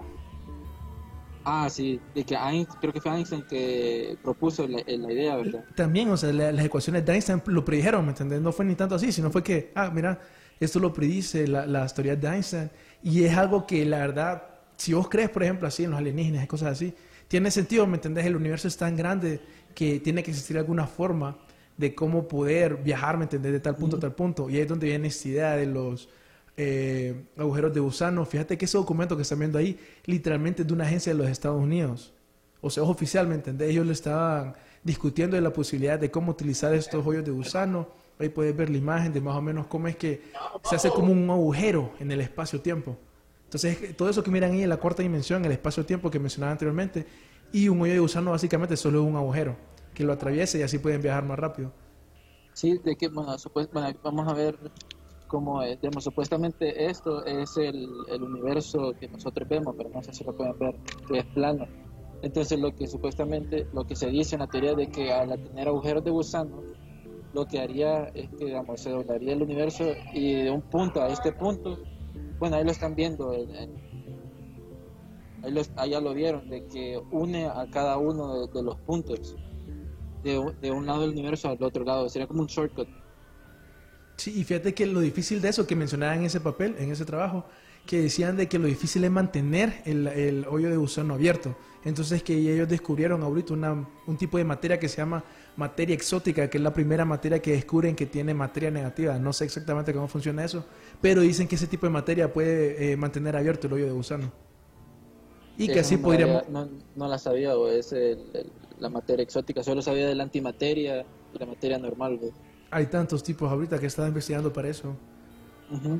Ah 1.49 1.69
sí 1.69 1.99
de 2.13 2.23
que 2.25 2.35
Einstein, 2.35 2.79
creo 2.81 2.93
que 2.93 3.01
fue 3.01 3.11
Einstein 3.15 3.43
que 3.43 4.17
propuso 4.23 4.67
la, 4.67 4.79
la 4.85 5.11
idea 5.13 5.35
verdad 5.37 5.65
También, 5.75 6.09
o 6.09 6.17
sea, 6.17 6.31
la- 6.33 6.51
las 6.51 6.65
ecuaciones 6.65 7.05
de 7.05 7.13
Einstein 7.13 7.41
lo 7.47 7.63
predijeron, 7.63 8.03
¿me 8.05 8.11
entendés? 8.11 8.41
No 8.41 8.51
fue 8.51 8.65
ni 8.65 8.75
tanto 8.75 8.95
así, 8.95 9.11
sino 9.11 9.29
fue 9.31 9.43
que, 9.43 9.71
ah, 9.75 9.91
mira, 9.93 10.19
esto 10.59 10.79
lo 10.79 10.91
predice 10.93 11.47
la, 11.47 11.65
las 11.65 11.93
teorías 11.93 12.19
de 12.19 12.27
Einstein. 12.27 12.71
Y 13.03 13.23
es 13.23 13.37
algo 13.37 13.65
que, 13.67 13.85
la 13.85 13.99
verdad, 13.99 14.43
si 14.75 14.93
vos 14.93 15.07
crees, 15.09 15.29
por 15.29 15.43
ejemplo, 15.43 15.67
así 15.67 15.83
en 15.83 15.91
los 15.91 15.99
alienígenas 15.99 16.43
y 16.43 16.47
cosas 16.47 16.71
así, 16.73 16.93
tiene 17.27 17.51
sentido, 17.51 17.85
¿me 17.87 17.95
entendés? 17.97 18.25
El 18.25 18.35
universo 18.35 18.67
es 18.67 18.77
tan 18.77 18.95
grande 18.95 19.41
que 19.75 19.99
tiene 19.99 20.23
que 20.23 20.31
existir 20.31 20.57
alguna 20.57 20.87
forma 20.87 21.37
de 21.77 21.93
cómo 21.93 22.27
poder 22.27 22.77
viajar, 22.77 23.17
¿me 23.17 23.23
entendés? 23.25 23.51
De 23.51 23.59
tal 23.59 23.75
punto 23.75 23.97
a 23.97 23.99
tal 23.99 24.15
punto. 24.15 24.49
Y 24.49 24.55
ahí 24.55 24.61
es 24.61 24.67
donde 24.67 24.87
viene 24.87 25.07
esta 25.09 25.27
idea 25.27 25.55
de 25.55 25.65
los 25.67 26.09
eh, 26.57 27.27
agujeros 27.37 27.73
de 27.73 27.79
gusano. 27.79 28.25
Fíjate 28.25 28.57
que 28.57 28.65
ese 28.65 28.77
documento 28.77 29.15
que 29.15 29.21
están 29.21 29.39
viendo 29.39 29.57
ahí, 29.57 29.79
literalmente 30.05 30.63
es 30.63 30.67
de 30.67 30.73
una 30.73 30.85
agencia 30.85 31.13
de 31.13 31.19
los 31.19 31.29
Estados 31.29 31.61
Unidos. 31.61 32.13
O 32.61 32.69
sea, 32.69 32.83
es 32.83 32.89
oficial, 32.89 33.27
¿me 33.27 33.35
entendés? 33.35 33.69
Ellos 33.69 33.85
le 33.85 33.93
estaban 33.93 34.55
discutiendo 34.83 35.35
de 35.35 35.41
la 35.41 35.53
posibilidad 35.53 35.99
de 35.99 36.09
cómo 36.09 36.31
utilizar 36.31 36.73
estos 36.73 37.05
hoyos 37.05 37.23
de 37.23 37.31
gusano. 37.31 37.87
Ahí 38.19 38.29
puedes 38.29 38.55
ver 38.57 38.69
la 38.69 38.77
imagen 38.77 39.13
de 39.13 39.21
más 39.21 39.35
o 39.35 39.41
menos 39.41 39.67
cómo 39.67 39.87
es 39.87 39.95
que 39.95 40.23
se 40.63 40.75
hace 40.75 40.89
como 40.89 41.11
un 41.11 41.29
agujero 41.29 41.93
en 41.99 42.11
el 42.11 42.21
espacio-tiempo. 42.21 42.97
Entonces, 43.43 43.95
todo 43.95 44.09
eso 44.09 44.23
que 44.23 44.31
miran 44.31 44.51
ahí 44.51 44.63
en 44.63 44.69
la 44.69 44.77
cuarta 44.77 45.03
dimensión, 45.03 45.45
el 45.45 45.51
espacio-tiempo 45.51 46.09
que 46.09 46.19
mencionaba 46.19 46.51
anteriormente, 46.51 47.05
y 47.51 47.69
un 47.69 47.79
hoyo 47.81 47.93
de 47.93 47.99
gusano 47.99 48.31
básicamente 48.31 48.75
solo 48.75 49.01
es 49.01 49.07
un 49.07 49.15
agujero 49.15 49.55
que 49.93 50.03
lo 50.03 50.13
atraviesa 50.13 50.57
y 50.57 50.63
así 50.63 50.79
pueden 50.79 51.01
viajar 51.01 51.23
más 51.23 51.39
rápido. 51.39 51.71
sí 52.53 52.79
de 52.83 52.95
que 52.95 53.07
bueno, 53.07 53.35
bueno, 53.71 53.99
vamos 54.03 54.27
a 54.27 54.33
ver 54.33 54.57
cómo 55.27 55.61
es 55.61 55.79
digamos, 55.81 56.03
supuestamente 56.03 56.85
esto 56.85 57.23
es 57.25 57.55
el, 57.57 57.87
el 58.09 58.23
universo 58.23 58.93
que 58.99 59.07
nosotros 59.09 59.47
vemos 59.47 59.75
pero 59.77 59.89
no 59.93 60.01
sé 60.01 60.13
si 60.13 60.23
lo 60.23 60.33
pueden 60.33 60.57
ver 60.57 60.79
que 61.07 61.19
es 61.19 61.25
plano 61.25 61.67
Entonces 62.21 62.59
lo 62.59 62.71
que 62.71 62.87
supuestamente, 62.87 63.67
lo 63.73 63.83
que 63.83 63.95
se 63.95 64.07
dice 64.07 64.35
en 64.35 64.39
la 64.41 64.47
teoría 64.47 64.73
de 64.73 64.87
que 64.87 65.11
al 65.13 65.37
tener 65.39 65.67
agujeros 65.67 66.03
de 66.03 66.09
gusano, 66.11 66.63
lo 67.33 67.45
que 67.45 67.59
haría 67.59 68.05
es 68.15 68.29
que 68.31 68.45
digamos, 68.45 68.81
se 68.81 68.89
doblaría 68.89 69.33
el 69.33 69.43
universo 69.43 69.83
y 70.13 70.33
de 70.43 70.49
un 70.49 70.63
punto 70.63 71.01
a 71.01 71.09
este 71.09 71.31
punto, 71.31 71.77
bueno, 72.39 72.55
ahí 72.55 72.63
lo 72.63 72.71
están 72.71 72.95
viendo, 72.95 73.33
en- 73.33 73.55
en- 73.55 73.77
ahí, 75.75 75.91
ya 75.91 76.01
lo 76.01 76.13
vieron, 76.13 76.47
de 76.49 76.65
que 76.65 76.99
une 77.11 77.45
a 77.45 77.67
cada 77.69 77.97
uno 77.97 78.33
de, 78.33 78.47
de 78.53 78.63
los 78.63 78.75
puntos, 78.77 79.35
de, 80.23 80.43
de 80.61 80.71
un 80.71 80.85
lado 80.87 81.01
del 81.01 81.11
universo 81.11 81.49
al 81.49 81.61
otro 81.61 81.83
lado, 81.83 82.09
sería 82.09 82.27
como 82.27 82.41
un 82.41 82.47
shortcut. 82.47 82.89
Sí, 84.17 84.33
y 84.39 84.43
fíjate 84.43 84.73
que 84.73 84.85
lo 84.87 84.99
difícil 84.99 85.41
de 85.41 85.49
eso 85.49 85.65
que 85.67 85.75
mencionaban 85.75 86.19
en 86.19 86.25
ese 86.25 86.39
papel, 86.41 86.75
en 86.79 86.91
ese 86.91 87.05
trabajo, 87.05 87.45
que 87.85 88.01
decían 88.01 88.35
de 88.35 88.47
que 88.47 88.59
lo 88.59 88.67
difícil 88.67 89.03
es 89.03 89.11
mantener 89.11 89.81
el, 89.85 90.07
el 90.07 90.45
hoyo 90.49 90.69
de 90.69 90.75
gusano 90.77 91.13
abierto. 91.13 91.55
Entonces 91.85 92.21
que 92.23 92.33
ellos 92.35 92.67
descubrieron 92.67 93.21
ahorita 93.23 93.53
una- 93.53 93.87
un 94.07 94.17
tipo 94.17 94.37
de 94.37 94.43
materia 94.43 94.77
que 94.79 94.89
se 94.89 94.97
llama 94.97 95.23
materia 95.55 95.93
exótica, 95.95 96.49
que 96.49 96.57
es 96.57 96.63
la 96.63 96.73
primera 96.73 97.05
materia 97.05 97.41
que 97.41 97.51
descubren 97.51 97.95
que 97.95 98.05
tiene 98.07 98.33
materia 98.33 98.69
negativa. 98.71 99.17
No 99.19 99.31
sé 99.31 99.45
exactamente 99.45 99.93
cómo 99.93 100.07
funciona 100.07 100.43
eso, 100.43 100.65
pero 100.99 101.21
dicen 101.21 101.47
que 101.47 101.55
ese 101.55 101.67
tipo 101.67 101.85
de 101.85 101.91
materia 101.91 102.33
puede 102.33 102.91
eh, 102.91 102.97
mantener 102.97 103.37
abierto 103.37 103.67
el 103.67 103.73
hoyo 103.73 103.85
de 103.85 103.91
gusano. 103.91 104.31
Y 105.57 105.67
que 105.67 105.73
Esa 105.73 105.81
así 105.81 105.97
podríamos... 105.97 106.43
había- 106.43 106.49
no, 106.51 106.69
no 106.95 107.07
la 107.07 107.17
sabía, 107.19 107.55
o 107.55 107.69
es 107.69 107.93
el- 107.93 108.19
el- 108.33 108.51
la 108.79 108.89
materia 108.89 109.23
exótica, 109.23 109.63
solo 109.63 109.81
sabía 109.81 110.07
de 110.07 110.15
la 110.15 110.23
antimateria 110.23 111.05
y 111.33 111.39
la 111.39 111.45
materia 111.45 111.77
normal. 111.77 112.17
güey. 112.17 112.31
Hay 112.69 112.87
tantos 112.87 113.23
tipos 113.23 113.49
ahorita 113.51 113.79
que 113.79 113.85
están 113.85 114.09
investigando 114.09 114.51
para 114.51 114.67
eso. 114.69 114.95
Ujú. 115.69 115.99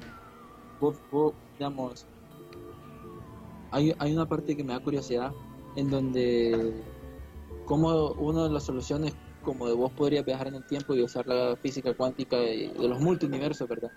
Vos- 0.79 1.01
vos, 1.09 1.33
digamos, 1.57 2.05
hay, 3.71 3.93
hay 3.99 4.13
una 4.13 4.27
parte 4.27 4.55
que 4.55 4.63
me 4.63 4.73
da 4.73 4.79
curiosidad 4.79 5.31
en 5.75 5.89
donde 5.89 6.73
como 7.65 8.11
una 8.13 8.43
de 8.45 8.49
las 8.49 8.63
soluciones 8.63 9.13
como 9.41 9.67
de 9.67 9.73
vos 9.73 9.91
podrías 9.93 10.25
viajar 10.25 10.47
en 10.47 10.55
el 10.55 10.63
tiempo 10.63 10.93
y 10.95 11.01
usar 11.03 11.25
la 11.27 11.55
física 11.61 11.93
cuántica 11.93 12.37
y 12.43 12.67
de 12.67 12.87
los 12.87 12.99
multiuniversos, 12.99 13.67
¿verdad? 13.67 13.91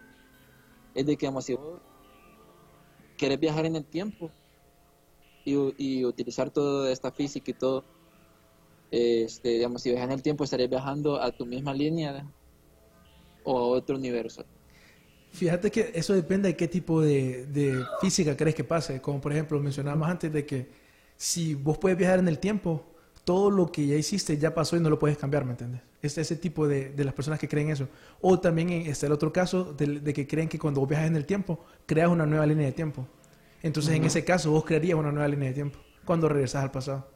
Es 0.95 1.07
de 1.07 1.16
que, 1.16 1.27
digamos, 1.27 1.45
si 1.45 1.55
vos 1.55 1.81
querés 3.16 3.39
viajar 3.41 3.66
en 3.66 3.77
el 3.77 3.85
tiempo 3.85 4.31
y, 5.45 5.55
y 5.77 6.05
utilizar 6.05 6.51
toda 6.51 6.91
esta 6.93 7.11
física 7.11 7.51
y 7.51 7.55
todo, 7.55 7.85
este, 8.91 9.51
digamos, 9.51 9.83
si 9.83 9.91
viajas 9.91 10.09
en 10.09 10.14
el 10.14 10.23
tiempo 10.23 10.45
estarías 10.45 10.71
viajando 10.71 11.21
a 11.21 11.31
tu 11.33 11.47
misma 11.47 11.73
línea 11.75 12.33
o 13.45 13.59
a 13.59 13.62
otro 13.62 13.97
universo. 13.97 14.45
Fíjate 15.32 15.70
que 15.70 15.93
eso 15.95 16.14
depende 16.14 16.49
de 16.49 16.57
qué 16.57 16.66
tipo 16.66 17.01
de, 17.01 17.47
de 17.47 17.84
física 18.01 18.36
crees 18.36 18.55
que 18.55 18.64
pase. 18.64 19.01
Como 19.01 19.20
por 19.20 19.32
ejemplo 19.32 19.61
mencionábamos 19.61 20.09
antes 20.09 20.32
de 20.32 20.45
que 20.45 20.68
si 21.16 21.55
vos 21.55 21.78
puedes 21.78 21.97
viajar 21.97 22.18
en 22.18 22.28
el 22.28 22.38
tiempo, 22.38 22.84
todo 23.24 23.51
lo 23.51 23.70
que 23.70 23.86
ya 23.86 23.97
hiciste 23.97 24.38
ya 24.38 24.55
pasó 24.55 24.76
y 24.76 24.80
no 24.80 24.91
lo 24.91 24.99
puedes 24.99 25.18
cambiar, 25.18 25.45
¿me 25.45 25.53
entiendes? 25.53 25.82
Es 26.03 26.16
ese 26.18 26.36
tipo 26.36 26.66
de, 26.66 26.91
de 26.91 27.05
las 27.05 27.14
personas 27.14 27.38
que 27.38 27.47
creen 27.47 27.70
eso. 27.70 27.88
O 28.20 28.41
también 28.41 28.70
está 28.70 29.07
el 29.07 29.12
otro 29.12 29.32
caso 29.32 29.72
de, 29.74 30.01
de 30.01 30.12
que 30.12 30.26
creen 30.26 30.49
que 30.49 30.59
cuando 30.59 30.80
vos 30.80 30.88
viajas 30.88 31.07
en 31.07 31.16
el 31.16 31.26
tiempo, 31.26 31.61
creas 31.86 32.09
una 32.09 32.26
nueva 32.26 32.47
línea 32.47 32.66
de 32.66 32.72
tiempo. 32.72 33.07
Entonces 33.62 33.95
en 33.95 34.05
ese 34.05 34.24
caso 34.24 34.51
vos 34.51 34.64
crearías 34.64 34.99
una 34.99 35.12
nueva 35.12 35.28
línea 35.28 35.51
de 35.51 35.55
tiempo 35.55 35.78
cuando 36.05 36.28
regresas 36.28 36.64
al 36.64 36.70
pasado. 36.70 37.07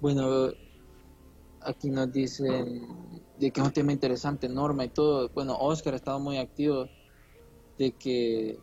Bueno, 0.00 0.52
aquí 1.62 1.90
nos 1.90 2.12
dicen 2.12 2.82
de 3.38 3.50
que 3.50 3.60
es 3.60 3.66
un 3.66 3.72
tema 3.72 3.92
interesante, 3.92 4.48
Norma 4.48 4.84
y 4.84 4.88
todo. 4.88 5.28
Bueno, 5.30 5.56
Oscar 5.58 5.94
ha 5.94 5.96
estado 5.96 6.20
muy 6.20 6.38
activo 6.38 6.88
de 7.78 7.92
que 7.92 8.58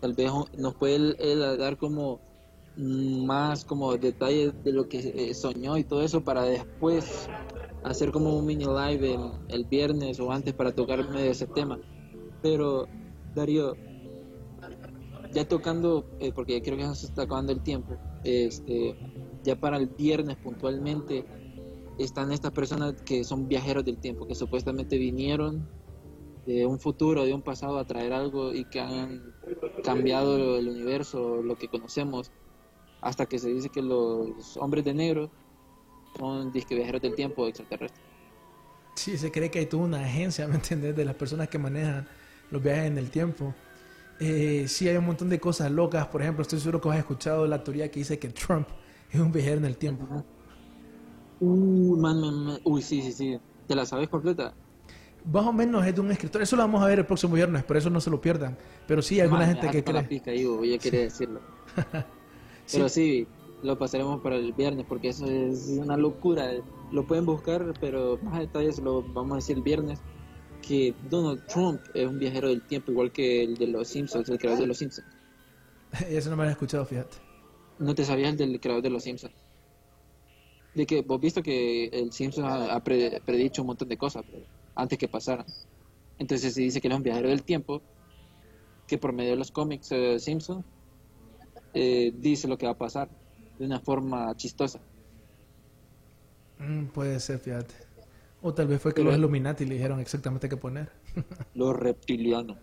tal 0.00 0.14
vez 0.14 0.30
nos 0.56 0.74
puede 0.74 0.96
él, 0.96 1.16
él 1.18 1.58
dar 1.58 1.76
como 1.76 2.20
más 2.76 3.64
como 3.64 3.96
detalles 3.96 4.52
de 4.62 4.72
lo 4.72 4.88
que 4.88 4.98
eh, 4.98 5.34
soñó 5.34 5.76
y 5.76 5.84
todo 5.84 6.02
eso 6.02 6.22
para 6.22 6.42
después 6.44 7.28
hacer 7.82 8.12
como 8.12 8.36
un 8.36 8.46
mini 8.46 8.66
live 8.66 9.14
el, 9.14 9.30
el 9.48 9.64
viernes 9.64 10.20
o 10.20 10.30
antes 10.30 10.54
para 10.54 10.72
tocar 10.72 11.08
medio 11.10 11.30
ese 11.30 11.46
tema. 11.46 11.78
Pero, 12.40 12.86
Darío, 13.34 13.74
ya 15.32 15.46
tocando, 15.46 16.04
eh, 16.20 16.32
porque 16.32 16.62
creo 16.62 16.76
que 16.76 16.84
ya 16.84 16.94
se 16.94 17.06
está 17.06 17.22
acabando 17.22 17.52
el 17.52 17.60
tiempo, 17.62 17.96
este, 18.24 18.96
ya 19.42 19.56
para 19.56 19.76
el 19.76 19.86
viernes 19.88 20.36
puntualmente 20.36 21.24
están 21.98 22.32
estas 22.32 22.52
personas 22.52 22.94
que 23.02 23.24
son 23.24 23.48
viajeros 23.48 23.84
del 23.84 23.98
tiempo, 23.98 24.26
que 24.26 24.34
supuestamente 24.34 24.98
vinieron 24.98 25.68
de 26.46 26.64
un 26.64 26.78
futuro, 26.78 27.24
de 27.24 27.34
un 27.34 27.42
pasado 27.42 27.78
a 27.78 27.86
traer 27.86 28.12
algo 28.12 28.54
y 28.54 28.64
que 28.64 28.80
han 28.80 29.34
cambiado 29.84 30.56
el 30.58 30.68
universo, 30.68 31.42
lo 31.42 31.56
que 31.56 31.68
conocemos, 31.68 32.30
hasta 33.00 33.26
que 33.26 33.38
se 33.38 33.52
dice 33.52 33.68
que 33.68 33.82
los 33.82 34.56
hombres 34.56 34.84
de 34.84 34.94
negro 34.94 35.30
son 36.16 36.50
disque 36.52 36.74
viajeros 36.74 37.02
del 37.02 37.14
tiempo 37.14 37.46
extraterrestres. 37.46 38.02
Sí, 38.94 39.16
se 39.16 39.30
cree 39.30 39.50
que 39.50 39.60
hay 39.60 39.66
toda 39.66 39.84
una 39.84 40.00
agencia, 40.00 40.48
¿me 40.48 40.54
entiendes? 40.54 40.96
De 40.96 41.04
las 41.04 41.14
personas 41.14 41.48
que 41.48 41.58
manejan 41.58 42.08
los 42.50 42.62
viajes 42.62 42.86
en 42.86 42.98
el 42.98 43.10
tiempo. 43.10 43.54
Eh, 44.20 44.64
sí, 44.68 44.88
hay 44.88 44.96
un 44.96 45.06
montón 45.06 45.28
de 45.28 45.38
cosas 45.38 45.70
locas. 45.70 46.06
Por 46.08 46.22
ejemplo, 46.22 46.42
estoy 46.42 46.58
seguro 46.58 46.80
que 46.80 46.88
has 46.88 46.98
escuchado 46.98 47.46
la 47.46 47.62
teoría 47.62 47.90
que 47.90 48.00
dice 48.00 48.18
que 48.18 48.30
Trump 48.30 48.68
es 49.10 49.20
un 49.20 49.30
viajero 49.30 49.58
en 49.58 49.66
el 49.66 49.76
tiempo. 49.76 50.24
Uy, 51.40 51.98
man, 51.98 52.20
man, 52.20 52.44
man. 52.44 52.58
Uy, 52.64 52.82
sí, 52.82 53.02
sí, 53.02 53.12
sí. 53.12 53.38
¿Te 53.66 53.74
la 53.74 53.86
sabes 53.86 54.08
completa? 54.08 54.54
Más 55.30 55.46
o 55.46 55.52
menos 55.52 55.86
es 55.86 55.94
de 55.94 56.00
un 56.00 56.10
escritor. 56.10 56.42
Eso 56.42 56.56
lo 56.56 56.62
vamos 56.62 56.82
a 56.82 56.86
ver 56.86 57.00
el 57.00 57.06
próximo 57.06 57.34
viernes, 57.34 57.64
por 57.64 57.76
eso 57.76 57.90
no 57.90 58.00
se 58.00 58.10
lo 58.10 58.20
pierdan. 58.20 58.56
Pero 58.86 59.02
sí, 59.02 59.16
hay 59.16 59.22
alguna 59.22 59.46
gente 59.46 59.68
que 59.70 59.92
la 59.92 60.00
cree. 60.00 60.08
pica 60.08 60.30
ahí, 60.30 60.44
güey, 60.44 60.70
ya 60.70 60.78
quería 60.78 61.00
decirlo. 61.00 61.40
Pero 62.72 62.88
sí, 62.88 63.26
lo 63.62 63.78
pasaremos 63.78 64.20
para 64.20 64.36
el 64.36 64.52
viernes 64.52 64.86
porque 64.88 65.08
eso 65.08 65.26
es 65.26 65.68
una 65.68 65.96
locura. 65.96 66.50
Lo 66.92 67.06
pueden 67.06 67.26
buscar, 67.26 67.74
pero 67.80 68.18
más 68.22 68.38
detalles 68.40 68.78
lo 68.78 69.02
vamos 69.02 69.32
a 69.32 69.36
decir 69.36 69.56
el 69.56 69.62
viernes. 69.62 70.00
Que 70.62 70.94
Donald 71.08 71.46
Trump 71.46 71.80
es 71.94 72.06
un 72.06 72.18
viajero 72.18 72.48
del 72.48 72.62
tiempo, 72.66 72.92
igual 72.92 73.12
que 73.12 73.44
el 73.44 73.56
de 73.56 73.68
los 73.68 73.88
Simpsons, 73.88 74.28
el 74.28 74.38
creador 74.38 74.60
de 74.60 74.66
los 74.66 74.78
Simpsons. 74.78 75.06
Eso 76.08 76.30
no 76.30 76.36
me 76.36 76.44
lo 76.44 76.50
he 76.50 76.52
escuchado, 76.52 76.84
fíjate. 76.84 77.16
¿No 77.78 77.94
te 77.94 78.04
sabías 78.04 78.32
el 78.32 78.36
del 78.36 78.60
creador 78.60 78.82
de 78.82 78.90
los 78.90 79.02
Simpsons? 79.04 79.34
De 80.74 80.86
que 80.86 81.02
vos 81.02 81.20
visto 81.20 81.42
que 81.42 81.86
el 81.86 82.12
Simpson 82.12 82.44
ha, 82.44 82.74
ha 82.74 82.84
pre- 82.84 83.20
predicho 83.24 83.62
un 83.62 83.66
montón 83.68 83.88
de 83.88 83.96
cosas 83.96 84.24
pero 84.30 84.44
antes 84.74 84.98
que 84.98 85.08
pasaran. 85.08 85.46
Entonces 86.18 86.54
se 86.54 86.60
dice 86.62 86.80
que 86.80 86.88
él 86.88 86.92
es 86.92 86.96
un 86.98 87.02
viajero 87.02 87.28
del 87.28 87.42
tiempo, 87.42 87.80
que 88.86 88.98
por 88.98 89.12
medio 89.12 89.30
de 89.30 89.36
los 89.36 89.50
cómics 89.50 89.88
de 89.90 90.18
Simpson 90.18 90.64
eh, 91.74 92.12
dice 92.16 92.48
lo 92.48 92.56
que 92.58 92.66
va 92.66 92.72
a 92.72 92.78
pasar 92.78 93.08
de 93.58 93.64
una 93.66 93.80
forma 93.80 94.34
chistosa. 94.36 94.80
Mm, 96.58 96.86
puede 96.86 97.18
ser, 97.20 97.38
fíjate. 97.38 97.74
O 98.42 98.54
tal 98.54 98.68
vez 98.68 98.80
fue 98.80 98.92
que 98.92 98.96
Pero- 99.02 99.10
los 99.10 99.18
Illuminati 99.18 99.64
le 99.64 99.74
dijeron 99.74 99.98
exactamente 100.00 100.48
qué 100.48 100.56
poner. 100.56 100.90
Los 101.54 101.74
reptilianos. 101.76 102.56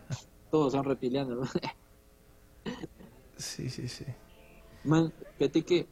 Todos 0.50 0.72
son 0.72 0.84
reptilianos. 0.84 1.38
¿no? 1.38 2.72
Sí, 3.36 3.68
sí, 3.68 3.88
sí. 3.88 4.04
Man, 4.84 5.12
fíjate 5.38 5.62
que 5.62 5.86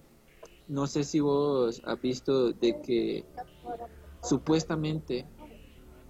no 0.68 0.86
sé 0.86 1.04
si 1.04 1.20
vos 1.20 1.82
has 1.84 2.00
visto 2.00 2.52
de 2.52 2.80
que 2.80 3.24
supuestamente 4.22 5.26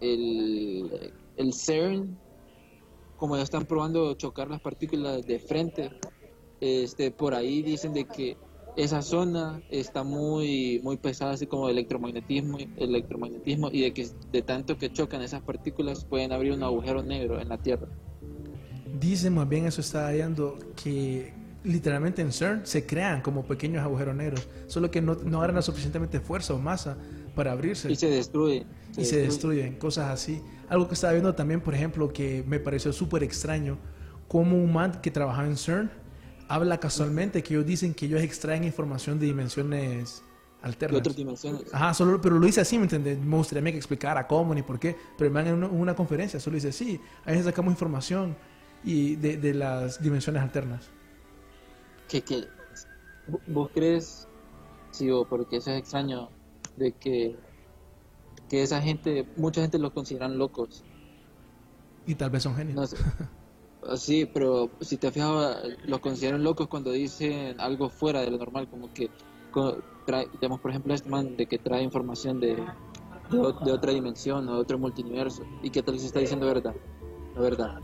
el, 0.00 1.12
el 1.36 1.52
CERN, 1.52 2.16
como 3.16 3.36
ya 3.36 3.42
están 3.42 3.64
probando 3.66 4.14
chocar 4.14 4.48
las 4.48 4.60
partículas 4.60 5.26
de 5.26 5.38
frente, 5.38 5.90
este, 6.60 7.10
por 7.10 7.34
ahí 7.34 7.62
dicen 7.62 7.92
de 7.92 8.04
que 8.04 8.36
esa 8.76 9.02
zona 9.02 9.62
está 9.70 10.02
muy 10.02 10.80
muy 10.82 10.96
pesada 10.96 11.32
así 11.32 11.46
como 11.46 11.68
electromagnetismo 11.68 12.58
electromagnetismo 12.76 13.70
y 13.70 13.82
de 13.82 13.94
que 13.94 14.08
de 14.32 14.42
tanto 14.42 14.76
que 14.78 14.92
chocan 14.92 15.22
esas 15.22 15.42
partículas 15.42 16.04
pueden 16.04 16.32
abrir 16.32 16.52
un 16.52 16.62
agujero 16.64 17.00
negro 17.00 17.40
en 17.40 17.48
la 17.48 17.58
Tierra. 17.58 17.86
Dicen 18.98 19.34
más 19.34 19.48
bien 19.48 19.66
eso 19.66 19.80
está 19.80 20.06
hallando 20.06 20.58
que 20.82 21.32
literalmente 21.64 22.22
en 22.22 22.30
CERN 22.30 22.66
se 22.66 22.86
crean 22.86 23.22
como 23.22 23.44
pequeños 23.44 23.82
agujeros 23.82 24.14
negros, 24.14 24.46
solo 24.66 24.90
que 24.90 25.00
no, 25.00 25.14
no 25.14 25.38
agarran 25.38 25.56
la 25.56 25.62
suficientemente 25.62 26.20
fuerza 26.20 26.54
o 26.54 26.58
masa 26.58 26.96
para 27.34 27.52
abrirse 27.52 27.90
y 27.90 27.96
se 27.96 28.08
destruye 28.08 28.66
y 28.96 29.04
se 29.04 29.18
destruyen, 29.18 29.76
cosas 29.76 30.10
así. 30.10 30.40
Algo 30.68 30.86
que 30.86 30.94
estaba 30.94 31.12
viendo 31.14 31.34
también, 31.34 31.60
por 31.60 31.74
ejemplo, 31.74 32.12
que 32.12 32.44
me 32.46 32.60
pareció 32.60 32.92
súper 32.92 33.22
extraño, 33.22 33.78
como 34.28 34.56
un 34.56 34.72
man 34.72 35.00
que 35.02 35.10
trabajaba 35.10 35.48
en 35.48 35.56
CERN 35.56 35.90
habla 36.48 36.78
casualmente 36.78 37.42
que 37.42 37.54
ellos 37.54 37.66
dicen 37.66 37.94
que 37.94 38.06
ellos 38.06 38.22
extraen 38.22 38.64
información 38.64 39.18
de 39.18 39.26
dimensiones 39.26 40.22
de 40.22 40.68
alternas. 40.68 41.00
otras 41.00 41.16
dimensiones 41.16 41.62
Ajá, 41.72 41.94
solo, 41.94 42.20
pero 42.20 42.38
lo 42.38 42.46
dice 42.46 42.60
así, 42.60 42.76
¿me 42.76 42.84
entiendes? 42.84 43.18
Me 43.18 43.36
gustaría 43.36 43.70
que 43.70 43.78
explicara 43.78 44.26
cómo 44.26 44.54
ni 44.54 44.62
por 44.62 44.78
qué, 44.78 44.96
pero 45.16 45.28
el 45.28 45.32
man 45.32 45.46
en 45.46 45.54
una, 45.54 45.66
en 45.66 45.80
una 45.80 45.94
conferencia 45.94 46.38
solo 46.38 46.56
dice, 46.56 46.72
sí, 46.72 47.00
a 47.24 47.30
veces 47.30 47.46
sacamos 47.46 47.72
información 47.72 48.36
y 48.84 49.16
de, 49.16 49.38
de 49.38 49.54
las 49.54 50.02
dimensiones 50.02 50.42
alternas. 50.42 50.90
Que, 52.08 52.22
que 52.22 52.48
vos 53.46 53.70
crees 53.72 54.28
sí 54.90 55.10
o 55.10 55.24
porque 55.24 55.56
eso 55.56 55.70
es 55.70 55.78
extraño 55.78 56.28
de 56.76 56.92
que 56.92 57.36
que 58.48 58.62
esa 58.62 58.80
gente 58.80 59.26
mucha 59.36 59.62
gente 59.62 59.78
los 59.78 59.92
consideran 59.92 60.38
locos 60.38 60.84
Y 62.06 62.14
tal 62.14 62.30
vez 62.30 62.42
son 62.42 62.54
genios. 62.54 62.76
no 62.76 62.86
sé 62.86 62.96
Sí, 63.96 64.26
pero 64.26 64.70
si 64.80 64.96
te 64.96 65.10
fijas, 65.12 65.62
los 65.86 66.00
consideran 66.00 66.42
locos 66.42 66.68
cuando 66.68 66.90
dicen 66.90 67.60
algo 67.60 67.90
fuera 67.90 68.20
de 68.20 68.30
lo 68.30 68.38
normal, 68.38 68.66
como 68.68 68.92
que, 68.92 69.10
trae, 70.06 70.28
digamos, 70.32 70.60
por 70.60 70.70
ejemplo, 70.70 70.94
este 70.94 71.08
man 71.08 71.36
de 71.36 71.46
que 71.46 71.58
trae 71.58 71.82
información 71.82 72.40
de, 72.40 72.56
de 73.30 73.72
otra 73.72 73.92
dimensión 73.92 74.48
o 74.48 74.54
de 74.54 74.60
otro 74.60 74.78
multiverso. 74.78 75.44
¿Y 75.62 75.70
qué 75.70 75.82
tal 75.82 75.98
si 75.98 76.06
está 76.06 76.20
diciendo 76.20 76.46
verdad? 76.46 76.74
La 77.34 77.40
verdad. 77.42 77.80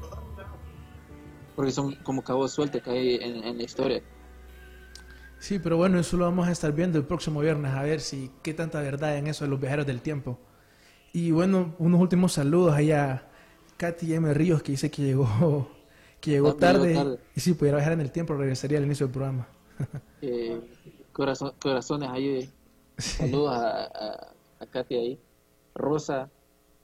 Porque 1.60 1.72
son 1.72 1.94
como 1.96 2.22
cabos 2.24 2.52
sueltos 2.52 2.80
que 2.82 2.90
hay 2.90 3.14
en, 3.16 3.44
en 3.44 3.58
la 3.58 3.62
historia. 3.62 4.02
Sí, 5.38 5.58
pero 5.58 5.76
bueno, 5.76 5.98
eso 5.98 6.16
lo 6.16 6.24
vamos 6.24 6.48
a 6.48 6.52
estar 6.52 6.72
viendo 6.72 6.96
el 6.96 7.04
próximo 7.04 7.40
viernes, 7.40 7.72
a 7.72 7.82
ver 7.82 8.00
si 8.00 8.30
qué 8.42 8.54
tanta 8.54 8.80
verdad 8.80 9.18
en 9.18 9.26
eso 9.26 9.44
de 9.44 9.50
los 9.50 9.60
viajeros 9.60 9.86
del 9.86 10.00
tiempo. 10.00 10.38
Y 11.12 11.32
bueno, 11.32 11.74
unos 11.78 12.00
últimos 12.00 12.32
saludos 12.32 12.72
ahí 12.74 12.92
a 12.92 13.28
Katy 13.76 14.14
M. 14.14 14.32
Ríos, 14.32 14.62
que 14.62 14.72
dice 14.72 14.90
que 14.90 15.02
llegó, 15.02 15.70
que 16.22 16.30
llegó 16.30 16.54
tarde, 16.56 16.94
tarde. 16.94 17.18
y 17.36 17.40
si 17.40 17.52
pudiera 17.52 17.76
viajar 17.76 17.92
en 17.92 18.00
el 18.00 18.10
tiempo, 18.10 18.32
regresaría 18.34 18.78
al 18.78 18.84
inicio 18.84 19.06
del 19.06 19.12
programa. 19.12 19.48
Eh, 20.22 20.60
corazon- 21.12 21.54
corazones 21.60 22.08
ahí. 22.10 22.50
Saludos 22.96 23.52
a, 23.54 23.84
a, 23.84 24.34
a 24.60 24.66
Katy 24.66 24.94
ahí. 24.94 25.18
Rosa. 25.74 26.30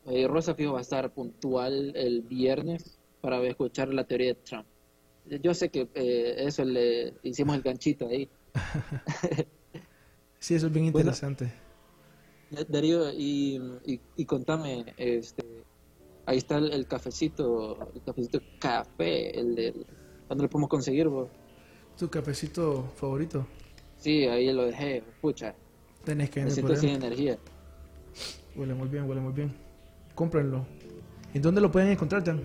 eh, 0.06 0.26
Rosa 0.28 0.54
fijo 0.54 0.72
va 0.72 0.78
a 0.78 0.82
estar 0.82 1.10
puntual 1.12 1.94
el 1.96 2.20
viernes 2.22 2.98
para 3.20 3.42
escuchar 3.46 3.92
la 3.92 4.04
teoría 4.04 4.28
de 4.28 4.34
Trump. 4.36 4.66
Yo 5.42 5.54
sé 5.54 5.70
que 5.70 5.88
eh, 5.94 6.34
eso 6.46 6.64
le 6.64 7.14
hicimos 7.22 7.56
el 7.56 7.62
ganchito 7.62 8.08
ahí. 8.08 8.28
Sí, 10.38 10.54
eso 10.54 10.66
es 10.66 10.72
bien 10.72 10.92
Bueno. 10.92 10.98
interesante. 11.10 11.52
Darío, 12.68 13.10
y, 13.12 13.56
y, 13.84 14.00
y 14.16 14.24
contame, 14.26 14.94
este, 14.96 15.42
ahí 16.26 16.38
está 16.38 16.58
el, 16.58 16.72
el 16.72 16.86
cafecito, 16.86 17.90
el 17.92 18.02
cafecito 18.02 18.40
café, 18.60 19.36
el 19.40 19.54
del, 19.56 19.86
¿dónde 20.28 20.44
lo 20.44 20.50
podemos 20.50 20.68
conseguir 20.70 21.08
vos? 21.08 21.28
¿Tu 21.98 22.08
cafecito 22.08 22.84
favorito? 22.94 23.46
Sí, 23.96 24.24
ahí 24.26 24.52
lo 24.52 24.66
dejé, 24.66 25.02
pucha, 25.20 25.56
Tenés 26.04 26.30
que 26.30 26.44
venir 26.44 26.60
por 26.60 26.76
sin 26.76 26.90
energía. 26.90 27.38
Huele 28.54 28.74
muy 28.74 28.88
bien, 28.88 29.08
huele 29.08 29.20
muy 29.20 29.32
bien. 29.32 29.52
Cómprenlo. 30.14 30.64
¿Y 31.34 31.40
dónde 31.40 31.60
lo 31.60 31.72
pueden 31.72 31.90
encontrar, 31.90 32.24
Jan? 32.24 32.40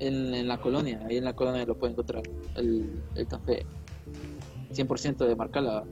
En, 0.00 0.34
en 0.34 0.48
la 0.48 0.58
colonia, 0.58 0.98
ahí 1.08 1.18
en 1.18 1.24
la 1.24 1.34
colonia 1.34 1.64
lo 1.66 1.76
pueden 1.76 1.92
encontrar, 1.92 2.22
el, 2.56 3.02
el 3.14 3.26
café 3.26 3.66
100% 4.72 5.26
de 5.26 5.36
Marcala. 5.36 5.84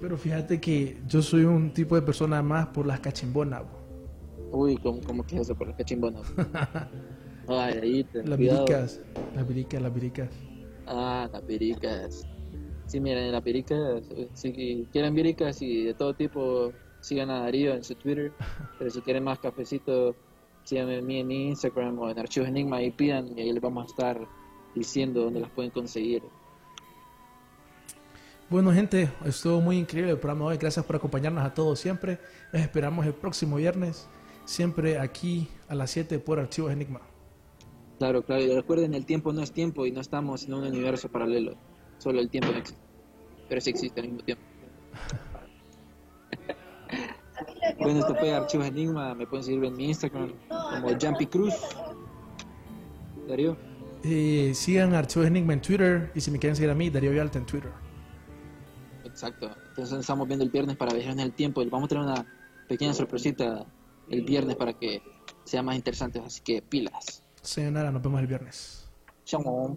Pero 0.00 0.16
fíjate 0.16 0.60
que 0.60 0.96
yo 1.06 1.20
soy 1.20 1.44
un 1.44 1.72
tipo 1.74 1.94
de 1.96 2.02
persona 2.02 2.42
más 2.42 2.68
por 2.68 2.86
las 2.86 3.00
cachimbonas. 3.00 3.62
bo. 3.62 4.58
Uy, 4.58 4.76
¿cómo, 4.76 5.00
cómo 5.02 5.24
que 5.26 5.34
es 5.36 5.42
eso 5.42 5.54
por 5.54 5.66
las 5.68 5.76
cachimbonas? 5.76 6.22
Ay, 7.48 7.74
ahí, 7.82 8.04
ten 8.04 8.28
Las 8.30 8.36
cuidado. 8.38 8.64
viricas, 8.64 9.00
las 9.34 9.46
viricas, 9.48 9.82
las 9.82 9.94
viricas. 9.94 10.28
Ah, 10.86 11.28
las 11.32 11.46
viricas. 11.46 12.26
Sí, 12.86 13.00
miren, 13.00 13.32
las 13.32 13.42
viricas, 13.44 14.02
eh, 14.16 14.28
si 14.32 14.86
quieren 14.92 15.14
viricas 15.14 15.60
y 15.62 15.84
de 15.84 15.94
todo 15.94 16.14
tipo, 16.14 16.72
sigan 17.00 17.30
a 17.30 17.40
Darío 17.40 17.74
en 17.74 17.82
su 17.84 17.94
Twitter. 17.96 18.32
Pero 18.78 18.90
si 18.90 19.00
quieren 19.02 19.24
más 19.24 19.38
cafecito, 19.38 20.16
síganme 20.70 20.98
a 20.98 21.02
mí 21.02 21.18
en 21.18 21.32
Instagram 21.32 21.98
o 21.98 22.10
en 22.10 22.18
Archivos 22.18 22.48
Enigma 22.48 22.80
y 22.80 22.92
pidan 22.92 23.36
y 23.36 23.40
ahí 23.40 23.52
les 23.52 23.60
vamos 23.60 23.82
a 23.82 23.86
estar 23.88 24.28
diciendo 24.72 25.24
dónde 25.24 25.40
las 25.40 25.50
pueden 25.50 25.72
conseguir. 25.72 26.22
Bueno, 28.48 28.72
gente, 28.72 29.10
estuvo 29.24 29.60
muy 29.60 29.78
increíble 29.78 30.12
el 30.12 30.18
programa 30.18 30.44
de 30.44 30.50
hoy. 30.52 30.58
Gracias 30.58 30.84
por 30.84 30.94
acompañarnos 30.94 31.44
a 31.44 31.52
todos 31.52 31.80
siempre. 31.80 32.20
Les 32.52 32.62
esperamos 32.62 33.04
el 33.04 33.14
próximo 33.14 33.56
viernes, 33.56 34.08
siempre 34.44 34.98
aquí 34.98 35.48
a 35.68 35.74
las 35.74 35.90
7 35.90 36.20
por 36.20 36.38
Archivos 36.38 36.70
Enigma. 36.70 37.00
Claro, 37.98 38.22
claro, 38.22 38.42
y 38.42 38.54
recuerden, 38.54 38.94
el 38.94 39.06
tiempo 39.06 39.32
no 39.32 39.42
es 39.42 39.50
tiempo 39.50 39.86
y 39.86 39.90
no 39.90 40.00
estamos 40.00 40.44
en 40.44 40.54
un 40.54 40.64
universo 40.64 41.08
paralelo. 41.08 41.56
Solo 41.98 42.20
el 42.20 42.30
tiempo 42.30 42.52
no 42.52 42.58
existe. 42.58 42.82
Pero 43.48 43.60
sí 43.60 43.70
existe 43.70 44.00
al 44.00 44.06
mismo 44.06 44.22
tiempo. 44.22 44.44
bueno, 47.80 48.00
esto 48.00 48.14
fue 48.14 48.32
Archivos 48.32 48.66
Enigma. 48.66 49.14
Me 49.14 49.26
pueden 49.26 49.44
seguir 49.44 49.64
en 49.64 49.76
mi 49.76 49.86
Instagram 49.88 50.32
como 50.48 50.88
Jumpy 51.00 51.26
Cruz. 51.26 51.54
Darío. 53.28 53.56
Eh, 54.02 54.52
sigan 54.54 54.94
Archivos 54.94 55.26
Enigma 55.28 55.52
en 55.52 55.62
Twitter 55.62 56.10
y 56.14 56.20
si 56.20 56.30
me 56.30 56.38
quieren 56.38 56.56
seguir 56.56 56.70
a 56.70 56.74
mí, 56.74 56.90
Darío 56.90 57.10
Villalta 57.10 57.38
en 57.38 57.46
Twitter. 57.46 57.70
Exacto. 59.04 59.50
Entonces 59.68 59.98
estamos 59.98 60.26
viendo 60.26 60.44
el 60.44 60.50
viernes 60.50 60.76
para 60.76 60.94
viajar 60.94 61.12
en 61.12 61.20
el 61.20 61.32
tiempo. 61.32 61.62
Vamos 61.70 61.86
a 61.86 61.88
tener 61.88 62.04
una 62.04 62.26
pequeña 62.68 62.94
sorpresita 62.94 63.66
el 64.08 64.22
viernes 64.22 64.56
para 64.56 64.72
que 64.72 65.02
sea 65.44 65.62
más 65.62 65.76
interesante. 65.76 66.20
Así 66.20 66.40
que 66.42 66.62
pilas. 66.62 67.22
Sayonara, 67.42 67.90
nos 67.90 68.02
vemos 68.02 68.20
el 68.20 68.26
viernes. 68.26 68.88
Chao. 69.24 69.76